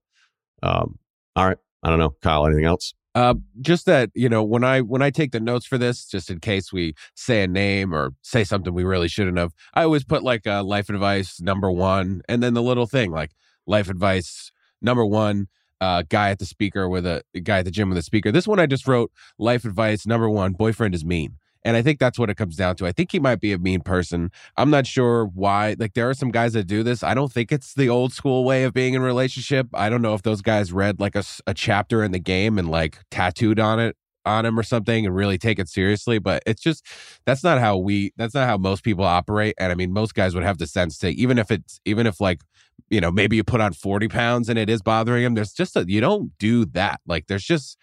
[0.63, 0.99] Um,
[1.35, 2.45] all right, I don't know, Kyle.
[2.45, 2.93] Anything else?
[3.15, 6.30] Uh, just that you know when I when I take the notes for this, just
[6.30, 10.03] in case we say a name or say something we really shouldn't have, I always
[10.03, 13.31] put like a life advice number one, and then the little thing like
[13.65, 14.51] life advice
[14.81, 15.47] number one.
[15.81, 18.31] Uh, guy at the speaker with a, a guy at the gym with a speaker.
[18.31, 20.51] This one I just wrote life advice number one.
[20.53, 21.38] Boyfriend is mean.
[21.64, 22.88] And I think that's what it comes down to.
[22.88, 24.31] I think he might be a mean person.
[24.56, 25.76] I'm not sure why.
[25.77, 27.03] Like there are some guys that do this.
[27.03, 29.68] I don't think it's the old school way of being in a relationship.
[29.73, 32.69] I don't know if those guys read like a, a chapter in the game and
[32.69, 33.97] like tattooed on it
[34.30, 36.19] on him or something and really take it seriously.
[36.19, 36.85] But it's just
[37.26, 39.56] that's not how we that's not how most people operate.
[39.57, 42.22] And I mean most guys would have the sense to even if it's even if
[42.22, 42.41] like
[42.89, 45.76] you know maybe you put on 40 pounds and it is bothering him, there's just
[45.76, 47.01] a you don't do that.
[47.06, 47.77] Like there's just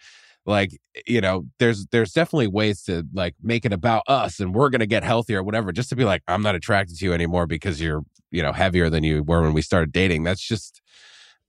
[0.47, 4.55] like eh, you know there's there's definitely ways to like make it about us and
[4.55, 7.13] we're gonna get healthier or whatever just to be like i'm not attracted to you
[7.13, 8.01] anymore because you're
[8.31, 10.81] you know heavier than you were when we started dating that's just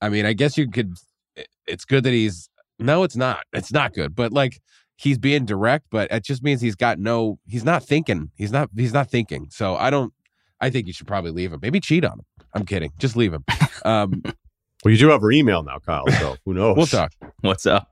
[0.01, 0.93] i mean i guess you could
[1.37, 4.61] eh, it's good that he's no it's not it's not good but like
[4.99, 8.69] he's being direct but it just means he's got no he's not thinking he's not
[8.75, 10.13] he's not thinking so i don't
[10.59, 13.33] i think you should probably leave him maybe cheat on him i'm kidding just leave
[13.33, 13.43] him
[13.85, 14.21] um
[14.83, 16.07] Well, you do have her email now, Kyle.
[16.07, 16.77] So who knows?
[16.77, 17.11] we'll talk
[17.41, 17.91] What's up?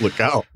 [0.00, 0.46] Look out.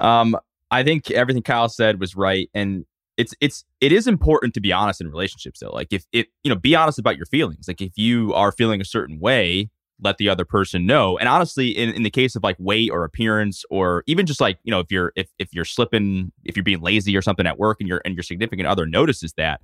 [0.00, 0.36] Um,
[0.70, 2.84] I think everything Kyle said was right, and
[3.16, 5.60] it's it's it is important to be honest in relationships.
[5.60, 7.66] Though, like if if you know, be honest about your feelings.
[7.68, 11.18] Like if you are feeling a certain way, let the other person know.
[11.18, 14.58] And honestly, in in the case of like weight or appearance, or even just like
[14.64, 17.58] you know, if you're if if you're slipping, if you're being lazy or something at
[17.58, 19.60] work, and your and your significant other notices that.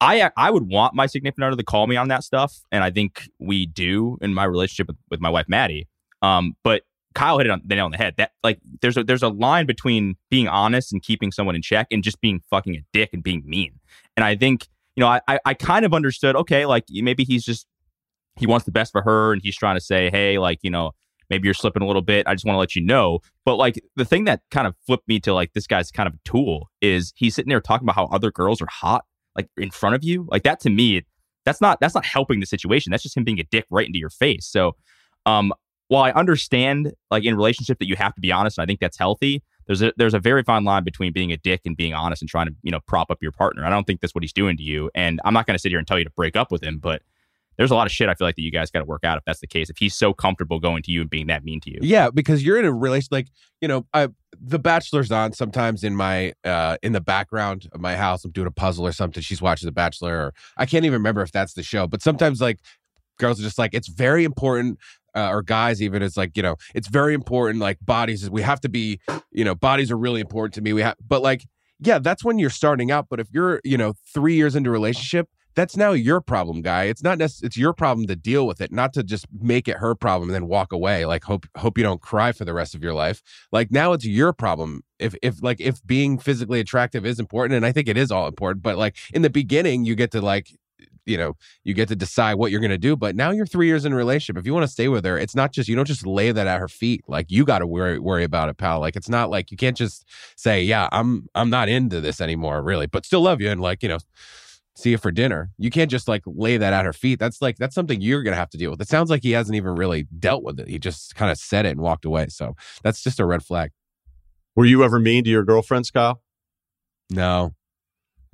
[0.00, 2.90] I, I would want my significant other to call me on that stuff, and I
[2.90, 5.86] think we do in my relationship with, with my wife Maddie.
[6.22, 6.82] Um, but
[7.14, 8.14] Kyle hit it on the nail on the head.
[8.16, 11.86] That like there's a there's a line between being honest and keeping someone in check
[11.90, 13.78] and just being fucking a dick and being mean.
[14.16, 16.36] And I think you know I I, I kind of understood.
[16.36, 17.66] Okay, like maybe he's just
[18.36, 20.92] he wants the best for her and he's trying to say, hey, like you know
[21.32, 22.26] maybe you're slipping a little bit.
[22.26, 23.20] I just want to let you know.
[23.46, 26.14] But like the thing that kind of flipped me to like this guy's kind of
[26.14, 29.04] a tool is he's sitting there talking about how other girls are hot
[29.34, 30.26] like in front of you.
[30.30, 31.02] Like that to me,
[31.44, 32.90] that's not that's not helping the situation.
[32.90, 34.46] That's just him being a dick right into your face.
[34.46, 34.76] So
[35.26, 35.52] um
[35.88, 38.80] while I understand like in relationship that you have to be honest, and I think
[38.80, 39.42] that's healthy.
[39.66, 42.28] There's a there's a very fine line between being a dick and being honest and
[42.28, 43.64] trying to you know prop up your partner.
[43.64, 44.90] I don't think that's what he's doing to you.
[44.94, 46.78] And I'm not going to sit here and tell you to break up with him,
[46.78, 47.02] but
[47.56, 49.18] there's a lot of shit I feel like that you guys got to work out
[49.18, 49.70] if that's the case.
[49.70, 52.44] If he's so comfortable going to you and being that mean to you, Yeah, because
[52.44, 53.28] you're in a relation like
[53.60, 54.08] you know, I
[54.40, 58.24] the Bachelor's on sometimes in my uh in the background of my house.
[58.24, 59.22] I'm doing a puzzle or something.
[59.22, 61.86] She's watching The Bachelor, or I can't even remember if that's the show.
[61.86, 62.58] But sometimes like
[63.18, 64.78] girls are just like, it's very important.
[65.14, 68.58] uh, or guys even it's like you know it's very important like bodies we have
[68.58, 68.98] to be
[69.30, 71.44] you know bodies are really important to me we have but like
[71.80, 74.72] yeah that's when you're starting out but if you're you know three years into a
[74.72, 76.84] relationship that's now your problem guy.
[76.84, 79.78] It's not necessarily it's your problem to deal with it not to just make it
[79.78, 82.74] her problem and then walk away like hope hope you don't cry for the rest
[82.74, 83.22] of your life.
[83.50, 84.82] Like now it's your problem.
[84.98, 88.28] If if like if being physically attractive is important and i think it is all
[88.28, 90.48] important but like in the beginning you get to like
[91.06, 93.66] you know you get to decide what you're going to do but now you're three
[93.66, 94.38] years in a relationship.
[94.38, 96.46] If you want to stay with her it's not just you don't just lay that
[96.46, 97.02] at her feet.
[97.08, 98.78] Like you got to worry worry about it pal.
[98.80, 102.62] Like it's not like you can't just say yeah i'm i'm not into this anymore
[102.62, 103.98] really but still love you and like you know
[104.76, 105.50] see you for dinner.
[105.58, 107.18] You can't just like lay that at her feet.
[107.18, 108.80] That's like that's something you're gonna have to deal with.
[108.80, 110.68] It sounds like he hasn't even really dealt with it.
[110.68, 112.28] He just kind of said it and walked away.
[112.28, 113.70] So that's just a red flag.
[114.56, 116.22] Were you ever mean to your girlfriends, Kyle?
[117.10, 117.54] no.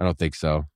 [0.01, 0.67] I don't think so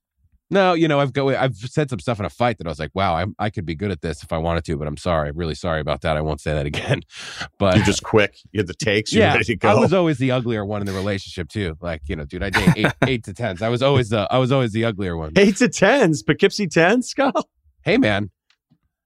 [0.53, 2.79] no, you know, I've go I've said some stuff in a fight that I was
[2.79, 4.97] like, wow, I I could be good at this if I wanted to, but I'm
[4.97, 6.15] sorry, really sorry about that.
[6.15, 7.01] I won't say that again.
[7.59, 8.37] But You're just quick.
[8.51, 9.13] You had the takes.
[9.13, 9.69] You're yeah, ready to go.
[9.69, 11.77] I was always the uglier one in the relationship too.
[11.81, 13.61] Like, you know, dude, I date eight, eight to tens.
[13.61, 15.31] I was always the I was always the uglier one.
[15.35, 17.49] Eight to tens, Poughkeepsie tens, Kyle.
[17.81, 18.31] Hey, man,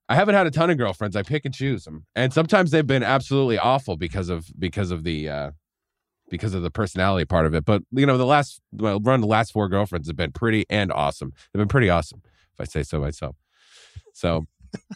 [0.09, 1.15] I haven't had a ton of girlfriends.
[1.15, 5.03] I pick and choose them, and sometimes they've been absolutely awful because of because of
[5.03, 5.51] the uh
[6.29, 7.65] because of the personality part of it.
[7.65, 10.91] But you know, the last well, run the last four girlfriends have been pretty and
[10.91, 11.31] awesome.
[11.53, 12.21] They've been pretty awesome,
[12.53, 13.35] if I say so myself.
[14.13, 14.45] So,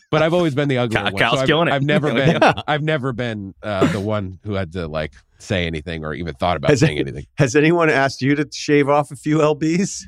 [0.10, 1.18] but I've always been the ugly Cal- one.
[1.18, 1.72] Cal's so I've, it.
[1.74, 2.40] I've never Yeah.
[2.40, 2.54] been.
[2.68, 6.58] I've never been uh, the one who had to like say anything or even thought
[6.58, 7.26] about Has saying it- anything.
[7.38, 10.04] Has anyone asked you to shave off a few lbs?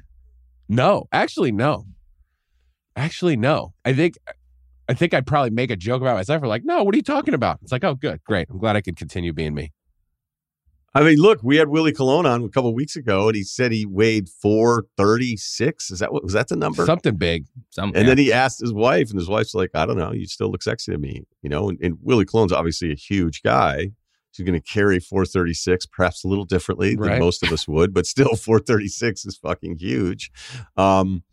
[0.70, 1.86] No, actually, no.
[2.96, 3.74] Actually, no.
[3.86, 4.18] I think.
[4.90, 6.44] I think I'd probably make a joke about myself.
[6.44, 7.60] Or like, no, what are you talking about?
[7.62, 8.50] It's like, oh, good, great.
[8.50, 9.72] I'm glad I could continue being me.
[10.96, 13.44] I mean, look, we had Willie Colon on a couple of weeks ago, and he
[13.44, 15.90] said he weighed four thirty six.
[15.90, 16.86] Is that what was that the number?
[16.86, 17.46] Something big.
[17.72, 18.04] Some, and yeah.
[18.04, 20.62] then he asked his wife, and his wife's like, "I don't know, you still look
[20.62, 21.70] sexy to me," you know.
[21.70, 23.92] And, and Willie Colon's obviously a huge guy.
[24.34, 28.08] She's going to carry 436, perhaps a little differently than most of us would, but
[28.08, 30.32] still 436 is fucking huge.
[30.76, 31.24] Um,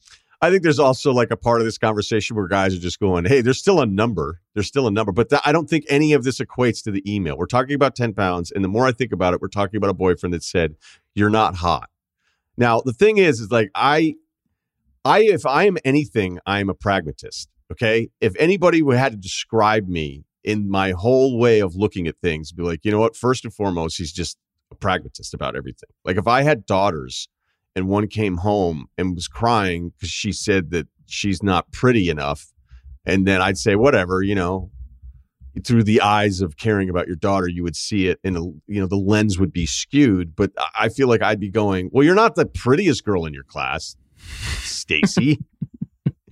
[0.43, 3.27] I think there's also like a part of this conversation where guys are just going,
[3.27, 4.41] "Hey, there's still a number.
[4.55, 7.03] There's still a number." But th- I don't think any of this equates to the
[7.07, 7.37] email.
[7.37, 9.91] We're talking about 10 pounds, and the more I think about it, we're talking about
[9.91, 10.77] a boyfriend that said,
[11.15, 11.91] "You're not hot."
[12.57, 14.15] Now, the thing is, is like I,
[15.05, 17.49] I if I am anything, I am a pragmatist.
[17.71, 22.51] Okay, if anybody had to describe me in my whole way of looking at things,
[22.51, 23.15] be like, you know what?
[23.15, 24.39] First and foremost, he's just
[24.73, 25.91] a pragmatist about everything.
[26.05, 27.29] Like if I had daughters
[27.75, 32.53] and one came home and was crying because she said that she's not pretty enough,
[33.05, 34.71] and then I'd say, whatever, you know,
[35.65, 38.81] through the eyes of caring about your daughter, you would see it in a, you
[38.81, 40.37] know, the lens would be skewed.
[40.37, 43.45] But I feel like I'd be going, well, you're not the prettiest girl in your
[43.45, 43.97] class,
[44.63, 45.39] Stacy.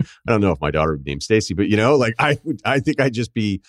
[0.01, 2.37] I don't know if my daughter would be named Stacy, but you know, like I
[2.63, 3.61] I think I'd just be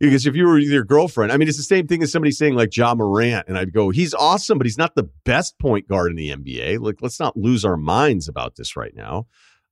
[0.00, 2.54] because if you were your girlfriend, I mean, it's the same thing as somebody saying
[2.54, 6.10] like Ja Morant, and I'd go, he's awesome, but he's not the best point guard
[6.10, 6.80] in the NBA.
[6.80, 9.26] Like, let's not lose our minds about this right now.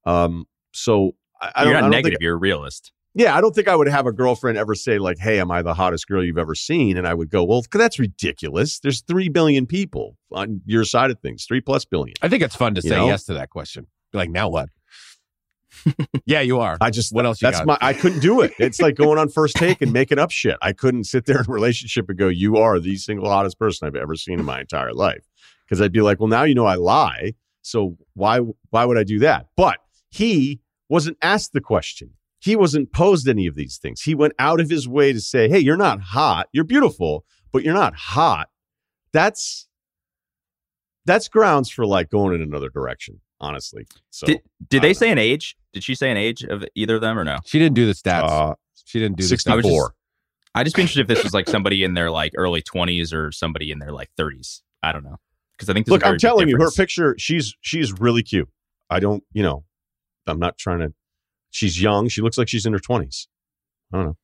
[0.04, 2.12] Um, so I, I don't, you're I not don't negative.
[2.12, 2.92] Think, you're a realist.
[3.14, 5.62] yeah, I don't think I would have a girlfriend ever say like, "Hey, am I
[5.62, 8.80] the hottest girl you've ever seen?" And I would go, "Well, that's ridiculous.
[8.80, 12.14] There's three billion people on your side of things, three plus billion.
[12.22, 13.06] I think it's fun to You say know?
[13.06, 13.86] yes to that question.
[14.12, 14.68] Like, now what?
[16.26, 16.76] Yeah, you are.
[16.80, 17.66] I just What else you That's got?
[17.66, 17.78] my.
[17.80, 18.52] I couldn't do it.
[18.58, 20.56] It's like going on first take and making up shit.
[20.62, 23.86] I couldn't sit there in a relationship and go, "You are the single hottest person
[23.86, 25.24] I've ever seen in my entire life,"
[25.64, 28.40] because I'd be like, "Well, now you know I lie, so why
[28.70, 29.78] why would I do that?" But
[30.10, 32.10] he wasn't asked the question.
[32.40, 34.02] He wasn't posed any of these things.
[34.02, 36.48] He went out of his way to say, "Hey, you're not hot.
[36.52, 38.48] You're beautiful, but you're not hot."
[39.12, 39.66] That's
[41.04, 43.20] that's grounds for like going in another direction.
[43.40, 45.56] Honestly, so Did, did they don't say an age?
[45.72, 47.38] Did she say an age of either of them or no?
[47.44, 48.24] She didn't do the stats.
[48.24, 48.54] uh,
[48.84, 49.56] she didn't do the stats.
[49.56, 49.94] was just- four.
[50.54, 53.30] I'd just be interested if this was like somebody in their like early 20s or
[53.30, 54.62] somebody in their like 30s.
[54.82, 55.18] I don't know.
[55.56, 58.48] Because I think Look, I'm telling you, her picture, she's she's really cute.
[58.90, 59.64] I don't, you know,
[60.26, 60.92] I'm not trying to.
[61.50, 62.08] She's young.
[62.08, 63.26] She looks like she's in her 20s.
[63.92, 64.16] I don't know.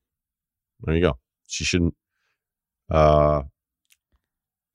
[0.82, 1.18] There you go.
[1.46, 1.94] She shouldn't.
[2.90, 3.42] Uh,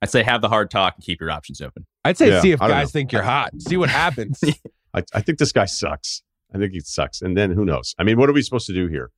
[0.02, 1.86] I'd say have the hard talk and keep your options open.
[2.04, 2.92] I'd say Yeah, see if guys know.
[2.92, 3.52] think you're hot.
[3.60, 4.42] See what happens.
[4.94, 6.24] I, I think this guy sucks.
[6.54, 7.22] I think he sucks.
[7.22, 7.94] And then who knows?
[8.00, 9.12] I mean, what are we supposed to do here?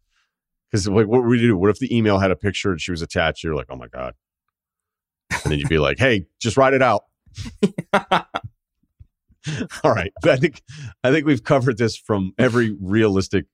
[0.69, 1.57] Because like, what would we do?
[1.57, 3.43] What if the email had a picture and she was attached?
[3.43, 4.15] You're like, oh my god.
[5.31, 7.03] And then you'd be like, hey, just write it out.
[9.83, 10.11] All right.
[10.23, 10.61] I think
[11.03, 13.45] I think we've covered this from every realistic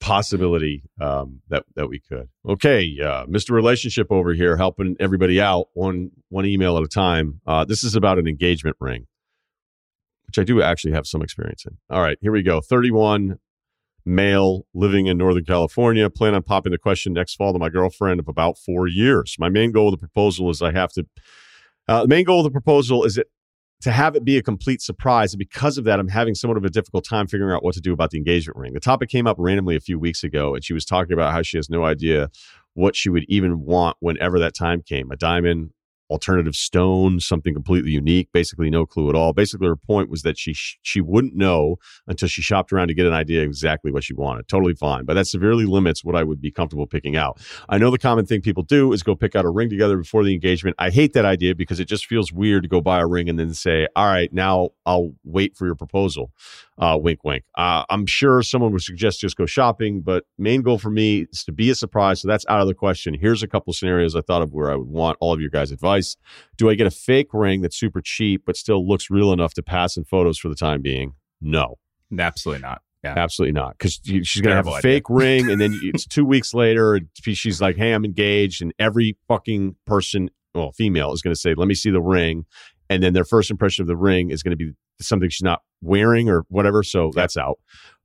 [0.00, 2.28] possibility um, that that we could.
[2.48, 3.50] Okay, uh, Mr.
[3.50, 7.40] Relationship over here helping everybody out one one email at a time.
[7.46, 9.06] Uh, this is about an engagement ring,
[10.26, 11.76] which I do actually have some experience in.
[11.90, 12.60] All right, here we go.
[12.60, 13.38] Thirty one.
[14.08, 16.08] male living in Northern California.
[16.08, 19.34] Plan on popping the question next fall to my girlfriend of about four years.
[19.38, 21.06] My main goal of the proposal is I have to.
[21.88, 23.26] Uh, the main goal of the proposal is it
[23.86, 25.32] to have it be a complete surprise.
[25.32, 27.80] And because of that, I'm having somewhat of a difficult time figuring out what to
[27.80, 28.72] do about the engagement ring.
[28.72, 31.42] The topic came up randomly a few weeks ago, and she was talking about how
[31.42, 32.28] she has no idea
[32.74, 35.70] what she would even want whenever that time came a diamond,
[36.10, 39.32] alternative stone, something completely unique, basically no clue at all.
[39.32, 41.76] Basically, her point was that she she wouldn't know
[42.06, 44.48] until she shopped around to get an idea exactly what she wanted.
[44.48, 47.40] Totally fine, but that severely limits what I would be comfortable picking out.
[47.68, 50.24] I know the common thing people do is go pick out a ring together before
[50.24, 50.76] the engagement.
[50.78, 53.38] I hate that idea because it just feels weird to go buy a ring and
[53.38, 56.32] then say, "All right, now I'll wait for your proposal."
[56.78, 57.42] Uh, wink, wink.
[57.56, 61.42] Uh, I'm sure someone would suggest just go shopping, but main goal for me is
[61.44, 62.20] to be a surprise.
[62.20, 63.14] So that's out of the question.
[63.14, 65.70] Here's a couple scenarios I thought of where I would want all of your guys'
[65.70, 66.16] advice.
[66.58, 69.62] Do I get a fake ring that's super cheap but still looks real enough to
[69.62, 71.14] pass in photos for the time being?
[71.40, 71.76] No,
[72.18, 72.82] Absolutely not.
[73.04, 73.14] Yeah.
[73.16, 73.78] absolutely not.
[73.78, 74.82] Because she's to have a idea.
[74.82, 79.16] fake ring, and then it's two weeks later, she's like, "Hey, I'm engaged," and every
[79.28, 82.46] fucking person, well, female, is going to say, "Let me see the ring,"
[82.88, 85.62] and then their first impression of the ring is going to be something she's not
[85.82, 86.82] wearing or whatever.
[86.82, 87.58] So that's out.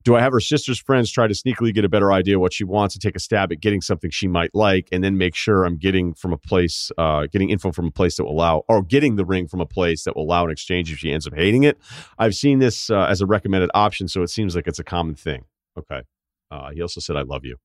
[0.03, 2.63] Do I have her sister's friends try to sneakily get a better idea what she
[2.63, 5.63] wants and take a stab at getting something she might like, and then make sure
[5.63, 8.81] I'm getting from a place, uh, getting info from a place that will allow, or
[8.81, 11.35] getting the ring from a place that will allow an exchange if she ends up
[11.35, 11.77] hating it?
[12.17, 15.13] I've seen this uh, as a recommended option, so it seems like it's a common
[15.13, 15.45] thing.
[15.77, 16.01] Okay.
[16.49, 17.57] Uh, he also said, "I love you."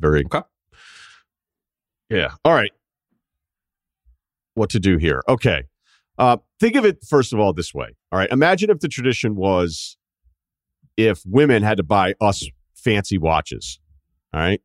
[0.00, 0.42] Very Okay.
[2.10, 2.34] Yeah.
[2.44, 2.72] All right.
[4.58, 5.22] What to do here?
[5.28, 5.64] Okay.
[6.18, 7.96] Uh, think of it first of all this way.
[8.10, 8.30] All right.
[8.30, 9.96] Imagine if the tradition was
[10.96, 12.44] if women had to buy us
[12.74, 13.80] fancy watches.
[14.34, 14.60] All right.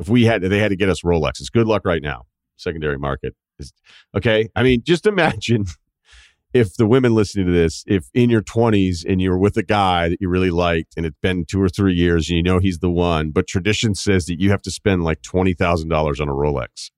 [0.00, 1.50] If we had, they had to get us Rolexes.
[1.52, 2.26] Good luck right now.
[2.56, 3.72] Secondary market is
[4.16, 4.48] okay.
[4.54, 5.66] I mean, just imagine
[6.54, 10.08] if the women listening to this, if in your 20s and you're with a guy
[10.08, 12.78] that you really liked and it's been two or three years and you know he's
[12.78, 16.90] the one, but tradition says that you have to spend like $20,000 on a Rolex.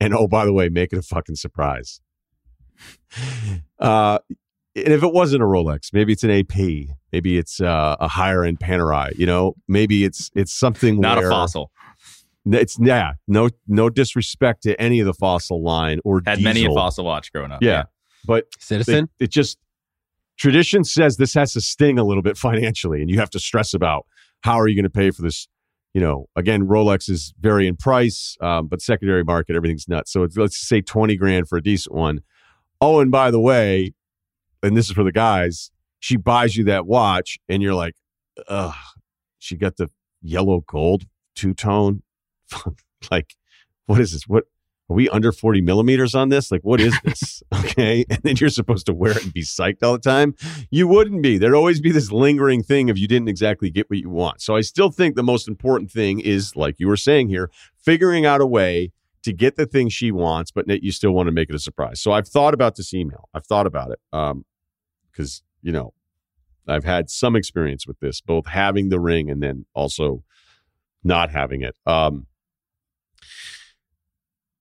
[0.00, 2.00] And oh, by the way, make it a fucking surprise.
[3.78, 4.18] Uh,
[4.76, 6.56] and if it wasn't a Rolex, maybe it's an AP,
[7.12, 11.28] maybe it's uh, a higher end Panerai, you know, maybe it's it's something Not where-
[11.28, 11.70] a fossil.
[12.50, 16.70] It's yeah, no no disrespect to any of the fossil line or Had many a
[16.70, 17.62] fossil watch growing up.
[17.62, 17.84] Yeah,
[18.24, 19.10] but Citizen.
[19.18, 19.58] it, it just
[20.38, 23.74] tradition says this has to sting a little bit financially, and you have to stress
[23.74, 24.06] about
[24.42, 25.46] how are you going to pay for this.
[25.94, 30.12] You know, again, Rolex is vary in price, um, but secondary market everything's nuts.
[30.12, 32.20] So let's say twenty grand for a decent one.
[32.80, 33.94] Oh, and by the way,
[34.62, 37.94] and this is for the guys, she buys you that watch, and you're like,
[38.48, 38.74] ugh,
[39.38, 39.90] she got the
[40.22, 41.04] yellow gold
[41.34, 42.02] two tone.
[43.10, 43.34] like,
[43.86, 44.28] what is this?
[44.28, 44.44] What
[44.90, 46.50] are we under 40 millimeters on this?
[46.50, 47.42] Like, what is this?
[47.54, 48.04] okay.
[48.10, 50.34] And then you're supposed to wear it and be psyched all the time.
[50.70, 51.38] You wouldn't be.
[51.38, 54.40] There'd always be this lingering thing if you didn't exactly get what you want.
[54.40, 58.24] So I still think the most important thing is, like you were saying here, figuring
[58.24, 58.92] out a way
[59.22, 61.58] to get the thing she wants, but that you still want to make it a
[61.58, 62.00] surprise.
[62.00, 63.28] So I've thought about this email.
[63.34, 63.98] I've thought about it.
[64.12, 64.44] Um,
[65.12, 65.92] because, you know,
[66.68, 70.22] I've had some experience with this, both having the ring and then also
[71.02, 71.74] not having it.
[71.86, 72.27] Um,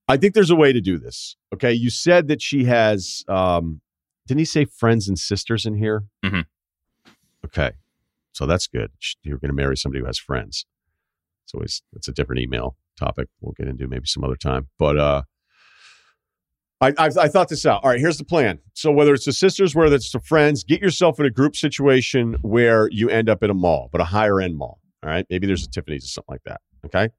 [0.07, 1.35] I think there's a way to do this.
[1.53, 1.73] Okay.
[1.73, 3.81] You said that she has, um,
[4.27, 6.05] didn't he say friends and sisters in here?
[6.23, 6.45] Mhm.
[7.45, 7.71] Okay.
[8.31, 8.91] So that's good.
[9.23, 10.65] You're going to marry somebody who has friends.
[11.43, 14.67] It's always, it's a different email topic we'll get into maybe some other time.
[14.77, 15.21] But, uh,
[16.79, 17.83] I, I, I thought this out.
[17.83, 18.59] All right, here's the plan.
[18.73, 22.35] So whether it's the sisters, whether it's the friends, get yourself in a group situation
[22.43, 24.79] where you end up at a mall, but a higher end mall.
[25.03, 26.61] All right, maybe there's a Tiffany's or something like that.
[26.85, 27.09] Okay,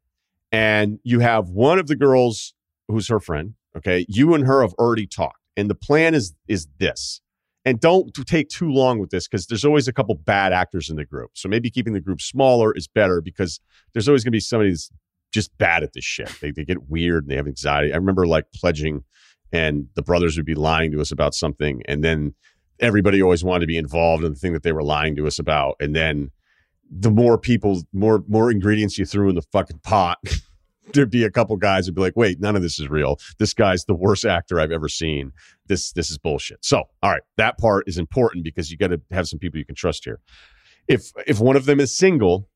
[0.53, 2.55] and you have one of the girls
[2.89, 3.55] who's her friend.
[3.77, 7.21] Okay, you and her have already talked, and the plan is is this.
[7.65, 10.97] And don't take too long with this because there's always a couple bad actors in
[10.97, 11.33] the group.
[11.35, 13.61] So maybe keeping the group smaller is better because
[13.93, 14.91] there's always going to be somebody that's
[15.33, 16.33] just bad at this shit.
[16.41, 17.93] They, they get weird and they have anxiety.
[17.93, 19.05] I remember like pledging
[19.53, 22.35] and the brothers would be lying to us about something and then
[22.81, 25.39] everybody always wanted to be involved in the thing that they were lying to us
[25.39, 26.31] about and then
[26.91, 30.19] the more people more more ingredients you threw in the fucking pot
[30.93, 33.19] there'd be a couple guys who'd be like wait none of this is real.
[33.39, 35.33] This guy's the worst actor i've ever seen.
[35.67, 36.65] This this is bullshit.
[36.65, 39.67] So all right that part is important because you got to have some people you
[39.67, 40.21] can trust here.
[40.87, 42.49] If if one of them is single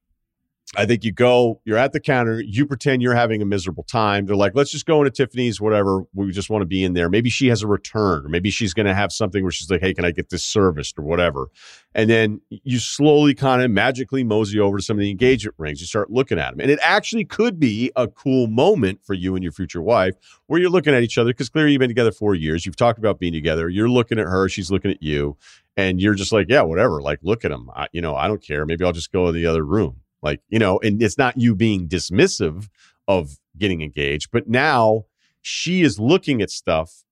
[0.75, 4.25] I think you go, you're at the counter, you pretend you're having a miserable time.
[4.25, 6.05] They're like, let's just go into Tiffany's, whatever.
[6.15, 7.11] We just want to be in there.
[7.11, 9.83] Maybe she has a return, or maybe she's going to have something where she's like,
[9.83, 11.49] hey, can I get this serviced or whatever?
[11.95, 15.81] And then you slowly kind of magically mosey over to some of the engagement rings.
[15.83, 16.61] You start looking at them.
[16.61, 20.15] And it actually could be a cool moment for you and your future wife
[20.47, 22.65] where you're looking at each other because clearly you've been together four years.
[22.65, 23.69] You've talked about being together.
[23.69, 25.37] You're looking at her, she's looking at you.
[25.77, 27.01] and you're just like, yeah, whatever.
[27.01, 27.71] Like, look at them.
[27.75, 28.67] I, you know, I don't care.
[28.67, 30.02] Maybe I'll just go to the other room.
[30.23, 32.69] Like, you know, and it's not you being dismissive
[33.09, 35.05] of getting engaged, but now
[35.41, 37.05] she is looking at stuff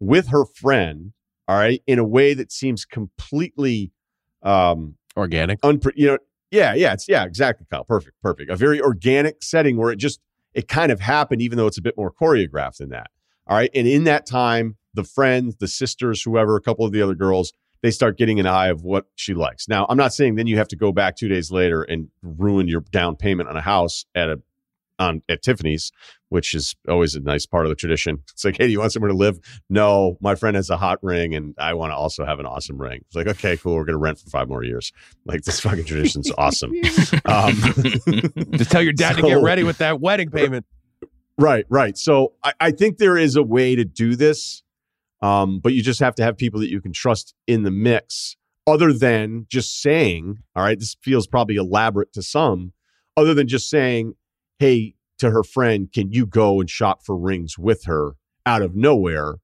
[0.00, 1.12] with her friend,
[1.46, 3.92] all right, in a way that seems completely
[4.42, 5.60] um Organic.
[5.60, 6.18] unpre- you know,
[6.50, 7.84] yeah, yeah, it's yeah, exactly, Kyle.
[7.84, 8.50] Perfect, perfect.
[8.50, 10.20] A very organic setting where it just
[10.54, 13.08] it kind of happened, even though it's a bit more choreographed than that.
[13.46, 13.70] All right.
[13.74, 17.52] And in that time, the friends, the sisters, whoever, a couple of the other girls,
[17.84, 19.68] they start getting an eye of what she likes.
[19.68, 22.66] Now, I'm not saying then you have to go back two days later and ruin
[22.66, 24.40] your down payment on a house at a
[24.98, 25.92] on at Tiffany's,
[26.30, 28.20] which is always a nice part of the tradition.
[28.32, 29.38] It's like, hey, do you want somewhere to live?
[29.68, 32.80] No, my friend has a hot ring, and I want to also have an awesome
[32.80, 33.00] ring.
[33.06, 34.90] It's like, okay, cool, we're gonna rent for five more years.
[35.26, 36.72] Like this fucking tradition's awesome.
[37.26, 37.54] Um,
[38.52, 40.64] Just tell your dad to get ready with that wedding payment.
[41.36, 41.98] Right, right.
[41.98, 44.62] So I, I think there is a way to do this,
[45.24, 48.36] um, but you just have to have people that you can trust in the mix,
[48.66, 52.74] other than just saying, all right, this feels probably elaborate to some,
[53.16, 54.12] other than just saying,
[54.58, 58.76] hey, to her friend, can you go and shop for rings with her out of
[58.76, 59.36] nowhere?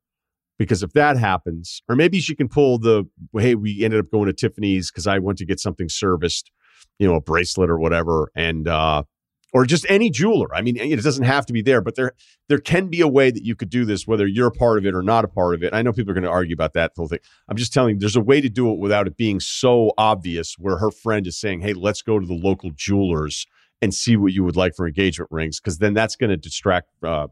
[0.58, 3.04] Because if that happens, or maybe she can pull the,
[3.38, 6.50] hey, we ended up going to Tiffany's because I went to get something serviced,
[6.98, 8.30] you know, a bracelet or whatever.
[8.34, 9.04] And, uh,
[9.52, 10.54] or just any jeweler.
[10.54, 12.12] I mean, it doesn't have to be there, but there
[12.48, 14.86] there can be a way that you could do this, whether you're a part of
[14.86, 15.74] it or not a part of it.
[15.74, 17.18] I know people are going to argue about that whole thing.
[17.48, 20.56] I'm just telling you, there's a way to do it without it being so obvious.
[20.58, 23.46] Where her friend is saying, "Hey, let's go to the local jewelers
[23.82, 26.88] and see what you would like for engagement rings," because then that's going to distract,
[27.02, 27.28] uh,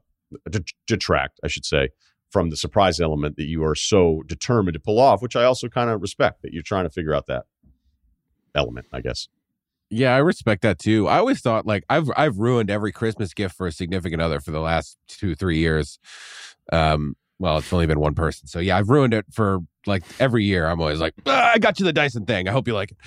[0.86, 1.90] detract, I should say,
[2.30, 5.22] from the surprise element that you are so determined to pull off.
[5.22, 7.44] Which I also kind of respect that you're trying to figure out that
[8.54, 8.86] element.
[8.92, 9.28] I guess.
[9.90, 11.08] Yeah, I respect that too.
[11.08, 14.50] I always thought like I've I've ruined every Christmas gift for a significant other for
[14.50, 15.98] the last two three years.
[16.72, 20.44] Um, well, it's only been one person, so yeah, I've ruined it for like every
[20.44, 20.66] year.
[20.66, 22.48] I'm always like, "Ah, I got you the Dyson thing.
[22.48, 22.98] I hope you like it.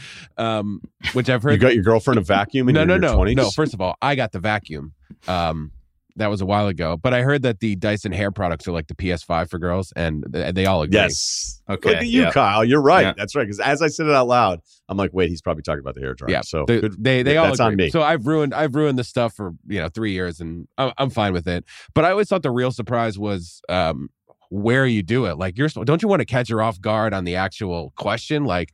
[0.42, 0.82] Um,
[1.14, 1.52] which I've heard.
[1.52, 3.36] You got your girlfriend a vacuum in no, your, no, no, 20s?
[3.36, 3.52] no.
[3.52, 4.94] First of all, I got the vacuum.
[5.28, 5.72] Um,
[6.18, 8.88] that was a while ago, but I heard that the Dyson hair products are like
[8.88, 10.98] the PS5 for girls, and th- they all agree.
[11.00, 11.62] Yes.
[11.70, 12.32] Okay, Look at you, yeah.
[12.32, 12.64] Kyle.
[12.66, 13.02] You're right.
[13.08, 13.14] Yeah.
[13.18, 13.44] That's right.
[13.44, 14.60] Because as I said it out loud,
[14.90, 16.32] I'm like, wait, he's probably talking about the hair dryer.
[16.32, 17.02] Yeah, So they good.
[17.04, 17.72] they, they Yeah, all that's agree.
[17.72, 17.90] on me.
[17.90, 21.10] So I've ruined I've ruined the stuff for you know three years, and I'm, I'm
[21.10, 21.64] fine with it.
[21.94, 24.10] But I always thought the real surprise was um,
[24.50, 25.38] where you do it.
[25.38, 28.44] Like you're don't you want to catch her off guard on the actual question?
[28.44, 28.74] Like,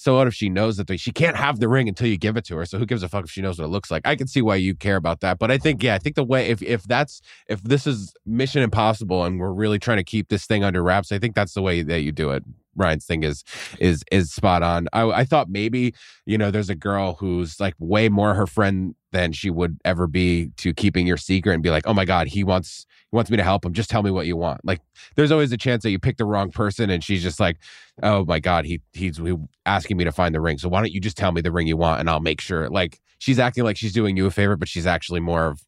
[0.00, 2.44] so what if she knows that she can't have the ring until you give it
[2.46, 2.64] to her?
[2.64, 4.00] So who gives a fuck if she knows what it looks like?
[4.06, 6.24] I can see why you care about that, but I think yeah, I think the
[6.24, 10.30] way if if that's if this is Mission Impossible and we're really trying to keep
[10.30, 12.42] this thing under wraps, I think that's the way that you do it.
[12.76, 13.44] Ryen's thing is
[13.78, 14.88] is is spot on.
[14.92, 15.94] I I thought maybe
[16.26, 20.06] you know there's a girl who's like way more her friend than she would ever
[20.06, 23.30] be to keeping your secret and be like, oh my god, he wants he wants
[23.30, 23.72] me to help him.
[23.72, 24.64] Just tell me what you want.
[24.64, 24.80] Like
[25.16, 27.58] there's always a chance that you pick the wrong person and she's just like,
[28.02, 29.34] oh my god, he he's he
[29.66, 30.58] asking me to find the ring.
[30.58, 32.68] So why don't you just tell me the ring you want and I'll make sure.
[32.68, 35.64] Like she's acting like she's doing you a favor, but she's actually more of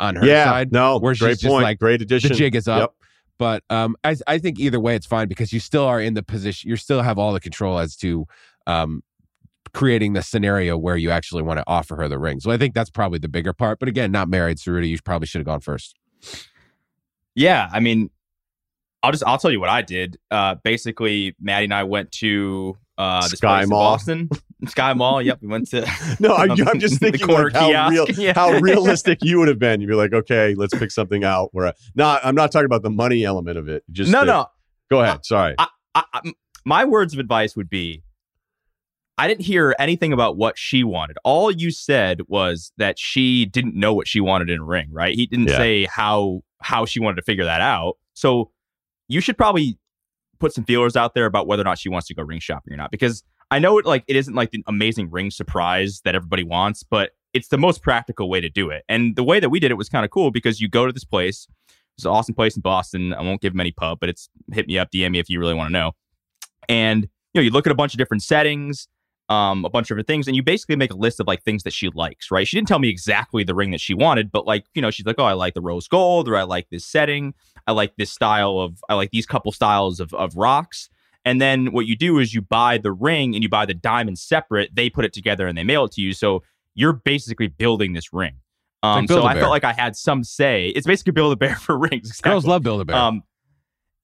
[0.00, 0.44] on her yeah.
[0.44, 0.72] side.
[0.72, 0.98] no.
[0.98, 1.62] where she's great just point.
[1.62, 2.30] like, great addition.
[2.30, 2.80] The jig is up.
[2.80, 2.99] Yep.
[3.40, 6.22] But um, I I think either way it's fine because you still are in the
[6.22, 6.68] position.
[6.68, 8.26] You still have all the control as to
[8.66, 9.02] um,
[9.72, 12.40] creating the scenario where you actually want to offer her the ring.
[12.40, 13.78] So I think that's probably the bigger part.
[13.78, 15.96] But again, not married, so Rudy, you probably should have gone first.
[17.34, 18.10] Yeah, I mean,
[19.02, 20.18] I'll just I'll tell you what I did.
[20.30, 23.92] Uh, basically, Maddie and I went to uh, this Sky Mall.
[23.94, 24.28] Boston,
[24.66, 25.22] Sky Mall.
[25.22, 25.80] Yep, we went to.
[26.20, 27.92] No, I, um, I'm just thinking like how kiosk.
[27.92, 28.32] real, Yeah.
[28.34, 29.80] how realistic you would have been.
[29.80, 31.48] You'd be like, okay, let's pick something out.
[31.52, 33.82] Where, not, I'm not talking about the money element of it.
[33.90, 34.46] Just no, no.
[34.90, 35.24] Go ahead.
[35.24, 35.54] Sorry.
[35.58, 36.32] I, I, I-
[36.66, 38.02] my words of advice would be
[39.16, 41.16] I didn't hear anything about what she wanted.
[41.24, 45.14] All you said was that she didn't know what she wanted in a ring, right?
[45.14, 45.56] He didn't Yeah.
[45.56, 47.96] say how how she wanted to figure that out.
[48.14, 48.50] So
[49.08, 49.78] you should probably
[50.40, 52.72] put some feelers out there about whether or not she wants to go ring shopping
[52.72, 56.14] or not because I know it like it isn't like the amazing ring surprise that
[56.14, 58.84] everybody wants, but it's the most practical way to do it.
[58.88, 60.92] And the way that we did it was kind of cool because you go to
[60.92, 61.46] this place.
[61.96, 63.12] It's an awesome place in Boston.
[63.12, 65.38] I won't give them any pub, but it's hit me up, DM me if you
[65.38, 65.92] really want to know.
[66.68, 67.02] And
[67.34, 68.88] you know, you look at a bunch of different settings,
[69.30, 71.62] um, a bunch of different things, and you basically make a list of like things
[71.62, 72.46] that she likes, right?
[72.46, 75.06] She didn't tell me exactly the ring that she wanted, but like, you know, she's
[75.06, 77.34] like, oh, I like the rose gold, or I like this setting,
[77.66, 80.90] I like this style of, I like these couple styles of of rocks.
[81.24, 84.18] And then what you do is you buy the ring and you buy the diamond
[84.18, 84.74] separate.
[84.74, 86.14] They put it together and they mail it to you.
[86.14, 86.42] So
[86.74, 88.36] you're basically building this ring.
[88.82, 90.68] Um, like so I felt like I had some say.
[90.68, 92.08] It's basically build a bear for rings.
[92.08, 92.30] Exactly.
[92.30, 92.96] Girls love Build a Bear.
[92.96, 93.22] Um,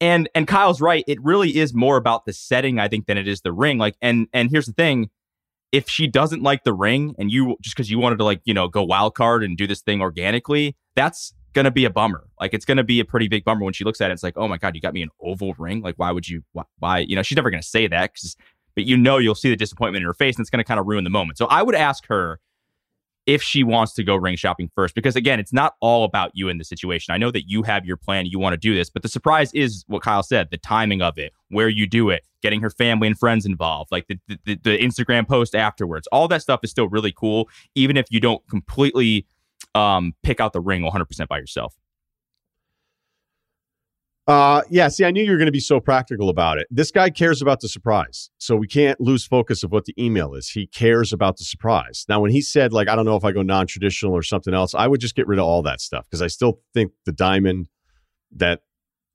[0.01, 1.05] and and Kyle's right.
[1.07, 3.79] It really is more about the setting, I think, than it is the ring.
[3.79, 5.09] Like, and and here's the thing:
[5.73, 8.55] if she doesn't like the ring, and you just because you wanted to like you
[8.55, 12.29] know go wild card and do this thing organically, that's gonna be a bummer.
[12.41, 14.15] Like it's gonna be a pretty big bummer when she looks at it.
[14.15, 15.83] It's like, oh my god, you got me an oval ring.
[15.83, 16.43] Like why would you?
[16.79, 16.99] Why?
[16.99, 18.37] You know, she's never gonna say that because,
[18.75, 20.87] but you know, you'll see the disappointment in her face, and it's gonna kind of
[20.87, 21.39] ruin the moment.
[21.39, 22.41] So I would ask her
[23.27, 26.49] if she wants to go ring shopping first, because again, it's not all about you
[26.49, 27.13] in the situation.
[27.13, 29.53] I know that you have your plan, you want to do this, but the surprise
[29.53, 33.09] is what Kyle said: the timing of it, where you do it, getting her family
[33.09, 36.07] and friends involved, like the the, the Instagram post afterwards.
[36.13, 39.27] All that stuff is still really cool, even if you don't completely
[39.75, 41.75] um, pick out the ring 100% by yourself.
[44.27, 44.89] Uh, yeah.
[44.89, 46.67] See, I knew you were going to be so practical about it.
[46.71, 50.35] This guy cares about the surprise, so we can't lose focus of what the email
[50.35, 50.49] is.
[50.49, 52.05] He cares about the surprise.
[52.09, 54.75] Now, when he said like, I don't know if I go non-traditional or something else,
[54.75, 57.69] I would just get rid of all that stuff because I still think the diamond
[58.35, 58.63] that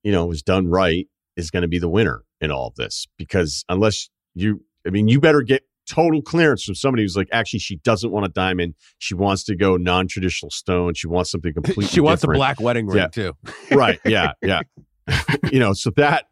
[0.03, 3.05] you know was done right is going to be the winner in all of this.
[3.17, 7.59] Because unless you, I mean, you better get total clearance from somebody who's like, actually,
[7.59, 8.75] she doesn't want a diamond.
[8.99, 10.93] She wants to go non-traditional stone.
[10.93, 11.85] She wants something completely.
[11.87, 12.37] she wants different.
[12.37, 13.07] a black wedding ring Yeah.
[13.07, 13.33] too.
[13.71, 14.61] right yeah yeah
[15.51, 16.25] you know so that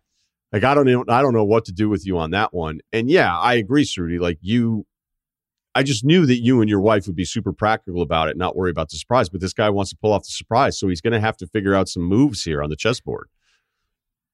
[0.52, 2.80] like i don't know i don't know what to do with you on that one
[2.94, 4.20] and yeah i agree Ceruti.
[4.20, 4.86] like you
[5.76, 8.56] i just knew that you and your wife would be super practical about it not
[8.56, 11.02] worry about the surprise but this guy wants to pull off the surprise so he's
[11.02, 13.30] going to have to figure out some moves here on the chessboard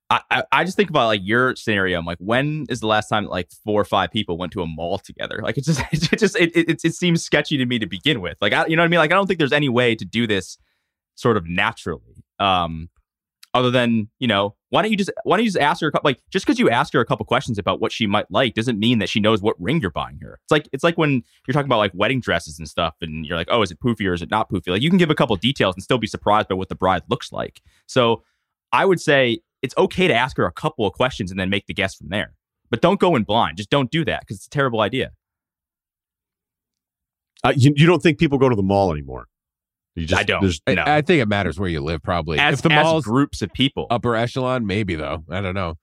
[0.10, 1.98] I, I, just think about like your scenario.
[1.98, 4.68] I'm like, when is the last time like four or five people went to a
[4.68, 5.40] mall together?
[5.42, 5.82] Like it's just,
[6.14, 8.38] it just, it, it, it seems sketchy to me to begin with.
[8.40, 9.00] Like, I, you know what I mean?
[9.00, 10.60] Like, I don't think there's any way to do this
[11.16, 12.24] sort of naturally.
[12.38, 12.90] Um,
[13.56, 15.92] other than you know, why don't you just why don't you just ask her a
[15.92, 18.54] couple like just because you ask her a couple questions about what she might like
[18.54, 20.40] doesn't mean that she knows what ring you're buying her.
[20.44, 23.38] It's like it's like when you're talking about like wedding dresses and stuff, and you're
[23.38, 24.70] like, oh, is it poofy or is it not poofy?
[24.70, 27.04] Like you can give a couple details and still be surprised by what the bride
[27.10, 27.62] looks like.
[27.88, 28.24] So
[28.74, 31.68] I would say it's okay to ask her a couple of questions and then make
[31.68, 32.36] the guess from there.
[32.70, 33.58] But don't go in blind.
[33.58, 35.12] Just don't do that because it's a terrible idea.
[37.44, 39.28] uh, you, you don't think people go to the mall anymore
[39.96, 40.42] you just I don't.
[40.42, 40.84] there's- I, No.
[40.86, 42.40] I think it matters where you live, probably.
[42.40, 43.88] As, if the as mall's groups of people.
[43.90, 45.24] upper echelon, maybe though.
[45.30, 45.78] I don't know.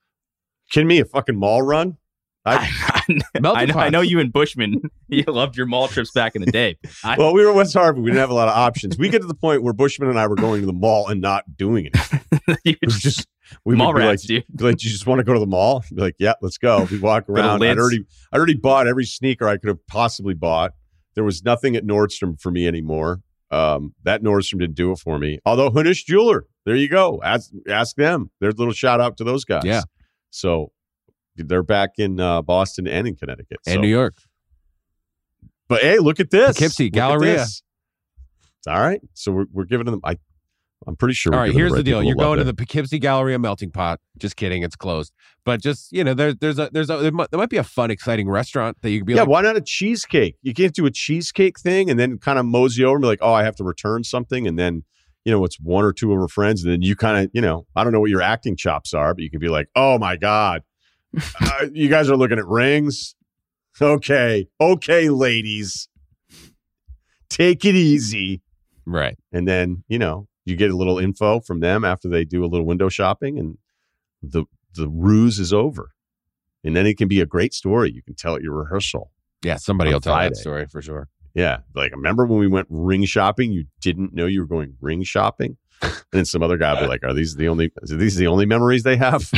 [0.71, 1.99] Can me a fucking mall run
[2.45, 6.35] I, I, Melting know, I know you and Bushman, you loved your mall trips back
[6.35, 6.77] in the day.
[7.05, 9.21] I, well we were West Hartford we didn't have a lot of options we get
[9.21, 11.87] to the point where bushman and i were going to the mall and not doing
[11.87, 11.97] it
[12.65, 13.29] you we just
[13.65, 14.45] we mall would be like, rats, dude.
[14.55, 15.85] Be like, you just want to go to the mall?
[15.95, 16.89] Be like, yeah, let's go.
[16.91, 17.63] We walk around.
[17.63, 20.73] I'd already, I already bought every sneaker I could have possibly bought.
[21.15, 23.21] There was nothing at Nordstrom for me anymore.
[23.53, 25.39] Um, that Nordstrom didn't do it for me.
[25.45, 27.20] Although Hunish Jeweler, there you go.
[27.23, 28.31] Ask, ask them.
[28.41, 29.62] There's a little shout out to those guys.
[29.65, 29.83] Yeah.
[30.31, 30.73] So
[31.37, 33.59] they're back in uh, Boston and in Connecticut.
[33.66, 34.15] And So- New York.
[35.69, 36.57] But hey, look at this.
[36.59, 37.37] Poughkeepsie, Look at Galleria.
[37.39, 37.62] this.
[38.66, 39.01] All right.
[39.15, 40.01] So we're, we're giving them.
[40.05, 40.16] I,
[40.87, 41.35] I'm pretty sure.
[41.35, 42.03] All right, here's right the deal.
[42.03, 44.01] You're going to the Poughkeepsie Galleria melting pot.
[44.19, 45.13] Just kidding, it's closed.
[45.45, 47.65] But just you know, there's there's a there's a there might, there might be a
[47.65, 50.37] fun, exciting restaurant that you could be yeah, like, why not a cheesecake?
[50.43, 53.21] You can't do a cheesecake thing and then kind of mosey over and be like,
[53.23, 54.47] oh, I have to return something.
[54.47, 54.85] And then,
[55.25, 56.65] you know, it's one or two of her friends.
[56.65, 59.15] And then you kind of, you know, I don't know what your acting chops are,
[59.15, 60.63] but you could be like, oh my God,
[61.41, 63.15] uh, you guys are looking at rings.
[63.81, 64.49] Okay.
[64.61, 65.89] Okay, ladies.
[67.29, 68.43] Take it easy.
[68.85, 69.17] right.
[69.33, 72.47] And then, you know, you get a little info from them after they do a
[72.47, 73.59] little window shopping and
[74.23, 74.44] the
[74.74, 75.93] the ruse is over.
[76.64, 77.93] And then it can be a great story.
[77.93, 79.10] You can tell at your rehearsal.
[79.44, 80.31] Yeah, somebody will tell Friday.
[80.31, 81.09] that story for sure.
[81.35, 81.59] Yeah.
[81.74, 83.52] Like, remember when we went ring shopping?
[83.52, 85.56] You didn't know you were going ring shopping?
[85.81, 88.28] And then some other guy would be like, Are these the only are these the
[88.28, 89.23] only memories they have?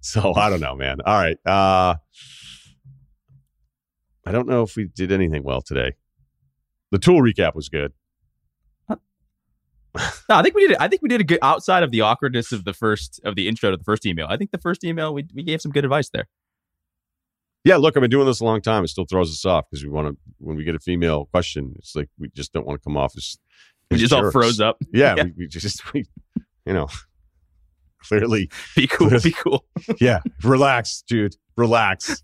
[0.00, 0.98] so I don't know, man.
[1.04, 1.38] All right.
[1.44, 1.96] Uh
[4.24, 5.94] I don't know if we did anything well today.
[6.90, 7.92] The tool recap was good.
[10.28, 10.76] No, I think we did.
[10.78, 13.48] I think we did a good outside of the awkwardness of the first of the
[13.48, 14.26] intro to the first email.
[14.28, 16.26] I think the first email we we gave some good advice there.
[17.64, 18.84] Yeah, look, I've been doing this a long time.
[18.84, 21.74] It still throws us off because we want to when we get a female question,
[21.76, 23.38] it's like we just don't want to come off as
[23.90, 24.76] We as just all froze up.
[24.92, 25.24] Yeah, Yeah.
[25.24, 26.04] We, we just we
[26.64, 26.88] you know
[28.02, 29.10] clearly Be cool.
[29.20, 29.64] Be cool.
[30.00, 31.36] yeah, relax, dude.
[31.56, 32.22] Relax.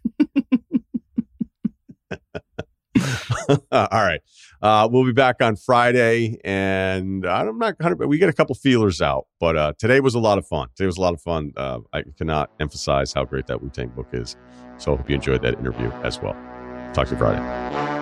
[3.72, 4.20] All right.
[4.60, 8.06] Uh, we'll be back on Friday, and I'm not 100.
[8.06, 10.68] We get a couple feelers out, but uh, today was a lot of fun.
[10.76, 11.52] Today was a lot of fun.
[11.56, 14.36] Uh, I cannot emphasize how great that Wu Tang book is.
[14.78, 16.36] So I hope you enjoyed that interview as well.
[16.94, 18.01] Talk to you Friday.